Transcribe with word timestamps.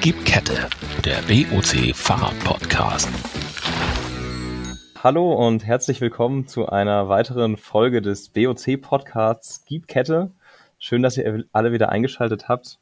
Gib 0.00 0.24
Kette, 0.24 0.68
der 1.04 1.16
BOC 1.22 1.92
Fahrrad-Podcast. 1.92 3.08
Hallo 5.02 5.32
und 5.32 5.66
herzlich 5.66 6.00
willkommen 6.00 6.46
zu 6.46 6.68
einer 6.68 7.08
weiteren 7.08 7.56
Folge 7.56 8.00
des 8.00 8.28
BOC-Podcasts 8.28 9.64
Gib 9.64 9.88
Kette. 9.88 10.30
Schön, 10.78 11.02
dass 11.02 11.16
ihr 11.16 11.44
alle 11.52 11.72
wieder 11.72 11.88
eingeschaltet 11.88 12.48
habt. 12.48 12.78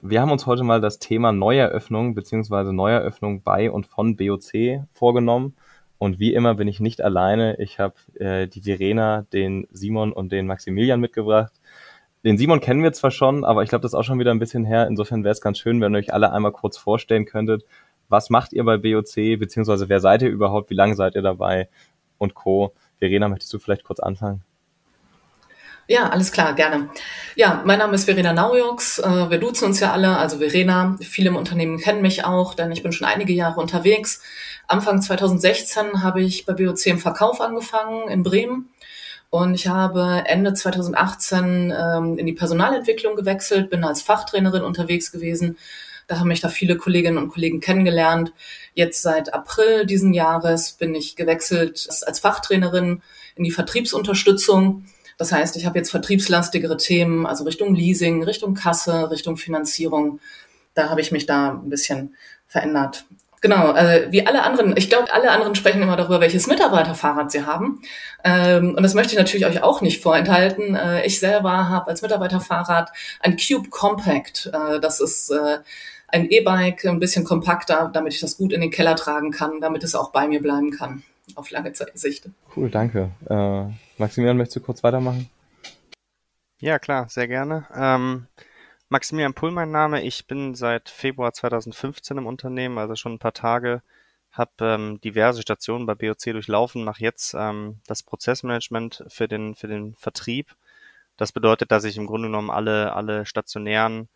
Wir 0.00 0.22
haben 0.22 0.30
uns 0.30 0.46
heute 0.46 0.64
mal 0.64 0.80
das 0.80 0.98
Thema 0.98 1.30
Neueröffnung 1.30 2.14
bzw. 2.14 2.72
Neueröffnung 2.72 3.42
bei 3.42 3.70
und 3.70 3.86
von 3.86 4.16
BOC 4.16 4.80
vorgenommen. 4.94 5.54
Und 5.98 6.18
wie 6.18 6.32
immer 6.32 6.54
bin 6.54 6.68
ich 6.68 6.80
nicht 6.80 7.02
alleine. 7.02 7.56
Ich 7.60 7.78
habe 7.78 7.94
äh, 8.14 8.46
die 8.46 8.62
Verena, 8.62 9.26
den 9.32 9.66
Simon 9.70 10.10
und 10.10 10.32
den 10.32 10.46
Maximilian 10.46 11.00
mitgebracht. 11.00 11.52
Den 12.26 12.38
Simon 12.38 12.58
kennen 12.58 12.82
wir 12.82 12.92
zwar 12.92 13.12
schon, 13.12 13.44
aber 13.44 13.62
ich 13.62 13.68
glaube, 13.68 13.82
das 13.82 13.92
ist 13.92 13.94
auch 13.94 14.02
schon 14.02 14.18
wieder 14.18 14.32
ein 14.32 14.40
bisschen 14.40 14.64
her. 14.64 14.88
Insofern 14.88 15.22
wäre 15.22 15.30
es 15.30 15.40
ganz 15.40 15.60
schön, 15.60 15.80
wenn 15.80 15.94
ihr 15.94 15.98
euch 15.98 16.12
alle 16.12 16.32
einmal 16.32 16.50
kurz 16.50 16.76
vorstellen 16.76 17.24
könntet. 17.24 17.64
Was 18.08 18.30
macht 18.30 18.52
ihr 18.52 18.64
bei 18.64 18.78
BOC, 18.78 19.38
beziehungsweise 19.38 19.88
wer 19.88 20.00
seid 20.00 20.22
ihr 20.22 20.28
überhaupt, 20.28 20.70
wie 20.70 20.74
lange 20.74 20.96
seid 20.96 21.14
ihr 21.14 21.22
dabei 21.22 21.68
und 22.18 22.34
Co. 22.34 22.74
Verena, 22.98 23.28
möchtest 23.28 23.52
du 23.52 23.60
vielleicht 23.60 23.84
kurz 23.84 24.00
anfangen? 24.00 24.42
Ja, 25.86 26.08
alles 26.08 26.32
klar, 26.32 26.54
gerne. 26.54 26.88
Ja, 27.36 27.62
mein 27.64 27.78
Name 27.78 27.94
ist 27.94 28.06
Verena 28.06 28.32
Naujoks. 28.32 28.98
Äh, 28.98 29.30
wir 29.30 29.38
duzen 29.38 29.66
uns 29.66 29.78
ja 29.78 29.92
alle, 29.92 30.16
also 30.16 30.38
Verena. 30.38 30.96
Viele 31.00 31.28
im 31.28 31.36
Unternehmen 31.36 31.78
kennen 31.78 32.02
mich 32.02 32.24
auch, 32.24 32.54
denn 32.54 32.72
ich 32.72 32.82
bin 32.82 32.90
schon 32.90 33.06
einige 33.06 33.34
Jahre 33.34 33.60
unterwegs. 33.60 34.20
Anfang 34.66 35.00
2016 35.00 36.02
habe 36.02 36.22
ich 36.22 36.44
bei 36.44 36.54
BOC 36.54 36.86
im 36.86 36.98
Verkauf 36.98 37.40
angefangen 37.40 38.08
in 38.08 38.24
Bremen 38.24 38.68
und 39.30 39.54
ich 39.54 39.68
habe 39.68 40.22
Ende 40.26 40.54
2018 40.54 41.72
ähm, 41.76 42.18
in 42.18 42.26
die 42.26 42.32
Personalentwicklung 42.32 43.16
gewechselt, 43.16 43.70
bin 43.70 43.84
als 43.84 44.02
Fachtrainerin 44.02 44.62
unterwegs 44.62 45.12
gewesen. 45.12 45.58
Da 46.06 46.20
haben 46.20 46.28
mich 46.28 46.40
da 46.40 46.48
viele 46.48 46.76
Kolleginnen 46.76 47.18
und 47.18 47.30
Kollegen 47.30 47.60
kennengelernt. 47.60 48.32
Jetzt 48.74 49.02
seit 49.02 49.34
April 49.34 49.86
diesen 49.86 50.14
Jahres 50.14 50.72
bin 50.72 50.94
ich 50.94 51.16
gewechselt 51.16 51.88
als 52.06 52.20
Fachtrainerin 52.20 53.02
in 53.34 53.44
die 53.44 53.50
Vertriebsunterstützung. 53.50 54.84
Das 55.18 55.32
heißt, 55.32 55.56
ich 55.56 55.66
habe 55.66 55.78
jetzt 55.78 55.90
vertriebslastigere 55.90 56.76
Themen, 56.76 57.26
also 57.26 57.44
Richtung 57.44 57.74
Leasing, 57.74 58.22
Richtung 58.22 58.54
Kasse, 58.54 59.10
Richtung 59.10 59.36
Finanzierung. 59.36 60.20
Da 60.74 60.90
habe 60.90 61.00
ich 61.00 61.10
mich 61.10 61.26
da 61.26 61.52
ein 61.52 61.70
bisschen 61.70 62.14
verändert. 62.46 63.06
Genau, 63.42 63.74
äh, 63.74 64.10
wie 64.10 64.26
alle 64.26 64.42
anderen, 64.42 64.76
ich 64.76 64.88
glaube, 64.88 65.12
alle 65.12 65.30
anderen 65.30 65.54
sprechen 65.54 65.82
immer 65.82 65.96
darüber, 65.96 66.20
welches 66.20 66.46
Mitarbeiterfahrrad 66.46 67.30
sie 67.30 67.44
haben. 67.44 67.82
Ähm, 68.24 68.74
und 68.74 68.82
das 68.82 68.94
möchte 68.94 69.12
ich 69.12 69.18
natürlich 69.18 69.46
euch 69.46 69.62
auch 69.62 69.82
nicht 69.82 70.02
vorenthalten. 70.02 70.74
Äh, 70.74 71.04
ich 71.06 71.20
selber 71.20 71.68
habe 71.68 71.88
als 71.90 72.02
Mitarbeiterfahrrad 72.02 72.90
ein 73.20 73.36
Cube 73.36 73.68
Compact. 73.68 74.50
Äh, 74.52 74.80
das 74.80 75.00
ist 75.00 75.30
äh, 75.30 75.58
ein 76.08 76.30
E-Bike, 76.30 76.86
ein 76.86 76.98
bisschen 76.98 77.24
kompakter, 77.24 77.90
damit 77.92 78.14
ich 78.14 78.20
das 78.20 78.38
gut 78.38 78.52
in 78.52 78.60
den 78.60 78.70
Keller 78.70 78.96
tragen 78.96 79.30
kann, 79.30 79.60
damit 79.60 79.84
es 79.84 79.94
auch 79.94 80.12
bei 80.12 80.26
mir 80.28 80.40
bleiben 80.40 80.70
kann, 80.70 81.02
auf 81.34 81.50
lange 81.50 81.72
Sicht. 81.94 82.28
Cool, 82.56 82.70
danke. 82.70 83.10
Äh, 83.28 83.64
Maximilian, 83.98 84.36
möchtest 84.36 84.56
du 84.56 84.60
kurz 84.60 84.82
weitermachen? 84.82 85.28
Ja, 86.58 86.78
klar, 86.78 87.06
sehr 87.10 87.28
gerne. 87.28 87.66
Ähm, 87.76 88.26
Maximilian 88.88 89.34
Pull 89.34 89.50
mein 89.50 89.72
Name. 89.72 90.02
Ich 90.02 90.28
bin 90.28 90.54
seit 90.54 90.88
Februar 90.90 91.32
2015 91.32 92.18
im 92.18 92.26
Unternehmen, 92.26 92.78
also 92.78 92.94
schon 92.94 93.14
ein 93.14 93.18
paar 93.18 93.32
Tage. 93.32 93.82
Habe 94.30 94.52
ähm, 94.60 95.00
diverse 95.00 95.42
Stationen 95.42 95.86
bei 95.86 95.96
BOC 95.96 96.32
durchlaufen, 96.32 96.84
mache 96.84 97.02
jetzt 97.02 97.34
ähm, 97.34 97.80
das 97.86 98.04
Prozessmanagement 98.04 99.04
für 99.08 99.26
den, 99.26 99.56
für 99.56 99.66
den 99.66 99.96
Vertrieb. 99.96 100.54
Das 101.16 101.32
bedeutet, 101.32 101.72
dass 101.72 101.82
ich 101.82 101.96
im 101.96 102.06
Grunde 102.06 102.28
genommen 102.28 102.50
alle, 102.50 102.92
alle 102.92 103.26
stationären 103.26 104.08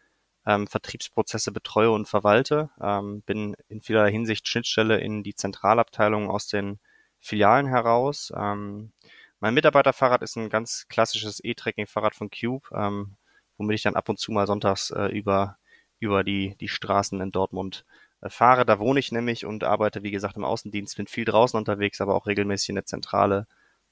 ähm, 0.46 0.68
Vertriebsprozesse 0.68 1.50
betreue 1.50 1.90
und 1.90 2.06
verwalte. 2.06 2.70
Ähm, 2.80 3.22
bin 3.22 3.56
in 3.68 3.80
vielerlei 3.80 4.12
Hinsicht 4.12 4.46
Schnittstelle 4.46 5.00
in 5.00 5.24
die 5.24 5.34
Zentralabteilung 5.34 6.30
aus 6.30 6.46
den 6.46 6.78
Filialen 7.18 7.66
heraus. 7.66 8.32
Ähm, 8.36 8.92
mein 9.40 9.54
Mitarbeiterfahrrad 9.54 10.22
ist 10.22 10.36
ein 10.36 10.48
ganz 10.48 10.86
klassisches 10.88 11.42
E-Tracking-Fahrrad 11.42 12.14
von 12.14 12.30
Cube. 12.30 12.68
Ähm, 12.72 13.16
womit 13.60 13.74
ich 13.76 13.82
dann 13.82 13.94
ab 13.94 14.08
und 14.08 14.18
zu 14.18 14.32
mal 14.32 14.46
sonntags 14.46 14.90
äh, 14.90 15.06
über, 15.08 15.58
über 15.98 16.24
die, 16.24 16.56
die 16.60 16.68
Straßen 16.68 17.20
in 17.20 17.30
Dortmund 17.30 17.84
äh, 18.22 18.30
fahre. 18.30 18.64
Da 18.64 18.78
wohne 18.78 18.98
ich 18.98 19.12
nämlich 19.12 19.44
und 19.44 19.64
arbeite, 19.64 20.02
wie 20.02 20.10
gesagt, 20.10 20.36
im 20.36 20.44
Außendienst, 20.44 20.96
bin 20.96 21.06
viel 21.06 21.26
draußen 21.26 21.58
unterwegs, 21.58 22.00
aber 22.00 22.14
auch 22.14 22.26
regelmäßig 22.26 22.70
in 22.70 22.74
der 22.76 22.86
Zentrale. 22.86 23.46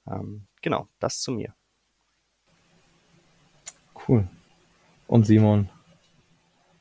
Ähm, 0.07 0.47
genau, 0.63 0.87
das 0.99 1.21
zu 1.21 1.31
mir. 1.31 1.53
Cool. 4.07 4.27
Und 5.07 5.25
Simon? 5.25 5.69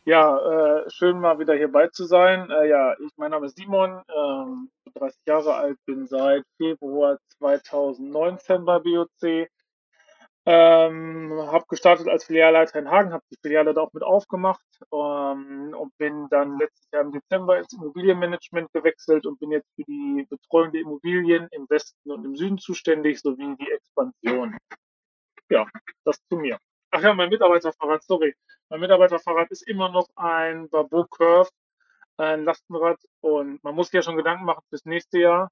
Ja, 0.07 0.39
äh, 0.39 0.91
schön 0.91 1.21
mal 1.21 1.39
wieder 1.39 1.55
hierbei 1.55 1.89
zu 1.89 2.07
sein. 2.07 2.51
Äh, 2.51 2.71
ja, 2.71 2.95
ich, 2.99 3.11
mein 3.19 3.33
Name 3.33 3.47
ist 3.47 3.59
Simon, 3.59 4.01
ähm, 4.17 4.71
30 4.95 5.21
Jahre 5.27 5.55
alt, 5.57 5.77
bin 5.85 6.07
seit 6.07 6.43
Februar 6.57 7.19
2019 7.39 8.65
bei 8.65 8.79
BOC 8.79 9.49
ähm, 10.51 11.31
habe 11.53 11.67
gestartet 11.69 12.09
als 12.09 12.25
Filialleiter 12.25 12.79
in 12.79 12.91
Hagen, 12.91 13.13
habe 13.13 13.23
die 13.31 13.37
Filiale 13.43 13.75
da 13.75 13.83
auch 13.83 13.93
mit 13.93 14.03
aufgemacht 14.03 14.65
ähm, 14.91 15.77
und 15.79 15.93
bin 15.99 16.27
dann 16.31 16.59
letztes 16.59 16.89
Jahr 16.91 17.03
im 17.03 17.13
Dezember 17.13 17.59
ins 17.59 17.75
Immobilienmanagement 17.75 18.73
gewechselt 18.73 19.27
und 19.27 19.39
bin 19.41 19.51
jetzt 19.51 19.69
für 19.75 19.85
die 19.85 20.27
Betreuung 20.31 20.73
der 20.73 20.81
Immobilien 20.81 21.49
im 21.51 21.69
Westen 21.69 22.11
und 22.11 22.25
im 22.25 22.35
Süden 22.35 22.57
zuständig, 22.57 23.21
sowie 23.21 23.57
die 23.57 23.71
Expansion. 23.71 24.57
Ja, 25.51 25.67
das 26.05 26.19
zu 26.31 26.37
mir. 26.37 26.59
Ach 26.93 27.03
ja, 27.03 27.13
mein 27.13 27.29
Mitarbeiterfahrrad, 27.29 28.03
sorry. 28.03 28.35
Mein 28.71 28.81
Mitarbeiterfahrrad 28.81 29.51
ist 29.51 29.69
immer 29.69 29.91
noch 29.91 30.09
ein 30.17 30.71
Babo 30.71 31.05
Curve, 31.05 31.51
ein 32.17 32.45
Lastenrad 32.45 32.99
und 33.21 33.63
man 33.63 33.75
muss 33.75 33.89
sich 33.89 33.95
ja 33.97 34.03
schon 34.03 34.17
Gedanken 34.17 34.47
machen 34.47 34.65
fürs 34.71 34.87
nächste 34.87 35.19
Jahr. 35.19 35.51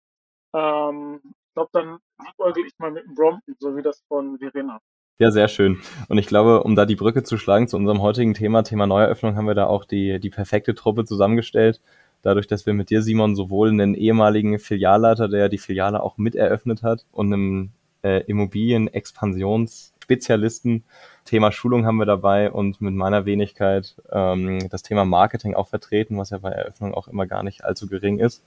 Ähm, 0.54 1.20
glaube, 1.56 1.70
dann 1.72 1.98
liebäugel 2.24 2.64
ich 2.66 2.72
mal 2.78 2.92
mit 2.92 3.04
dem 3.04 3.14
Brompton, 3.14 3.56
so 3.58 3.76
wie 3.76 3.82
das 3.82 4.02
von 4.08 4.38
Verena. 4.38 4.80
Ja, 5.18 5.30
sehr 5.30 5.48
schön. 5.48 5.80
Und 6.08 6.18
ich 6.18 6.26
glaube, 6.26 6.62
um 6.62 6.76
da 6.76 6.84
die 6.84 6.96
Brücke 6.96 7.22
zu 7.22 7.38
schlagen 7.38 7.68
zu 7.68 7.78
unserem 7.78 8.02
heutigen 8.02 8.34
Thema, 8.34 8.62
Thema 8.62 8.86
Neueröffnung, 8.86 9.36
haben 9.36 9.46
wir 9.46 9.54
da 9.54 9.66
auch 9.66 9.86
die, 9.86 10.20
die 10.20 10.28
perfekte 10.28 10.74
Truppe 10.74 11.06
zusammengestellt. 11.06 11.80
Dadurch, 12.20 12.46
dass 12.46 12.66
wir 12.66 12.74
mit 12.74 12.90
dir, 12.90 13.00
Simon, 13.00 13.34
sowohl 13.34 13.70
einen 13.70 13.94
ehemaligen 13.94 14.58
Filialleiter, 14.58 15.28
der 15.28 15.48
die 15.48 15.56
Filiale 15.56 16.02
auch 16.02 16.18
mit 16.18 16.34
eröffnet 16.34 16.82
hat, 16.82 17.06
und 17.12 17.32
einem 17.32 17.70
äh, 18.02 18.24
Immobilien-Expansionsspezialisten, 18.24 20.84
Thema 21.24 21.52
Schulung 21.52 21.86
haben 21.86 21.96
wir 21.96 22.04
dabei 22.04 22.50
und 22.50 22.82
mit 22.82 22.92
meiner 22.92 23.24
Wenigkeit 23.24 23.96
ähm, 24.10 24.68
das 24.68 24.82
Thema 24.82 25.06
Marketing 25.06 25.54
auch 25.54 25.68
vertreten, 25.68 26.18
was 26.18 26.28
ja 26.30 26.38
bei 26.38 26.50
Eröffnung 26.50 26.92
auch 26.92 27.08
immer 27.08 27.26
gar 27.26 27.42
nicht 27.42 27.64
allzu 27.64 27.88
gering 27.88 28.18
ist. 28.18 28.44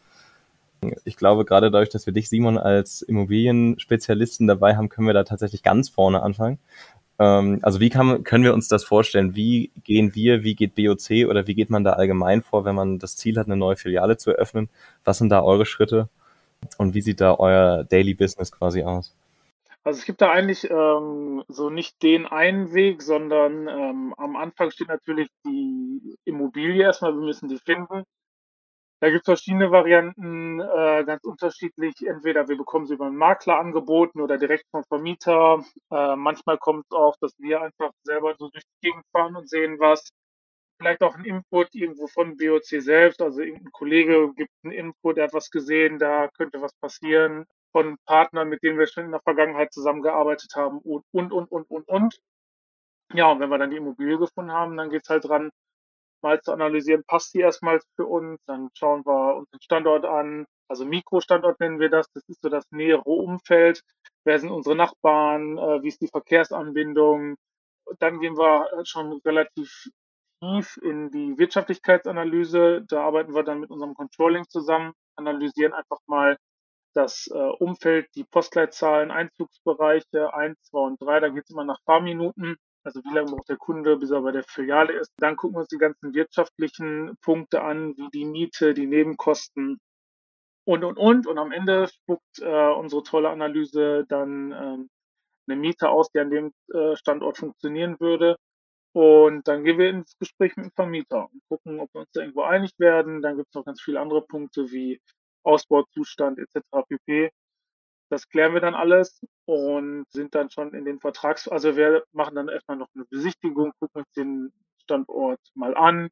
Ich 1.03 1.17
glaube, 1.17 1.45
gerade 1.45 1.71
dadurch, 1.71 1.89
dass 1.89 2.05
wir 2.05 2.13
dich, 2.13 2.29
Simon, 2.29 2.57
als 2.57 3.01
Immobilienspezialisten 3.01 4.47
dabei 4.47 4.77
haben, 4.77 4.89
können 4.89 5.07
wir 5.07 5.13
da 5.13 5.23
tatsächlich 5.23 5.63
ganz 5.63 5.89
vorne 5.89 6.21
anfangen. 6.23 6.59
Ähm, 7.19 7.59
also 7.61 7.79
wie 7.79 7.89
kann, 7.89 8.23
können 8.23 8.43
wir 8.43 8.53
uns 8.53 8.67
das 8.69 8.83
vorstellen? 8.83 9.35
Wie 9.35 9.71
gehen 9.83 10.15
wir, 10.15 10.43
wie 10.43 10.55
geht 10.55 10.75
BOC 10.75 11.29
oder 11.29 11.47
wie 11.47 11.55
geht 11.55 11.69
man 11.69 11.83
da 11.83 11.93
allgemein 11.93 12.41
vor, 12.41 12.65
wenn 12.65 12.75
man 12.75 12.97
das 12.97 13.17
Ziel 13.17 13.37
hat, 13.37 13.47
eine 13.47 13.57
neue 13.57 13.75
Filiale 13.75 14.17
zu 14.17 14.31
eröffnen? 14.31 14.69
Was 15.03 15.17
sind 15.17 15.29
da 15.29 15.43
eure 15.43 15.65
Schritte? 15.65 16.09
Und 16.77 16.93
wie 16.93 17.01
sieht 17.01 17.21
da 17.21 17.35
euer 17.35 17.83
Daily 17.83 18.13
Business 18.13 18.51
quasi 18.51 18.83
aus? 18.83 19.15
Also 19.83 19.99
es 19.99 20.05
gibt 20.05 20.21
da 20.21 20.31
eigentlich 20.31 20.69
ähm, 20.69 21.43
so 21.47 21.69
nicht 21.69 22.03
den 22.03 22.25
einen 22.25 22.73
Weg, 22.73 23.01
sondern 23.01 23.67
ähm, 23.67 24.13
am 24.17 24.35
Anfang 24.35 24.71
steht 24.71 24.89
natürlich 24.89 25.29
die 25.45 26.17
Immobilie 26.25 26.83
erstmal, 26.83 27.13
wir 27.13 27.21
müssen 27.21 27.49
die 27.49 27.57
finden. 27.57 28.03
Da 29.01 29.09
gibt 29.09 29.21
es 29.21 29.25
verschiedene 29.25 29.71
Varianten, 29.71 30.59
äh, 30.59 31.03
ganz 31.05 31.23
unterschiedlich. 31.23 31.95
Entweder 32.05 32.47
wir 32.49 32.57
bekommen 32.57 32.85
sie 32.85 32.95
über 32.95 33.05
einen 33.05 33.15
Makler 33.15 33.57
angeboten 33.59 34.19
oder 34.19 34.37
direkt 34.37 34.65
vom 34.71 34.83
Vermieter. 34.85 35.63
Äh, 35.91 36.15
manchmal 36.17 36.57
kommt 36.57 36.85
es 36.85 36.91
auch, 36.91 37.15
dass 37.21 37.33
wir 37.39 37.61
einfach 37.61 37.91
selber 38.03 38.35
so 38.37 38.49
durch 38.49 38.63
die 38.65 38.89
Gegend 38.89 39.05
fahren 39.13 39.35
und 39.37 39.49
sehen 39.49 39.79
was. 39.79 40.09
Vielleicht 40.79 41.01
auch 41.03 41.15
ein 41.15 41.25
Input 41.25 41.75
irgendwo 41.75 42.07
von 42.07 42.37
BOC 42.37 42.81
selbst. 42.81 43.21
Also 43.21 43.41
irgendein 43.41 43.71
Kollege 43.71 44.33
gibt 44.35 44.51
einen 44.63 44.73
Input, 44.73 45.17
der 45.17 45.25
hat 45.25 45.33
was 45.33 45.51
gesehen, 45.51 45.99
da 45.99 46.29
könnte 46.37 46.61
was 46.61 46.73
passieren. 46.81 47.45
Von 47.73 47.97
Partnern, 48.05 48.49
mit 48.49 48.63
denen 48.63 48.79
wir 48.79 48.87
schon 48.87 49.05
in 49.05 49.11
der 49.11 49.21
Vergangenheit 49.21 49.73
zusammengearbeitet 49.73 50.53
haben 50.55 50.79
und, 50.79 51.05
und, 51.11 51.31
und, 51.31 51.51
und, 51.51 51.69
und, 51.69 51.87
und. 51.87 52.19
Ja, 53.13 53.31
und 53.31 53.39
wenn 53.39 53.49
wir 53.49 53.57
dann 53.57 53.71
die 53.71 53.77
Immobilie 53.77 54.17
gefunden 54.17 54.51
haben, 54.51 54.77
dann 54.77 54.89
geht's 54.89 55.09
halt 55.09 55.25
dran, 55.25 55.51
mal 56.21 56.41
zu 56.41 56.51
analysieren, 56.51 57.03
passt 57.05 57.33
die 57.33 57.39
erstmal 57.39 57.79
für 57.95 58.05
uns, 58.05 58.39
dann 58.45 58.69
schauen 58.73 59.05
wir 59.05 59.37
uns 59.37 59.49
den 59.49 59.61
Standort 59.61 60.05
an, 60.05 60.45
also 60.67 60.85
Mikrostandort 60.85 61.59
nennen 61.59 61.79
wir 61.79 61.89
das, 61.89 62.07
das 62.13 62.23
ist 62.27 62.41
so 62.41 62.49
das 62.49 62.65
nähere 62.71 63.01
Umfeld, 63.03 63.81
wer 64.25 64.39
sind 64.39 64.51
unsere 64.51 64.75
Nachbarn, 64.75 65.57
äh, 65.57 65.81
wie 65.83 65.87
ist 65.87 66.01
die 66.01 66.07
Verkehrsanbindung, 66.07 67.35
dann 67.99 68.19
gehen 68.19 68.37
wir 68.37 68.67
schon 68.85 69.19
relativ 69.25 69.89
tief 70.41 70.77
in 70.81 71.11
die 71.11 71.37
Wirtschaftlichkeitsanalyse, 71.37 72.85
da 72.87 73.03
arbeiten 73.03 73.33
wir 73.33 73.43
dann 73.43 73.59
mit 73.59 73.71
unserem 73.71 73.93
Controlling 73.95 74.47
zusammen, 74.47 74.93
analysieren 75.15 75.73
einfach 75.73 75.99
mal 76.07 76.37
das 76.93 77.27
äh, 77.27 77.37
Umfeld, 77.37 78.07
die 78.15 78.23
Postleitzahlen, 78.23 79.11
Einzugsbereiche 79.11 80.33
1, 80.33 80.57
2 80.63 80.79
und 80.79 81.01
3, 81.01 81.19
da 81.19 81.29
geht 81.29 81.43
es 81.45 81.51
immer 81.51 81.65
nach 81.65 81.79
Fahrminuten 81.85 82.57
Also 82.83 83.01
wie 83.03 83.13
lange 83.13 83.31
braucht 83.31 83.49
der 83.49 83.57
Kunde, 83.57 83.97
bis 83.97 84.11
er 84.11 84.21
bei 84.21 84.31
der 84.31 84.43
Filiale 84.43 84.93
ist. 84.93 85.11
Dann 85.17 85.35
gucken 85.35 85.55
wir 85.55 85.61
uns 85.61 85.69
die 85.69 85.77
ganzen 85.77 86.13
wirtschaftlichen 86.13 87.17
Punkte 87.21 87.61
an, 87.61 87.95
wie 87.97 88.09
die 88.13 88.25
Miete, 88.25 88.73
die 88.73 88.87
Nebenkosten 88.87 89.79
und, 90.65 90.83
und, 90.83 90.97
und. 90.97 91.27
Und 91.27 91.37
am 91.37 91.51
Ende 91.51 91.87
spuckt 91.87 92.39
äh, 92.39 92.73
unsere 92.73 93.03
tolle 93.03 93.29
Analyse 93.29 94.05
dann 94.07 94.51
ähm, 94.51 94.89
eine 95.47 95.59
Miete 95.59 95.89
aus, 95.89 96.11
die 96.11 96.19
an 96.19 96.29
dem 96.29 96.53
äh, 96.73 96.95
Standort 96.95 97.37
funktionieren 97.37 97.99
würde. 97.99 98.37
Und 98.93 99.47
dann 99.47 99.63
gehen 99.63 99.77
wir 99.77 99.89
ins 99.89 100.17
Gespräch 100.17 100.55
mit 100.57 100.67
dem 100.67 100.71
Vermieter 100.71 101.27
und 101.31 101.41
gucken, 101.49 101.79
ob 101.79 101.93
wir 101.93 102.01
uns 102.01 102.11
da 102.13 102.21
irgendwo 102.21 102.43
einig 102.43 102.71
werden. 102.79 103.21
Dann 103.21 103.37
gibt 103.37 103.49
es 103.49 103.55
noch 103.55 103.65
ganz 103.65 103.81
viele 103.81 103.99
andere 103.99 104.21
Punkte 104.21 104.71
wie 104.71 104.99
Ausbauzustand 105.43 106.39
etc. 106.39 106.59
pp. 106.87 107.31
Das 108.09 108.27
klären 108.27 108.53
wir 108.53 108.61
dann 108.61 108.73
alles 108.75 109.21
und 109.45 110.05
sind 110.09 110.33
dann 110.35 110.49
schon 110.49 110.73
in 110.73 110.85
den 110.85 110.99
Vertrags, 110.99 111.47
also 111.47 111.75
wir 111.75 112.03
machen 112.11 112.35
dann 112.35 112.49
erstmal 112.49 112.77
noch 112.77 112.89
eine 112.95 113.05
Besichtigung, 113.05 113.71
gucken 113.79 114.01
uns 114.01 114.11
den 114.13 114.51
Standort 114.81 115.39
mal 115.53 115.75
an. 115.77 116.09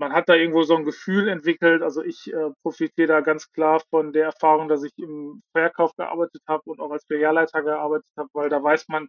Man 0.00 0.12
hat 0.12 0.28
da 0.28 0.34
irgendwo 0.34 0.62
so 0.62 0.76
ein 0.76 0.84
Gefühl 0.84 1.28
entwickelt. 1.28 1.82
Also 1.82 2.04
ich 2.04 2.32
äh, 2.32 2.50
profitiere 2.62 3.08
da 3.08 3.20
ganz 3.20 3.50
klar 3.50 3.82
von 3.90 4.12
der 4.12 4.26
Erfahrung, 4.26 4.68
dass 4.68 4.84
ich 4.84 4.92
im 4.96 5.42
Verkauf 5.52 5.92
gearbeitet 5.96 6.40
habe 6.46 6.62
und 6.66 6.80
auch 6.80 6.92
als 6.92 7.04
Filialleiter 7.06 7.62
gearbeitet 7.62 8.10
habe, 8.16 8.28
weil 8.32 8.48
da 8.48 8.62
weiß 8.62 8.86
man, 8.88 9.08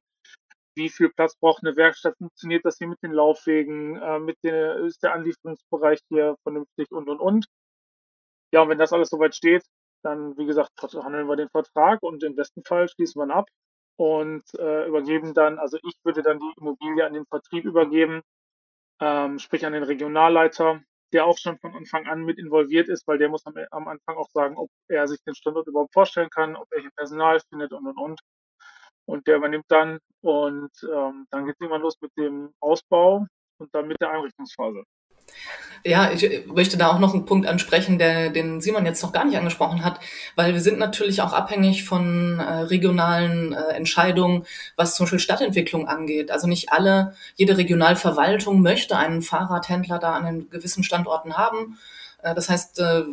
wie 0.75 0.89
viel 0.89 1.09
Platz 1.09 1.35
braucht 1.37 1.63
eine 1.63 1.75
Werkstatt, 1.75 2.17
funktioniert 2.17 2.65
das 2.65 2.77
hier 2.77 2.87
mit 2.87 3.03
den 3.03 3.11
Laufwegen, 3.11 3.97
äh, 3.97 4.19
mit 4.19 4.37
der, 4.43 4.77
ist 4.77 5.03
der 5.03 5.13
Anlieferungsbereich 5.13 5.99
hier 6.09 6.35
vernünftig 6.43 6.91
und 6.91 7.09
und 7.09 7.19
und. 7.19 7.45
Ja, 8.51 8.61
und 8.63 8.69
wenn 8.69 8.79
das 8.79 8.93
alles 8.93 9.09
soweit 9.09 9.35
steht, 9.35 9.63
dann, 10.03 10.37
wie 10.37 10.45
gesagt, 10.45 10.71
handeln 10.81 11.27
wir 11.27 11.35
den 11.35 11.49
Vertrag 11.49 12.01
und 12.03 12.23
im 12.23 12.35
besten 12.35 12.63
Fall 12.63 12.87
schließen 12.89 13.19
wir 13.19 13.25
ihn 13.25 13.31
ab 13.31 13.47
und 13.97 14.43
äh, 14.57 14.87
übergeben 14.87 15.33
dann, 15.33 15.59
also 15.59 15.77
ich 15.83 15.95
würde 16.03 16.23
dann 16.23 16.39
die 16.39 16.53
Immobilie 16.57 17.05
an 17.05 17.13
den 17.13 17.25
Vertrieb 17.25 17.65
übergeben, 17.65 18.21
ähm, 19.01 19.39
sprich 19.39 19.65
an 19.65 19.73
den 19.73 19.83
Regionalleiter, 19.83 20.81
der 21.13 21.25
auch 21.25 21.37
schon 21.37 21.57
von 21.59 21.75
Anfang 21.75 22.07
an 22.07 22.23
mit 22.23 22.37
involviert 22.37 22.87
ist, 22.89 23.07
weil 23.07 23.17
der 23.17 23.29
muss 23.29 23.45
am, 23.45 23.55
am 23.71 23.87
Anfang 23.87 24.17
auch 24.17 24.29
sagen, 24.31 24.57
ob 24.57 24.69
er 24.87 25.07
sich 25.07 25.21
den 25.23 25.35
Standort 25.35 25.67
überhaupt 25.67 25.93
vorstellen 25.93 26.29
kann, 26.29 26.55
ob 26.55 26.67
er 26.71 26.81
hier 26.81 26.91
Personal 26.95 27.39
findet 27.49 27.73
und 27.73 27.87
und 27.87 27.97
und. 27.97 28.21
Und 29.05 29.27
der 29.27 29.37
übernimmt 29.37 29.65
dann 29.69 29.99
und 30.21 30.71
ähm, 30.83 31.25
dann 31.31 31.45
geht 31.45 31.55
es 31.55 31.61
irgendwann 31.61 31.81
los 31.81 31.95
mit 32.01 32.11
dem 32.17 32.53
Ausbau 32.59 33.25
und 33.59 33.73
dann 33.73 33.87
mit 33.87 33.99
der 34.01 34.11
Einrichtungsphase. 34.11 34.83
Ja, 35.85 36.11
ich 36.11 36.45
möchte 36.47 36.77
da 36.77 36.89
auch 36.89 36.99
noch 36.99 37.13
einen 37.13 37.25
Punkt 37.25 37.47
ansprechen, 37.47 37.97
der, 37.97 38.29
den 38.29 38.59
Simon 38.59 38.85
jetzt 38.85 39.01
noch 39.01 39.13
gar 39.13 39.23
nicht 39.23 39.37
angesprochen 39.37 39.85
hat, 39.85 39.99
weil 40.35 40.53
wir 40.53 40.59
sind 40.59 40.77
natürlich 40.77 41.21
auch 41.21 41.31
abhängig 41.31 41.85
von 41.85 42.39
äh, 42.39 42.43
regionalen 42.43 43.53
äh, 43.53 43.73
Entscheidungen, 43.73 44.45
was 44.75 44.95
zum 44.95 45.05
Beispiel 45.05 45.19
Stadtentwicklung 45.19 45.87
angeht. 45.87 46.31
Also 46.31 46.47
nicht 46.47 46.73
alle, 46.73 47.15
jede 47.35 47.57
Regionalverwaltung 47.57 48.61
möchte 48.61 48.97
einen 48.97 49.21
Fahrradhändler 49.21 49.99
da 49.99 50.13
an 50.13 50.25
den 50.25 50.49
gewissen 50.49 50.83
Standorten 50.83 51.37
haben. 51.37 51.77
Äh, 52.23 52.35
das 52.35 52.49
heißt, 52.49 52.79
äh, 52.79 53.03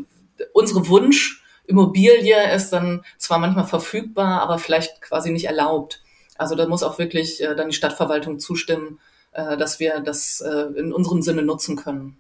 unsere 0.52 0.88
Wunsch, 0.88 1.44
Immobilie 1.66 2.52
ist 2.52 2.70
dann 2.70 3.04
zwar 3.16 3.38
manchmal 3.38 3.66
verfügbar, 3.66 4.40
aber 4.40 4.58
vielleicht 4.58 5.00
quasi 5.00 5.30
nicht 5.30 5.46
erlaubt. 5.46 6.02
Also 6.38 6.54
da 6.54 6.66
muss 6.66 6.82
auch 6.82 6.98
wirklich 6.98 7.42
äh, 7.42 7.54
dann 7.54 7.68
die 7.68 7.76
Stadtverwaltung 7.76 8.38
zustimmen, 8.38 9.00
äh, 9.36 9.58
dass 9.58 9.78
wir 9.80 10.00
das 10.00 10.40
äh, 10.40 10.78
in 10.78 10.94
unserem 10.94 11.20
Sinne 11.20 11.42
nutzen 11.42 11.76
können. 11.76 12.18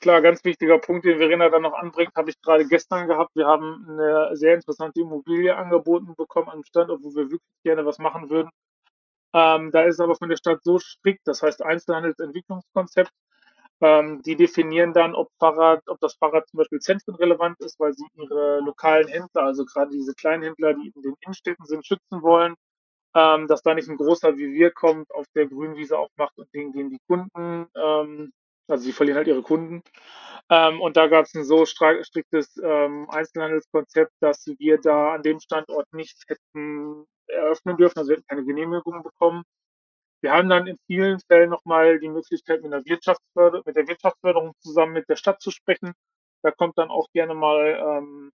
Klar, 0.00 0.20
ganz 0.20 0.44
wichtiger 0.44 0.78
Punkt, 0.78 1.04
den 1.04 1.18
Verena 1.18 1.48
dann 1.48 1.62
noch 1.62 1.74
anbringt, 1.74 2.10
habe 2.16 2.30
ich 2.30 2.42
gerade 2.42 2.66
gestern 2.66 3.06
gehabt. 3.06 3.36
Wir 3.36 3.46
haben 3.46 3.86
eine 3.88 4.36
sehr 4.36 4.54
interessante 4.54 5.00
Immobilie 5.00 5.56
angeboten 5.56 6.14
bekommen 6.16 6.48
einem 6.48 6.64
Standort, 6.64 7.04
wo 7.04 7.14
wir 7.14 7.30
wirklich 7.30 7.62
gerne 7.62 7.86
was 7.86 7.98
machen 7.98 8.28
würden. 8.30 8.50
Ähm, 9.32 9.70
da 9.70 9.82
ist 9.82 9.94
es 9.94 10.00
aber 10.00 10.16
von 10.16 10.28
der 10.28 10.36
Stadt 10.36 10.64
so 10.64 10.80
strikt, 10.80 11.20
das 11.24 11.40
heißt 11.40 11.62
Einzelhandelsentwicklungskonzept. 11.62 13.12
Ähm, 13.80 14.22
die 14.22 14.34
definieren 14.34 14.92
dann, 14.92 15.14
ob 15.14 15.28
Fahrrad, 15.38 15.82
ob 15.86 16.00
das 16.00 16.14
Fahrrad 16.14 16.48
zum 16.48 16.58
Beispiel 16.58 16.80
zentrenrelevant 16.80 17.60
ist, 17.60 17.78
weil 17.78 17.92
sie 17.92 18.06
ihre 18.14 18.58
lokalen 18.58 19.06
Händler, 19.06 19.44
also 19.44 19.64
gerade 19.64 19.92
diese 19.92 20.14
kleinen 20.14 20.42
Händler, 20.42 20.74
die 20.74 20.90
in 20.92 21.02
den 21.02 21.14
Innenstädten 21.20 21.64
sind, 21.64 21.86
schützen 21.86 22.22
wollen 22.22 22.56
ähm, 23.14 23.46
dass 23.48 23.62
da 23.62 23.74
nicht 23.74 23.88
ein 23.88 23.96
großer 23.96 24.36
wie 24.38 24.52
wir 24.52 24.70
kommt, 24.70 25.10
auf 25.12 25.26
der 25.34 25.46
Grünwiese 25.46 25.98
aufmacht 25.98 26.36
und 26.38 26.52
denen 26.54 26.72
gehen 26.72 26.90
die 26.90 27.00
Kunden, 27.06 27.66
ähm, 27.76 28.32
also 28.68 28.84
sie 28.84 28.92
verlieren 28.92 29.18
halt 29.18 29.28
ihre 29.28 29.42
Kunden. 29.42 29.82
Ähm, 30.50 30.80
und 30.80 30.96
da 30.96 31.06
gab 31.08 31.26
es 31.26 31.34
ein 31.34 31.44
so 31.44 31.66
striktes 31.66 32.56
ähm, 32.62 33.08
Einzelhandelskonzept, 33.10 34.12
dass 34.20 34.46
wir 34.58 34.78
da 34.78 35.14
an 35.14 35.22
dem 35.22 35.40
Standort 35.40 35.86
nicht 35.92 36.24
hätten 36.28 37.06
eröffnen 37.26 37.76
dürfen, 37.76 37.98
also 37.98 38.10
wir 38.10 38.16
hätten 38.16 38.26
keine 38.26 38.44
Genehmigung 38.44 39.02
bekommen. 39.02 39.44
Wir 40.22 40.32
haben 40.32 40.48
dann 40.48 40.66
in 40.68 40.78
vielen 40.86 41.18
Fällen 41.20 41.50
nochmal 41.50 41.98
die 41.98 42.08
Möglichkeit, 42.08 42.62
mit 42.62 42.72
der, 42.72 42.84
Wirtschaftsförder 42.84 43.62
mit 43.66 43.76
der 43.76 43.88
Wirtschaftsförderung 43.88 44.52
zusammen 44.60 44.92
mit 44.92 45.08
der 45.08 45.16
Stadt 45.16 45.40
zu 45.40 45.50
sprechen. 45.50 45.94
Da 46.42 46.50
kommt 46.52 46.78
dann 46.78 46.90
auch 46.90 47.08
gerne 47.12 47.34
mal 47.34 47.78
ähm, 47.80 48.32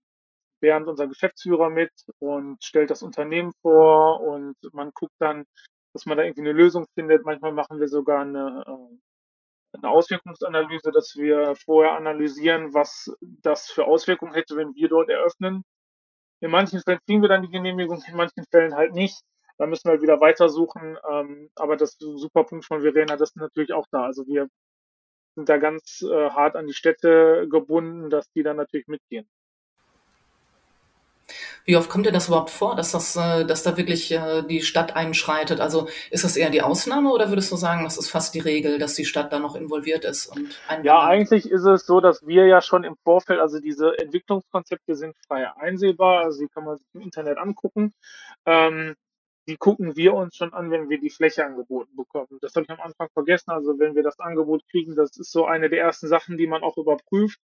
Bernd, 0.60 0.88
unser 0.88 1.06
Geschäftsführer, 1.06 1.70
mit 1.70 1.92
und 2.18 2.62
stellt 2.64 2.90
das 2.90 3.02
Unternehmen 3.02 3.52
vor 3.62 4.20
und 4.20 4.56
man 4.72 4.90
guckt 4.92 5.14
dann, 5.18 5.44
dass 5.92 6.06
man 6.06 6.16
da 6.16 6.24
irgendwie 6.24 6.42
eine 6.42 6.52
Lösung 6.52 6.86
findet. 6.94 7.24
Manchmal 7.24 7.52
machen 7.52 7.80
wir 7.80 7.88
sogar 7.88 8.20
eine, 8.20 8.64
äh, 8.66 9.78
eine 9.78 9.90
Auswirkungsanalyse, 9.90 10.90
dass 10.92 11.16
wir 11.16 11.54
vorher 11.56 11.92
analysieren, 11.92 12.74
was 12.74 13.10
das 13.20 13.70
für 13.70 13.84
Auswirkungen 13.84 14.34
hätte, 14.34 14.56
wenn 14.56 14.74
wir 14.74 14.88
dort 14.88 15.08
eröffnen. 15.10 15.64
In 16.40 16.50
manchen 16.50 16.80
Fällen 16.80 17.00
kriegen 17.06 17.22
wir 17.22 17.28
dann 17.28 17.42
die 17.42 17.50
Genehmigung, 17.50 18.02
in 18.06 18.16
manchen 18.16 18.44
Fällen 18.50 18.74
halt 18.74 18.94
nicht. 18.94 19.22
Da 19.58 19.66
müssen 19.66 19.90
wir 19.90 20.00
wieder 20.00 20.20
weitersuchen. 20.20 20.96
Ähm, 21.10 21.50
aber 21.56 21.76
das 21.76 21.96
super 21.98 22.44
Punkt 22.44 22.64
von 22.64 22.82
Verena, 22.82 23.16
das 23.16 23.30
ist 23.30 23.36
natürlich 23.36 23.72
auch 23.72 23.86
da. 23.90 24.04
Also 24.04 24.26
wir 24.26 24.48
sind 25.34 25.48
da 25.48 25.58
ganz 25.58 26.02
äh, 26.02 26.30
hart 26.30 26.56
an 26.56 26.66
die 26.66 26.74
Städte 26.74 27.48
gebunden, 27.50 28.10
dass 28.10 28.30
die 28.32 28.42
dann 28.42 28.56
natürlich 28.56 28.86
mitgehen. 28.86 29.28
Wie 31.68 31.76
oft 31.76 31.90
kommt 31.90 32.06
denn 32.06 32.14
das 32.14 32.28
überhaupt 32.28 32.48
vor, 32.48 32.76
dass 32.76 32.92
das, 32.92 33.14
äh, 33.16 33.44
dass 33.44 33.62
da 33.62 33.76
wirklich 33.76 34.10
äh, 34.10 34.40
die 34.40 34.62
Stadt 34.62 34.96
einschreitet? 34.96 35.60
Also 35.60 35.86
ist 36.10 36.24
das 36.24 36.34
eher 36.38 36.48
die 36.48 36.62
Ausnahme 36.62 37.12
oder 37.12 37.28
würdest 37.28 37.52
du 37.52 37.56
sagen, 37.56 37.84
das 37.84 37.98
ist 37.98 38.08
fast 38.08 38.34
die 38.34 38.38
Regel, 38.38 38.78
dass 38.78 38.94
die 38.94 39.04
Stadt 39.04 39.34
da 39.34 39.38
noch 39.38 39.54
involviert 39.54 40.06
ist? 40.06 40.34
Und 40.34 40.56
ja, 40.82 41.04
eigentlich 41.04 41.44
ist 41.50 41.66
es 41.66 41.84
so, 41.84 42.00
dass 42.00 42.26
wir 42.26 42.46
ja 42.46 42.62
schon 42.62 42.84
im 42.84 42.96
Vorfeld, 43.04 43.38
also 43.38 43.60
diese 43.60 43.98
Entwicklungskonzepte 43.98 44.94
sind 44.94 45.14
frei 45.26 45.46
einsehbar, 45.56 46.24
also 46.24 46.40
die 46.40 46.48
kann 46.48 46.64
man 46.64 46.78
sich 46.78 46.86
im 46.94 47.02
Internet 47.02 47.36
angucken. 47.36 47.92
Ähm, 48.46 48.94
die 49.48 49.56
gucken 49.56 49.96
wir 49.96 50.14
uns 50.14 50.36
schon 50.36 50.52
an, 50.52 50.70
wenn 50.70 50.90
wir 50.90 51.00
die 51.00 51.08
Fläche 51.10 51.44
angeboten 51.44 51.96
bekommen. 51.96 52.38
Das 52.42 52.54
habe 52.54 52.64
ich 52.64 52.70
am 52.70 52.80
Anfang 52.80 53.08
vergessen. 53.14 53.50
Also 53.50 53.78
wenn 53.78 53.94
wir 53.94 54.02
das 54.02 54.20
Angebot 54.20 54.62
kriegen, 54.70 54.94
das 54.94 55.16
ist 55.16 55.32
so 55.32 55.46
eine 55.46 55.70
der 55.70 55.80
ersten 55.80 56.06
Sachen, 56.06 56.36
die 56.36 56.46
man 56.46 56.62
auch 56.62 56.76
überprüft, 56.76 57.40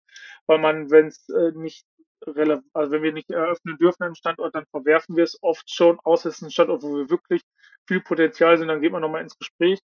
weil 0.45 0.59
man, 0.59 0.91
wenn 0.91 1.07
es 1.07 1.29
äh, 1.29 1.51
nicht 1.55 1.85
also 2.25 2.91
wenn 2.91 3.03
wir 3.03 3.13
nicht 3.13 3.29
eröffnen 3.29 3.77
dürfen 3.77 4.03
einen 4.03 4.15
Standort, 4.15 4.55
dann 4.55 4.65
verwerfen 4.71 5.15
wir 5.15 5.23
es 5.23 5.37
oft 5.41 5.69
schon, 5.69 5.99
außer 6.03 6.29
es 6.29 6.37
ist 6.37 6.41
ein 6.43 6.51
Standort, 6.51 6.83
wo 6.83 6.95
wir 6.97 7.09
wirklich 7.09 7.41
viel 7.87 8.01
Potenzial 8.01 8.57
sind, 8.57 8.67
dann 8.69 8.81
geht 8.81 8.91
man 8.91 9.01
nochmal 9.01 9.21
ins 9.21 9.37
Gespräch. 9.37 9.79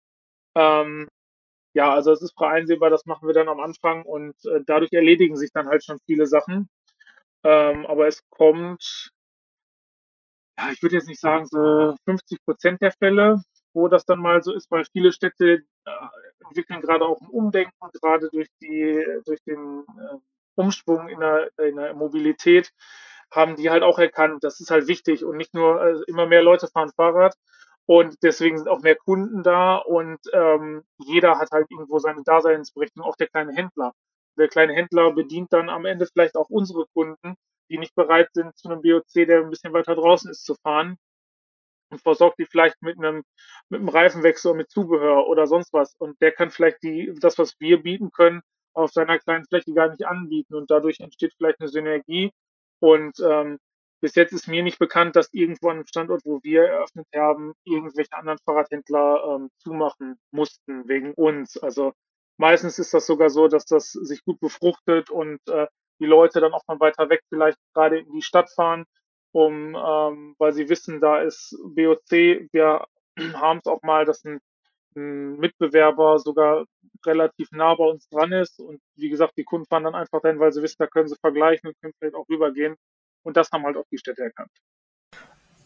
Ähm, 0.55 1.07
ja, 1.73 1.93
also 1.93 2.11
es 2.11 2.21
ist 2.21 2.33
frei 2.37 2.49
einsehbar, 2.59 2.89
das 2.89 3.05
machen 3.05 3.27
wir 3.27 3.33
dann 3.33 3.49
am 3.49 3.59
Anfang 3.59 4.03
und 4.03 4.33
äh, 4.45 4.61
dadurch 4.65 4.93
erledigen 4.93 5.35
sich 5.35 5.51
dann 5.53 5.67
halt 5.67 5.83
schon 5.83 5.99
viele 6.05 6.25
Sachen. 6.25 6.69
Ähm, 7.43 7.85
aber 7.85 8.07
es 8.07 8.21
kommt, 8.29 9.09
ja, 10.57 10.71
ich 10.71 10.81
würde 10.81 10.95
jetzt 10.95 11.07
nicht 11.07 11.19
sagen 11.19 11.45
so 11.45 11.95
50 12.05 12.39
Prozent 12.45 12.81
der 12.81 12.91
Fälle, 12.91 13.41
wo 13.73 13.87
das 13.89 14.05
dann 14.05 14.19
mal 14.19 14.41
so 14.41 14.53
ist, 14.53 14.71
weil 14.71 14.85
viele 14.91 15.11
Städte 15.11 15.63
äh, 15.85 15.91
entwickeln 16.45 16.81
gerade 16.81 17.05
auch 17.05 17.19
ein 17.21 17.27
Umdenken, 17.27 17.73
gerade 18.01 18.29
durch 18.31 18.47
die, 18.61 19.03
durch 19.25 19.41
den 19.43 19.83
äh, 19.99 20.17
Umschwung 20.55 21.09
in 21.09 21.19
der, 21.19 21.49
in 21.59 21.75
der 21.75 21.93
Mobilität 21.93 22.71
haben 23.31 23.55
die 23.55 23.69
halt 23.69 23.83
auch 23.83 23.99
erkannt, 23.99 24.43
das 24.43 24.59
ist 24.59 24.71
halt 24.71 24.87
wichtig 24.87 25.25
und 25.25 25.37
nicht 25.37 25.53
nur 25.53 25.81
also 25.81 26.03
immer 26.05 26.25
mehr 26.25 26.41
Leute 26.43 26.67
fahren 26.67 26.91
Fahrrad 26.95 27.35
und 27.85 28.15
deswegen 28.23 28.57
sind 28.57 28.69
auch 28.69 28.81
mehr 28.81 28.95
Kunden 28.95 29.43
da 29.43 29.77
und 29.77 30.19
ähm, 30.33 30.83
jeder 30.97 31.37
hat 31.39 31.51
halt 31.51 31.67
irgendwo 31.69 31.99
seine 31.99 32.23
Daseinsberechtigung, 32.23 33.07
auch 33.07 33.15
der 33.15 33.27
kleine 33.27 33.53
Händler. 33.53 33.93
Der 34.37 34.47
kleine 34.47 34.73
Händler 34.73 35.11
bedient 35.13 35.53
dann 35.53 35.69
am 35.69 35.85
Ende 35.85 36.07
vielleicht 36.07 36.35
auch 36.35 36.49
unsere 36.49 36.85
Kunden, 36.93 37.35
die 37.69 37.77
nicht 37.77 37.95
bereit 37.95 38.29
sind, 38.33 38.57
zu 38.57 38.69
einem 38.69 38.81
BOC, 38.81 39.27
der 39.27 39.41
ein 39.41 39.49
bisschen 39.49 39.73
weiter 39.73 39.95
draußen 39.95 40.29
ist, 40.29 40.45
zu 40.45 40.55
fahren 40.55 40.97
und 41.89 42.01
versorgt 42.01 42.39
die 42.39 42.45
vielleicht 42.45 42.81
mit 42.81 42.97
einem, 42.97 43.23
mit 43.69 43.79
einem 43.79 43.89
Reifenwechsel 43.89 44.53
mit 44.53 44.69
Zubehör 44.69 45.27
oder 45.27 45.47
sonst 45.47 45.71
was. 45.73 45.95
Und 45.97 46.19
der 46.21 46.31
kann 46.31 46.51
vielleicht 46.51 46.83
die, 46.83 47.13
das, 47.19 47.37
was 47.37 47.59
wir 47.59 47.81
bieten 47.81 48.11
können, 48.11 48.41
auf 48.75 48.91
seiner 48.91 49.19
kleinen 49.19 49.45
Fläche 49.45 49.73
gar 49.73 49.89
nicht 49.89 50.05
anbieten 50.05 50.55
und 50.55 50.69
dadurch 50.69 50.99
entsteht 50.99 51.33
vielleicht 51.37 51.59
eine 51.59 51.69
Synergie. 51.69 52.31
Und 52.79 53.19
ähm, 53.19 53.57
bis 54.01 54.15
jetzt 54.15 54.33
ist 54.33 54.47
mir 54.47 54.61
nicht 54.61 54.79
bekannt, 54.79 55.15
dass 55.15 55.33
irgendwo 55.33 55.69
an 55.69 55.77
einem 55.77 55.87
Standort, 55.87 56.21
wo 56.25 56.39
wir 56.43 56.63
eröffnet 56.63 57.07
haben, 57.15 57.53
irgendwelche 57.63 58.13
anderen 58.13 58.39
Fahrradhändler 58.45 59.35
ähm, 59.35 59.49
zumachen 59.57 60.19
mussten 60.31 60.87
wegen 60.87 61.13
uns. 61.13 61.57
Also 61.57 61.93
meistens 62.37 62.77
ist 62.77 62.93
das 62.93 63.07
sogar 63.07 63.29
so, 63.29 63.47
dass 63.47 63.65
das 63.65 63.91
sich 63.91 64.23
gut 64.23 64.39
befruchtet 64.39 65.09
und 65.09 65.39
äh, 65.47 65.67
die 65.99 66.05
Leute 66.05 66.41
dann 66.41 66.53
auch 66.53 66.63
mal 66.67 66.79
weiter 66.79 67.09
weg 67.09 67.21
vielleicht 67.29 67.57
gerade 67.73 67.99
in 67.99 68.11
die 68.11 68.21
Stadt 68.21 68.51
fahren, 68.51 68.85
um 69.31 69.75
ähm, 69.75 70.35
weil 70.37 70.53
sie 70.53 70.69
wissen, 70.69 70.99
da 70.99 71.21
ist 71.21 71.57
BOC. 71.63 72.49
Wir 72.51 72.85
haben 73.33 73.59
es 73.59 73.65
auch 73.67 73.81
mal, 73.81 74.05
dass 74.05 74.25
ein 74.25 74.39
ein 74.95 75.37
Mitbewerber 75.37 76.19
sogar 76.19 76.65
relativ 77.05 77.51
nah 77.51 77.75
bei 77.75 77.85
uns 77.85 78.07
dran 78.09 78.31
ist. 78.31 78.59
Und 78.59 78.79
wie 78.95 79.09
gesagt, 79.09 79.33
die 79.37 79.43
Kunden 79.43 79.67
fahren 79.67 79.83
dann 79.83 79.95
einfach 79.95 80.21
dahin, 80.21 80.39
weil 80.39 80.51
sie 80.51 80.61
wissen, 80.61 80.77
da 80.79 80.87
können 80.87 81.07
sie 81.07 81.15
vergleichen 81.19 81.69
und 81.69 81.79
können 81.81 81.93
vielleicht 81.99 82.15
auch 82.15 82.27
rübergehen. 82.29 82.75
Und 83.23 83.37
das 83.37 83.51
haben 83.51 83.63
halt 83.63 83.77
auch 83.77 83.85
die 83.91 83.97
Städte 83.97 84.23
erkannt. 84.23 84.51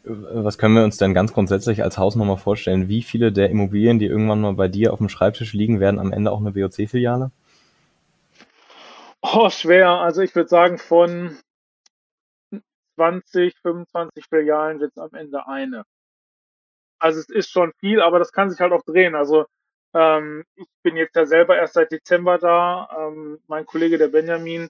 Was 0.04 0.58
können 0.58 0.76
wir 0.76 0.84
uns 0.84 0.98
denn 0.98 1.14
ganz 1.14 1.34
grundsätzlich 1.34 1.84
als 1.84 1.98
Hausnummer 1.98 2.38
vorstellen? 2.38 2.88
Wie 2.88 3.04
viele 3.04 3.32
der 3.32 3.50
Immobilien, 3.50 4.00
die 4.00 4.06
irgendwann 4.06 4.42
mal 4.42 4.54
bei 4.54 4.68
dir 4.68 4.94
auf 4.94 5.00
dem 5.00 5.10
Schreibtisch 5.10 5.54
liegen, 5.54 5.80
werden 5.80 6.00
am 6.00 6.14
Ende 6.14 6.32
auch 6.32 6.40
eine 6.40 6.52
BOC-Filiale? 6.52 7.32
Oh, 9.22 9.50
schwer. 9.50 9.90
Also 9.90 10.22
ich 10.22 10.34
würde 10.34 10.50
sagen, 10.50 10.78
von 10.78 11.38
20, 12.96 13.56
25 13.62 14.26
Filialen 14.30 14.80
wird 14.80 14.92
es 14.92 14.98
am 14.98 15.14
Ende 15.14 15.48
eine. 15.48 15.84
Also 17.00 17.20
es 17.20 17.30
ist 17.30 17.50
schon 17.50 17.74
viel, 17.80 18.02
aber 18.02 18.20
das 18.20 18.32
kann 18.32 18.50
sich 18.50 18.60
halt 18.60 18.74
auch 18.74 18.84
drehen. 18.84 19.16
Also 19.16 19.46
ähm, 19.94 20.44
ich 20.56 20.68
bin 20.84 20.98
jetzt 20.98 21.16
ja 21.16 21.26
selber 21.26 21.58
erst 21.58 21.74
seit 21.76 21.92
Dezember 21.92 22.38
da. 22.38 22.90
Ähm, 22.98 23.40
mein 23.48 23.66
Kollege, 23.66 23.98
der 23.98 24.10
Benjamin, 24.10 24.70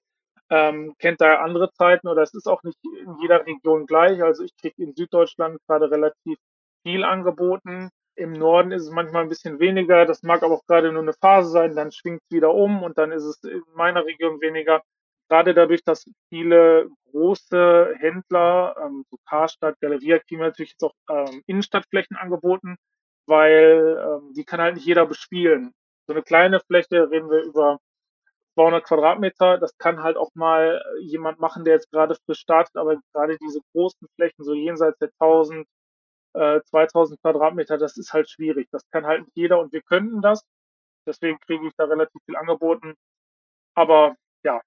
ähm, 0.50 0.96
kennt 1.00 1.22
da 1.22 1.42
andere 1.42 1.72
Zeiten 1.74 2.08
oder 2.08 2.24
es 2.24 2.34
ist 2.34 2.48
auch 2.48 2.64
nicht 2.64 2.78
in 2.84 3.18
jeder 3.22 3.46
Region 3.46 3.86
gleich. 3.86 4.22
Also 4.24 4.44
ich 4.44 4.56
kriege 4.58 4.82
in 4.82 4.96
Süddeutschland 4.96 5.60
gerade 5.68 5.92
relativ 5.92 6.38
viel 6.84 7.04
angeboten. 7.04 7.90
Im 8.16 8.34
Norden 8.34 8.72
ist 8.72 8.84
es 8.84 8.92
manchmal 8.92 9.24
ein 9.24 9.30
bisschen 9.30 9.60
weniger. 9.60 10.06
Das 10.06 10.24
mag 10.24 10.44
aber 10.44 10.56
auch 10.56 10.66
gerade 10.66 10.92
nur 10.92 11.02
eine 11.04 11.14
Phase 11.14 11.50
sein. 11.50 11.76
Dann 11.76 11.92
schwingt 11.92 12.22
es 12.24 12.36
wieder 12.36 12.54
um 12.54 12.84
und 12.84 12.98
dann 12.98 13.12
ist 13.12 13.24
es 13.24 13.44
in 13.44 13.64
meiner 13.76 14.06
Region 14.06 14.42
weniger. 14.42 14.82
Gerade 15.30 15.54
dadurch, 15.54 15.84
dass 15.84 16.06
viele 16.30 16.90
große 17.12 17.96
Händler, 18.00 18.76
ähm, 18.84 19.06
so 19.10 19.18
Karstadt, 19.28 19.80
Galeria, 19.80 20.20
kriegen 20.20 20.42
natürlich 20.42 20.72
jetzt 20.72 20.84
auch 20.84 20.94
ähm, 21.10 21.44
Innenstadtflächen 21.48 22.18
angeboten, 22.18 22.78
weil 23.28 23.98
ähm, 24.04 24.34
die 24.34 24.44
kann 24.46 24.62
halt 24.62 24.76
nicht 24.76 24.88
jeder 24.88 25.06
bespielen. 25.06 25.74
So 26.08 26.14
eine 26.14 26.24
kleine 26.24 26.60
Fläche, 26.62 27.10
reden 27.12 27.30
wir 27.30 27.44
über 27.44 27.80
200 28.56 28.84
Quadratmeter. 28.84 29.58
Das 29.60 29.78
kann 29.78 30.04
halt 30.04 30.18
auch 30.18 30.32
mal 30.36 30.82
äh, 31.00 31.02
jemand 31.04 31.40
machen, 31.40 31.64
der 31.66 31.76
jetzt 31.76 31.92
gerade 31.92 32.16
frisch 32.26 32.40
startet, 32.40 32.76
aber 32.78 32.98
gerade 33.14 33.38
diese 33.38 33.62
großen 33.74 34.08
Flächen, 34.16 34.44
so 34.44 34.54
jenseits 34.54 35.00
der 35.00 35.10
1000, 35.20 35.68
äh, 36.36 36.62
2000 36.66 37.22
Quadratmeter, 37.22 37.78
das 37.78 37.98
ist 37.98 38.14
halt 38.14 38.30
schwierig. 38.30 38.68
Das 38.72 38.90
kann 38.92 39.06
halt 39.06 39.22
nicht 39.26 39.38
jeder 39.38 39.60
und 39.60 39.74
wir 39.74 39.82
könnten 39.84 40.22
das. 40.22 40.44
Deswegen 41.08 41.40
kriege 41.42 41.68
ich 41.68 41.74
da 41.78 41.86
relativ 41.86 42.22
viel 42.26 42.36
angeboten. 42.38 42.96
Aber 43.76 44.16
ja, 44.44 44.62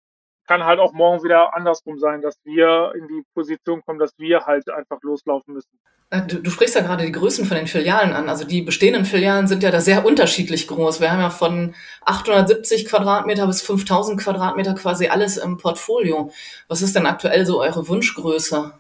kann 0.47 0.65
halt 0.65 0.81
auch 0.81 0.93
morgen 0.93 1.23
wieder 1.23 1.55
andersrum 1.55 1.99
sein, 1.99 2.21
dass 2.21 2.37
wir 2.45 2.93
in 2.97 3.07
die 3.09 3.23
Position 3.35 3.83
kommen, 3.83 3.99
dass 3.99 4.19
wir 4.19 4.47
halt 4.47 4.69
einfach 4.71 5.01
loslaufen 5.03 5.55
müssen. 5.55 5.79
Äh, 6.11 6.23
du, 6.27 6.43
du, 6.43 6.51
sprichst 6.51 6.75
ja 6.75 6.83
gerade 6.83 7.07
die 7.07 7.13
Größen 7.13 7.47
von 7.47 7.57
den 7.57 7.67
Filialen 7.67 8.13
an. 8.13 8.29
Also 8.29 8.45
die 8.45 8.63
bestehenden 8.63 9.05
Filialen 9.05 9.47
sind 9.47 9.63
ja 9.63 9.71
da 9.71 9.81
sehr 9.81 10.05
unterschiedlich 10.05 10.67
groß. 10.69 11.01
Wir 11.01 11.11
haben 11.11 11.21
ja 11.21 11.31
von 11.31 11.75
870 12.05 12.87
Quadratmeter 12.87 13.47
bis 13.47 13.63
5000 13.63 14.21
Quadratmeter 14.21 14.75
quasi 14.75 15.09
alles 15.09 15.39
im 15.39 15.57
Portfolio. 15.57 16.31
Was 16.69 16.83
ist 16.83 16.95
denn 16.95 17.07
aktuell 17.07 17.47
so 17.47 17.61
eure 17.61 17.89
Wunschgröße? 17.89 18.75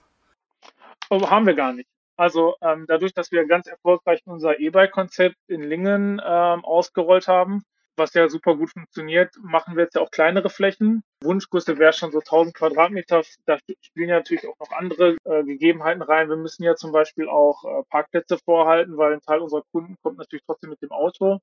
Oh, 1.11 1.31
haben 1.31 1.47
wir 1.47 1.54
gar 1.54 1.73
nicht. 1.73 1.88
Also 2.16 2.54
ähm, 2.61 2.85
dadurch, 2.87 3.14
dass 3.14 3.33
wir 3.33 3.47
ganz 3.47 3.66
erfolgreich 3.66 4.21
unser 4.26 4.61
E-Bike-Konzept 4.61 5.37
in 5.49 5.62
Lingen 5.62 6.21
ähm, 6.25 6.64
ausgerollt 6.64 7.28
haben, 7.28 7.64
was 7.96 8.14
ja 8.14 8.28
super 8.28 8.56
gut 8.56 8.70
funktioniert, 8.70 9.34
machen 9.42 9.76
wir 9.76 9.84
jetzt 9.84 9.94
ja 9.94 10.00
auch 10.00 10.11
kleinere 10.11 10.50
Flächen. 10.50 11.02
Wunschgröße 11.22 11.78
wäre 11.78 11.92
schon 11.92 12.12
so 12.12 12.18
1000 12.20 12.54
Quadratmeter. 12.54 13.22
Da 13.46 13.58
spielen 13.80 14.08
ja 14.08 14.16
natürlich 14.16 14.46
auch 14.49 14.58
noch 14.58 14.72
andere 14.72 15.16
äh, 15.25 15.44
Gegebenheiten 15.44 16.02
rein. 16.02 16.28
Wir 16.28 16.37
müssen 16.37 16.62
ja 16.62 16.75
zum 16.75 16.92
Beispiel 16.92 17.28
auch 17.28 17.64
äh, 17.64 17.82
Parkplätze 17.90 18.38
vorhalten, 18.38 18.96
weil 18.96 19.12
ein 19.12 19.20
Teil 19.20 19.40
unserer 19.40 19.62
Kunden 19.72 19.96
kommt 20.02 20.18
natürlich 20.18 20.44
trotzdem 20.46 20.70
mit 20.70 20.82
dem 20.82 20.92
Auto. 20.92 21.40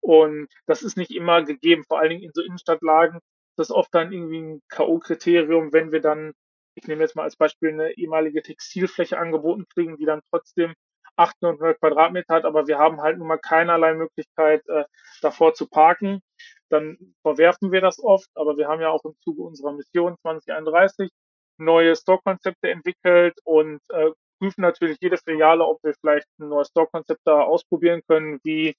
Und 0.00 0.48
das 0.66 0.82
ist 0.82 0.96
nicht 0.96 1.10
immer 1.10 1.42
gegeben, 1.42 1.84
vor 1.88 1.98
allen 1.98 2.10
Dingen 2.10 2.22
in 2.22 2.32
so 2.32 2.42
Innenstadtlagen. 2.42 3.20
Das 3.56 3.68
ist 3.68 3.74
oft 3.74 3.94
dann 3.94 4.12
irgendwie 4.12 4.40
ein 4.40 4.62
K.O.-Kriterium, 4.68 5.72
wenn 5.72 5.92
wir 5.92 6.00
dann, 6.00 6.32
ich 6.74 6.86
nehme 6.86 7.02
jetzt 7.02 7.16
mal 7.16 7.22
als 7.22 7.36
Beispiel 7.36 7.70
eine 7.70 7.96
ehemalige 7.96 8.42
Textilfläche 8.42 9.18
angeboten 9.18 9.64
kriegen, 9.72 9.96
die 9.96 10.04
dann 10.04 10.20
trotzdem 10.30 10.74
800 11.16 11.78
Quadratmeter 11.80 12.34
hat, 12.34 12.44
aber 12.44 12.66
wir 12.66 12.78
haben 12.78 13.00
halt 13.00 13.18
nun 13.18 13.28
mal 13.28 13.38
keinerlei 13.38 13.94
Möglichkeit, 13.94 14.66
äh, 14.68 14.84
davor 15.22 15.54
zu 15.54 15.68
parken. 15.68 16.20
Dann 16.68 16.98
verwerfen 17.22 17.72
wir 17.72 17.80
das 17.80 18.02
oft, 18.02 18.28
aber 18.34 18.56
wir 18.56 18.68
haben 18.68 18.80
ja 18.80 18.90
auch 18.90 19.04
im 19.04 19.14
Zuge 19.22 19.42
unserer 19.42 19.72
Mission 19.72 20.16
2031 20.22 21.10
neue 21.58 21.96
Store-Konzepte 21.96 22.70
entwickelt 22.70 23.38
und 23.44 23.80
äh, 23.90 24.10
prüfen 24.38 24.60
natürlich 24.60 24.98
jede 25.00 25.16
Filiale, 25.16 25.64
ob 25.64 25.82
wir 25.82 25.94
vielleicht 26.00 26.26
ein 26.38 26.48
neues 26.48 26.68
Store-Konzept 26.68 27.20
da 27.24 27.40
ausprobieren 27.42 28.02
können, 28.06 28.40
wie 28.44 28.74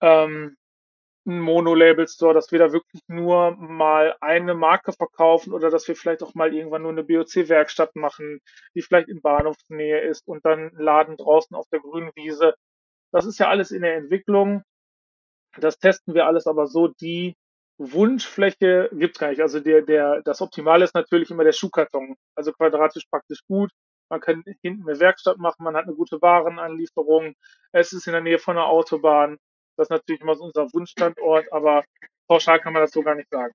ähm, 0.00 0.56
ein 1.26 1.40
Mono-Label-Store, 1.40 2.34
dass 2.34 2.50
wir 2.52 2.58
da 2.58 2.72
wirklich 2.72 3.02
nur 3.06 3.52
mal 3.56 4.16
eine 4.20 4.54
Marke 4.54 4.92
verkaufen 4.92 5.52
oder 5.52 5.70
dass 5.70 5.86
wir 5.88 5.96
vielleicht 5.96 6.22
auch 6.22 6.34
mal 6.34 6.54
irgendwann 6.54 6.82
nur 6.82 6.90
eine 6.90 7.04
BOC-Werkstatt 7.04 7.94
machen, 7.94 8.40
die 8.74 8.82
vielleicht 8.82 9.08
in 9.08 9.20
Bahnhofsnähe 9.20 10.00
ist 10.00 10.26
und 10.26 10.44
dann 10.44 10.70
Laden 10.76 11.16
draußen 11.16 11.56
auf 11.56 11.66
der 11.72 11.80
grünen 11.80 12.10
Wiese. 12.14 12.54
Das 13.12 13.26
ist 13.26 13.38
ja 13.38 13.48
alles 13.48 13.70
in 13.70 13.82
der 13.82 13.96
Entwicklung. 13.96 14.62
Das 15.58 15.78
testen 15.78 16.14
wir 16.14 16.26
alles 16.26 16.46
aber 16.46 16.66
so. 16.66 16.88
Die 16.88 17.36
Wunschfläche 17.78 18.88
gibt's 18.92 19.18
gar 19.18 19.28
nicht. 19.28 19.42
Also 19.42 19.60
der, 19.60 19.82
der, 19.82 20.22
das 20.22 20.40
Optimale 20.40 20.84
ist 20.84 20.94
natürlich 20.94 21.30
immer 21.30 21.44
der 21.44 21.52
Schuhkarton. 21.52 22.16
Also 22.34 22.52
quadratisch 22.52 23.06
praktisch 23.10 23.44
gut. 23.46 23.70
Man 24.08 24.20
kann 24.20 24.44
hinten 24.60 24.88
eine 24.88 25.00
Werkstatt 25.00 25.38
machen, 25.38 25.64
man 25.64 25.74
hat 25.74 25.84
eine 25.84 25.94
gute 25.94 26.20
Warenanlieferung. 26.20 27.34
Es 27.72 27.94
ist 27.94 28.06
in 28.06 28.12
der 28.12 28.20
Nähe 28.20 28.38
von 28.38 28.58
einer 28.58 28.66
Autobahn. 28.66 29.38
Das 29.82 29.86
ist 29.86 29.90
natürlich 29.90 30.20
immer 30.20 30.36
so 30.36 30.44
unser 30.44 30.72
Wunschstandort, 30.72 31.52
aber 31.52 31.82
pauschal 32.28 32.60
kann 32.60 32.72
man 32.72 32.82
das 32.82 32.92
so 32.92 33.02
gar 33.02 33.16
nicht 33.16 33.28
sagen. 33.30 33.52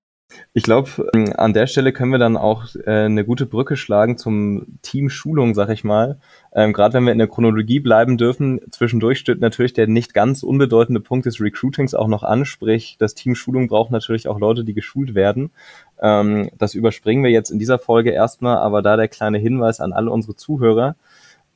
Ich 0.52 0.62
glaube, 0.62 1.10
ähm, 1.14 1.32
an 1.34 1.54
der 1.54 1.66
Stelle 1.66 1.90
können 1.90 2.12
wir 2.12 2.18
dann 2.18 2.36
auch 2.36 2.66
äh, 2.84 2.90
eine 2.90 3.24
gute 3.24 3.46
Brücke 3.46 3.78
schlagen 3.78 4.18
zum 4.18 4.78
Team 4.82 5.08
Schulung, 5.08 5.54
sag 5.54 5.70
ich 5.70 5.84
mal. 5.84 6.20
Ähm, 6.52 6.74
Gerade 6.74 6.92
wenn 6.92 7.04
wir 7.04 7.12
in 7.12 7.18
der 7.18 7.28
Chronologie 7.28 7.80
bleiben 7.80 8.18
dürfen, 8.18 8.60
zwischendurch 8.70 9.20
steht 9.20 9.40
natürlich 9.40 9.72
der 9.72 9.86
nicht 9.86 10.12
ganz 10.12 10.42
unbedeutende 10.42 11.00
Punkt 11.00 11.24
des 11.24 11.40
Recruitings 11.40 11.94
auch 11.94 12.08
noch 12.08 12.24
an, 12.24 12.44
sprich, 12.44 12.96
das 12.98 13.14
Team 13.14 13.34
Schulung 13.34 13.68
braucht 13.68 13.90
natürlich 13.90 14.28
auch 14.28 14.38
Leute, 14.38 14.64
die 14.64 14.74
geschult 14.74 15.14
werden. 15.14 15.50
Ähm, 15.98 16.50
das 16.58 16.74
überspringen 16.74 17.24
wir 17.24 17.30
jetzt 17.30 17.48
in 17.48 17.58
dieser 17.58 17.78
Folge 17.78 18.10
erstmal, 18.10 18.58
aber 18.58 18.82
da 18.82 18.98
der 18.98 19.08
kleine 19.08 19.38
Hinweis 19.38 19.80
an 19.80 19.94
alle 19.94 20.10
unsere 20.10 20.36
Zuhörer. 20.36 20.94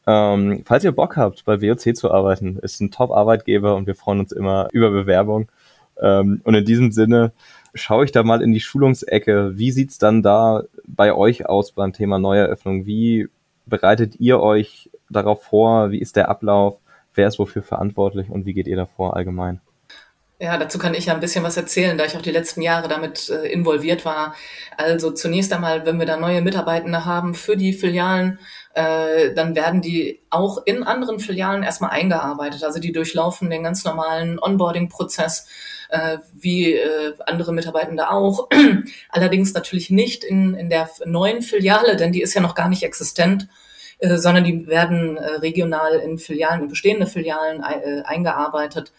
Ähm, 0.07 0.63
falls 0.65 0.85
ihr 0.85 0.93
Bock 0.93 1.17
habt, 1.17 1.45
bei 1.45 1.61
WOC 1.63 1.97
zu 1.97 2.11
arbeiten, 2.11 2.59
ist 2.59 2.81
ein 2.81 2.91
Top-Arbeitgeber 2.91 3.77
und 3.77 3.87
wir 3.87 3.95
freuen 3.95 4.21
uns 4.21 4.33
immer 4.33 4.69
über 4.73 4.91
Bewerbung. 4.91 5.49
Ähm, 6.01 6.41
und 6.45 6.55
in 6.55 6.65
diesem 6.65 6.93
Sinne 6.93 7.33
schaue 7.75 8.05
ich 8.05 8.13
da 8.13 8.23
mal 8.23 8.43
in 8.43 8.53
die 8.53 8.61
Schulungsecke. 8.61 9.57
Wie 9.57 9.71
sieht's 9.71 9.99
dann 9.99 10.23
da 10.23 10.65
bei 10.87 11.15
euch 11.15 11.47
aus 11.47 11.73
beim 11.73 11.93
Thema 11.93 12.19
Neueröffnung? 12.19 12.87
Wie 12.87 13.29
bereitet 13.67 14.17
ihr 14.19 14.41
euch 14.41 14.91
darauf 15.09 15.45
vor? 15.45 15.91
Wie 15.91 16.01
ist 16.01 16.17
der 16.17 16.29
Ablauf? 16.29 16.79
Wer 17.15 17.29
ist 17.29 17.39
wofür 17.39 17.63
verantwortlich 17.63 18.31
und 18.31 18.47
wie 18.47 18.55
geht 18.55 18.67
ihr 18.67 18.77
davor 18.77 19.17
allgemein? 19.17 19.61
Ja, 20.39 20.59
dazu 20.59 20.79
kann 20.79 20.95
ich 20.95 21.07
ja 21.07 21.15
ein 21.15 21.21
bisschen 21.21 21.45
was 21.45 21.57
erzählen, 21.57 21.97
da 21.97 22.05
ich 22.05 22.17
auch 22.17 22.23
die 22.23 22.33
letzten 22.33 22.63
Jahre 22.63 22.89
damit 22.89 23.31
äh, 23.31 23.47
involviert 23.47 24.05
war. 24.05 24.35
Also 24.77 25.13
zunächst 25.13 25.53
einmal, 25.53 25.87
wenn 25.87 26.01
wir 26.01 26.07
da 26.07 26.17
neue 26.17 26.43
Mitarbeitende 26.43 27.05
haben 27.05 27.35
für 27.35 27.57
die 27.57 27.73
Filialen, 27.73 28.41
äh, 28.75 29.33
dann 29.35 29.55
werden 29.55 29.83
die 29.83 30.21
auch 30.31 30.67
in 30.67 30.83
anderen 30.83 31.21
Filialen 31.21 31.63
erstmal 31.63 31.91
eingearbeitet. 31.91 32.65
Also 32.65 32.81
die 32.81 32.91
durchlaufen 32.91 33.51
den 33.51 33.63
ganz 33.63 33.85
normalen 33.85 34.41
Onboarding-Prozess 34.41 35.47
äh, 35.91 36.19
wie 36.33 36.75
äh, 36.75 37.15
andere 37.27 37.53
Mitarbeitende 37.53 38.11
auch. 38.11 38.49
Allerdings 39.11 39.55
natürlich 39.55 39.91
nicht 39.91 40.25
in, 40.25 40.55
in 40.55 40.71
der 40.71 40.91
neuen 41.05 41.43
Filiale, 41.43 41.95
denn 41.95 42.11
die 42.11 42.23
ist 42.23 42.35
ja 42.35 42.41
noch 42.41 42.57
gar 42.57 42.69
nicht 42.69 42.83
existent 42.83 43.47
äh, 43.99 44.17
sondern 44.17 44.43
die 44.43 44.67
werden 44.67 45.19
äh, 45.19 45.35
regional 45.37 46.01
in 46.01 46.19
Filialen, 46.19 46.63
in 46.63 46.69
bestehende 46.69 47.07
Filialen 47.07 47.63
eingearbeitet. 47.63 48.93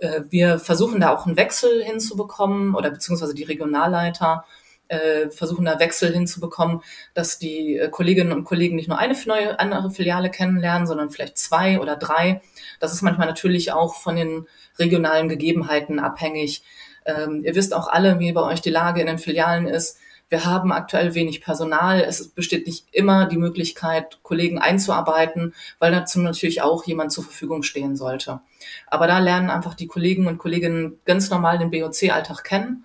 Äh, 0.00 0.22
wir 0.30 0.58
versuchen 0.58 1.00
da 1.00 1.14
auch 1.14 1.26
einen 1.26 1.36
Wechsel 1.36 1.82
hinzubekommen 1.82 2.74
oder 2.74 2.90
beziehungsweise 2.90 3.34
die 3.34 3.44
Regionalleiter 3.44 4.44
äh, 4.90 5.30
versuchen 5.30 5.64
da 5.64 5.78
Wechsel 5.78 6.12
hinzubekommen, 6.12 6.82
dass 7.14 7.38
die 7.38 7.76
äh, 7.76 7.88
Kolleginnen 7.88 8.32
und 8.32 8.44
Kollegen 8.44 8.74
nicht 8.76 8.88
nur 8.88 8.98
eine 8.98 9.14
neue 9.26 9.58
andere 9.60 9.90
Filiale 9.90 10.30
kennenlernen, 10.30 10.86
sondern 10.86 11.10
vielleicht 11.10 11.38
zwei 11.38 11.78
oder 11.78 11.96
drei. 11.96 12.42
Das 12.80 12.92
ist 12.92 13.02
manchmal 13.02 13.28
natürlich 13.28 13.72
auch 13.72 13.94
von 13.94 14.16
den 14.16 14.48
regionalen 14.78 15.28
Gegebenheiten 15.28 16.00
abhängig. 16.00 16.64
Ähm, 17.06 17.42
ihr 17.44 17.54
wisst 17.54 17.74
auch 17.74 17.88
alle, 17.88 18.18
wie 18.18 18.32
bei 18.32 18.42
euch 18.42 18.60
die 18.60 18.70
Lage 18.70 19.00
in 19.00 19.06
den 19.06 19.18
Filialen 19.18 19.68
ist. 19.68 19.98
Wir 20.30 20.44
haben 20.44 20.70
aktuell 20.72 21.14
wenig 21.14 21.42
Personal. 21.42 22.00
Es 22.00 22.28
besteht 22.28 22.66
nicht 22.66 22.86
immer 22.92 23.26
die 23.26 23.36
Möglichkeit, 23.36 24.20
Kollegen 24.22 24.60
einzuarbeiten, 24.60 25.54
weil 25.80 25.90
dazu 25.90 26.20
natürlich 26.20 26.62
auch 26.62 26.84
jemand 26.84 27.10
zur 27.12 27.24
Verfügung 27.24 27.64
stehen 27.64 27.96
sollte. 27.96 28.40
Aber 28.86 29.08
da 29.08 29.18
lernen 29.18 29.50
einfach 29.50 29.74
die 29.74 29.88
Kollegen 29.88 30.28
und 30.28 30.38
Kolleginnen 30.38 31.00
ganz 31.04 31.30
normal 31.30 31.58
den 31.58 31.70
BOC-Alltag 31.70 32.44
kennen 32.44 32.84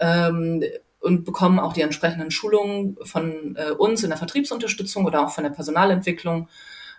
ähm, 0.00 0.64
und 1.00 1.26
bekommen 1.26 1.58
auch 1.58 1.74
die 1.74 1.82
entsprechenden 1.82 2.30
Schulungen 2.30 2.96
von 3.02 3.54
äh, 3.56 3.70
uns 3.72 4.02
in 4.02 4.08
der 4.08 4.18
Vertriebsunterstützung 4.18 5.04
oder 5.04 5.22
auch 5.22 5.30
von 5.30 5.44
der 5.44 5.50
Personalentwicklung. 5.50 6.48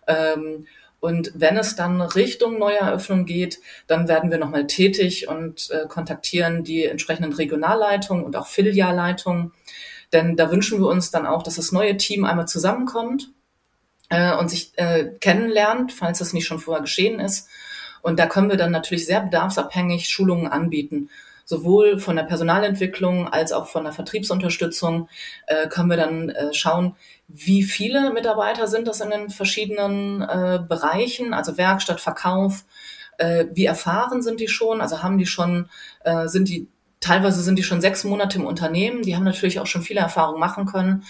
Ähm, 0.07 0.67
Und 0.99 1.31
wenn 1.33 1.57
es 1.57 1.75
dann 1.75 2.01
Richtung 2.01 2.59
Neueröffnung 2.59 3.25
geht, 3.25 3.59
dann 3.87 4.07
werden 4.07 4.31
wir 4.31 4.37
nochmal 4.37 4.67
tätig 4.67 5.27
und 5.27 5.69
äh, 5.71 5.87
kontaktieren 5.87 6.63
die 6.63 6.85
entsprechenden 6.85 7.33
Regionalleitungen 7.33 8.25
und 8.25 8.35
auch 8.35 8.47
Filialleitungen. 8.47 9.53
Denn 10.11 10.35
da 10.35 10.51
wünschen 10.51 10.79
wir 10.79 10.87
uns 10.87 11.11
dann 11.11 11.25
auch, 11.25 11.43
dass 11.43 11.55
das 11.55 11.71
neue 11.71 11.95
Team 11.97 12.25
einmal 12.25 12.47
zusammenkommt 12.47 13.31
äh, 14.09 14.35
und 14.35 14.49
sich 14.49 14.73
äh, 14.75 15.11
kennenlernt, 15.21 15.93
falls 15.93 16.19
das 16.19 16.33
nicht 16.33 16.47
schon 16.47 16.59
vorher 16.59 16.81
geschehen 16.81 17.19
ist. 17.19 17.47
Und 18.01 18.19
da 18.19 18.25
können 18.25 18.49
wir 18.49 18.57
dann 18.57 18.71
natürlich 18.71 19.05
sehr 19.05 19.21
bedarfsabhängig 19.21 20.09
Schulungen 20.09 20.47
anbieten 20.47 21.09
sowohl 21.49 21.97
von 21.97 22.15
der 22.15 22.23
Personalentwicklung 22.23 23.27
als 23.27 23.51
auch 23.51 23.65
von 23.65 23.83
der 23.83 23.91
Vertriebsunterstützung 23.91 25.09
äh, 25.47 25.67
können 25.67 25.89
wir 25.89 25.97
dann 25.97 26.29
äh, 26.29 26.53
schauen, 26.53 26.95
wie 27.27 27.63
viele 27.63 28.13
Mitarbeiter 28.13 28.67
sind 28.67 28.87
das 28.87 29.01
in 29.01 29.09
den 29.09 29.31
verschiedenen 29.31 30.21
äh, 30.21 30.59
Bereichen, 30.67 31.33
also 31.33 31.57
Werkstatt, 31.57 32.01
Verkauf, 32.01 32.65
äh, 33.17 33.45
wie 33.51 33.65
erfahren 33.65 34.21
sind 34.21 34.39
die 34.39 34.47
schon, 34.47 34.79
also 34.79 35.01
haben 35.01 35.17
die 35.17 35.25
schon, 35.25 35.69
äh, 36.03 36.27
sind 36.27 36.49
die 36.49 36.67
Teilweise 37.01 37.41
sind 37.41 37.57
die 37.57 37.63
schon 37.63 37.79
sechs 37.79 38.03
Monate 38.03 38.39
im 38.39 38.45
Unternehmen, 38.45 39.03
die 39.03 39.15
haben 39.15 39.23
natürlich 39.23 39.61
auch 39.61 39.67
schon 39.67 39.81
viele 39.81 40.01
Erfahrungen 40.01 40.37
machen 40.37 40.65
können. 40.65 41.05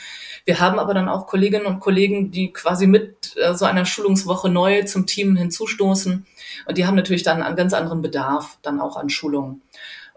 Wir 0.46 0.60
haben 0.60 0.78
aber 0.78 0.94
dann 0.94 1.10
auch 1.10 1.26
Kolleginnen 1.26 1.66
und 1.66 1.80
Kollegen, 1.80 2.30
die 2.30 2.54
quasi 2.54 2.86
mit 2.86 3.36
äh, 3.38 3.56
so 3.56 3.66
einer 3.66 3.86
Schulungswoche 3.86 4.50
neu 4.50 4.84
zum 4.84 5.08
Team 5.08 5.36
hinzustoßen. 5.36 6.28
Und 6.68 6.78
die 6.78 6.86
haben 6.86 6.96
natürlich 6.96 7.24
dann 7.24 7.42
einen 7.42 7.56
ganz 7.56 7.74
anderen 7.74 8.04
Bedarf 8.04 8.60
dann 8.62 8.80
auch 8.80 8.98
an 8.98 9.10
Schulungen. 9.10 9.64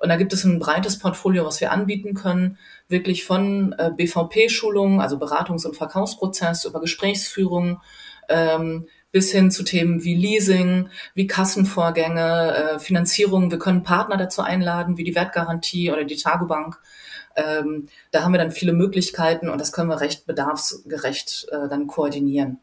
Und 0.02 0.08
da 0.08 0.16
gibt 0.16 0.32
es 0.32 0.42
ein 0.42 0.58
breites 0.58 0.98
Portfolio, 0.98 1.46
was 1.46 1.60
wir 1.60 1.70
anbieten 1.70 2.14
können, 2.14 2.58
wirklich 2.88 3.24
von 3.24 3.72
äh, 3.78 3.92
BVP-Schulungen, 3.96 5.00
also 5.00 5.16
Beratungs- 5.16 5.64
und 5.64 5.76
Verkaufsprozess, 5.76 6.64
über 6.64 6.80
Gesprächsführung, 6.80 7.80
ähm, 8.28 8.88
bis 9.12 9.30
hin 9.30 9.52
zu 9.52 9.62
Themen 9.62 10.02
wie 10.02 10.16
Leasing, 10.16 10.88
wie 11.14 11.28
Kassenvorgänge, 11.28 12.54
äh, 12.54 12.78
Finanzierung. 12.80 13.52
Wir 13.52 13.60
können 13.60 13.84
Partner 13.84 14.16
dazu 14.16 14.42
einladen, 14.42 14.96
wie 14.98 15.04
die 15.04 15.14
Wertgarantie 15.14 15.92
oder 15.92 16.02
die 16.02 16.16
Tagobank. 16.16 16.80
Ähm, 17.36 17.86
da 18.10 18.24
haben 18.24 18.32
wir 18.32 18.38
dann 18.38 18.50
viele 18.50 18.72
Möglichkeiten 18.72 19.48
und 19.48 19.60
das 19.60 19.70
können 19.70 19.88
wir 19.88 20.00
recht 20.00 20.26
bedarfsgerecht 20.26 21.46
äh, 21.52 21.68
dann 21.68 21.86
koordinieren. 21.86 22.58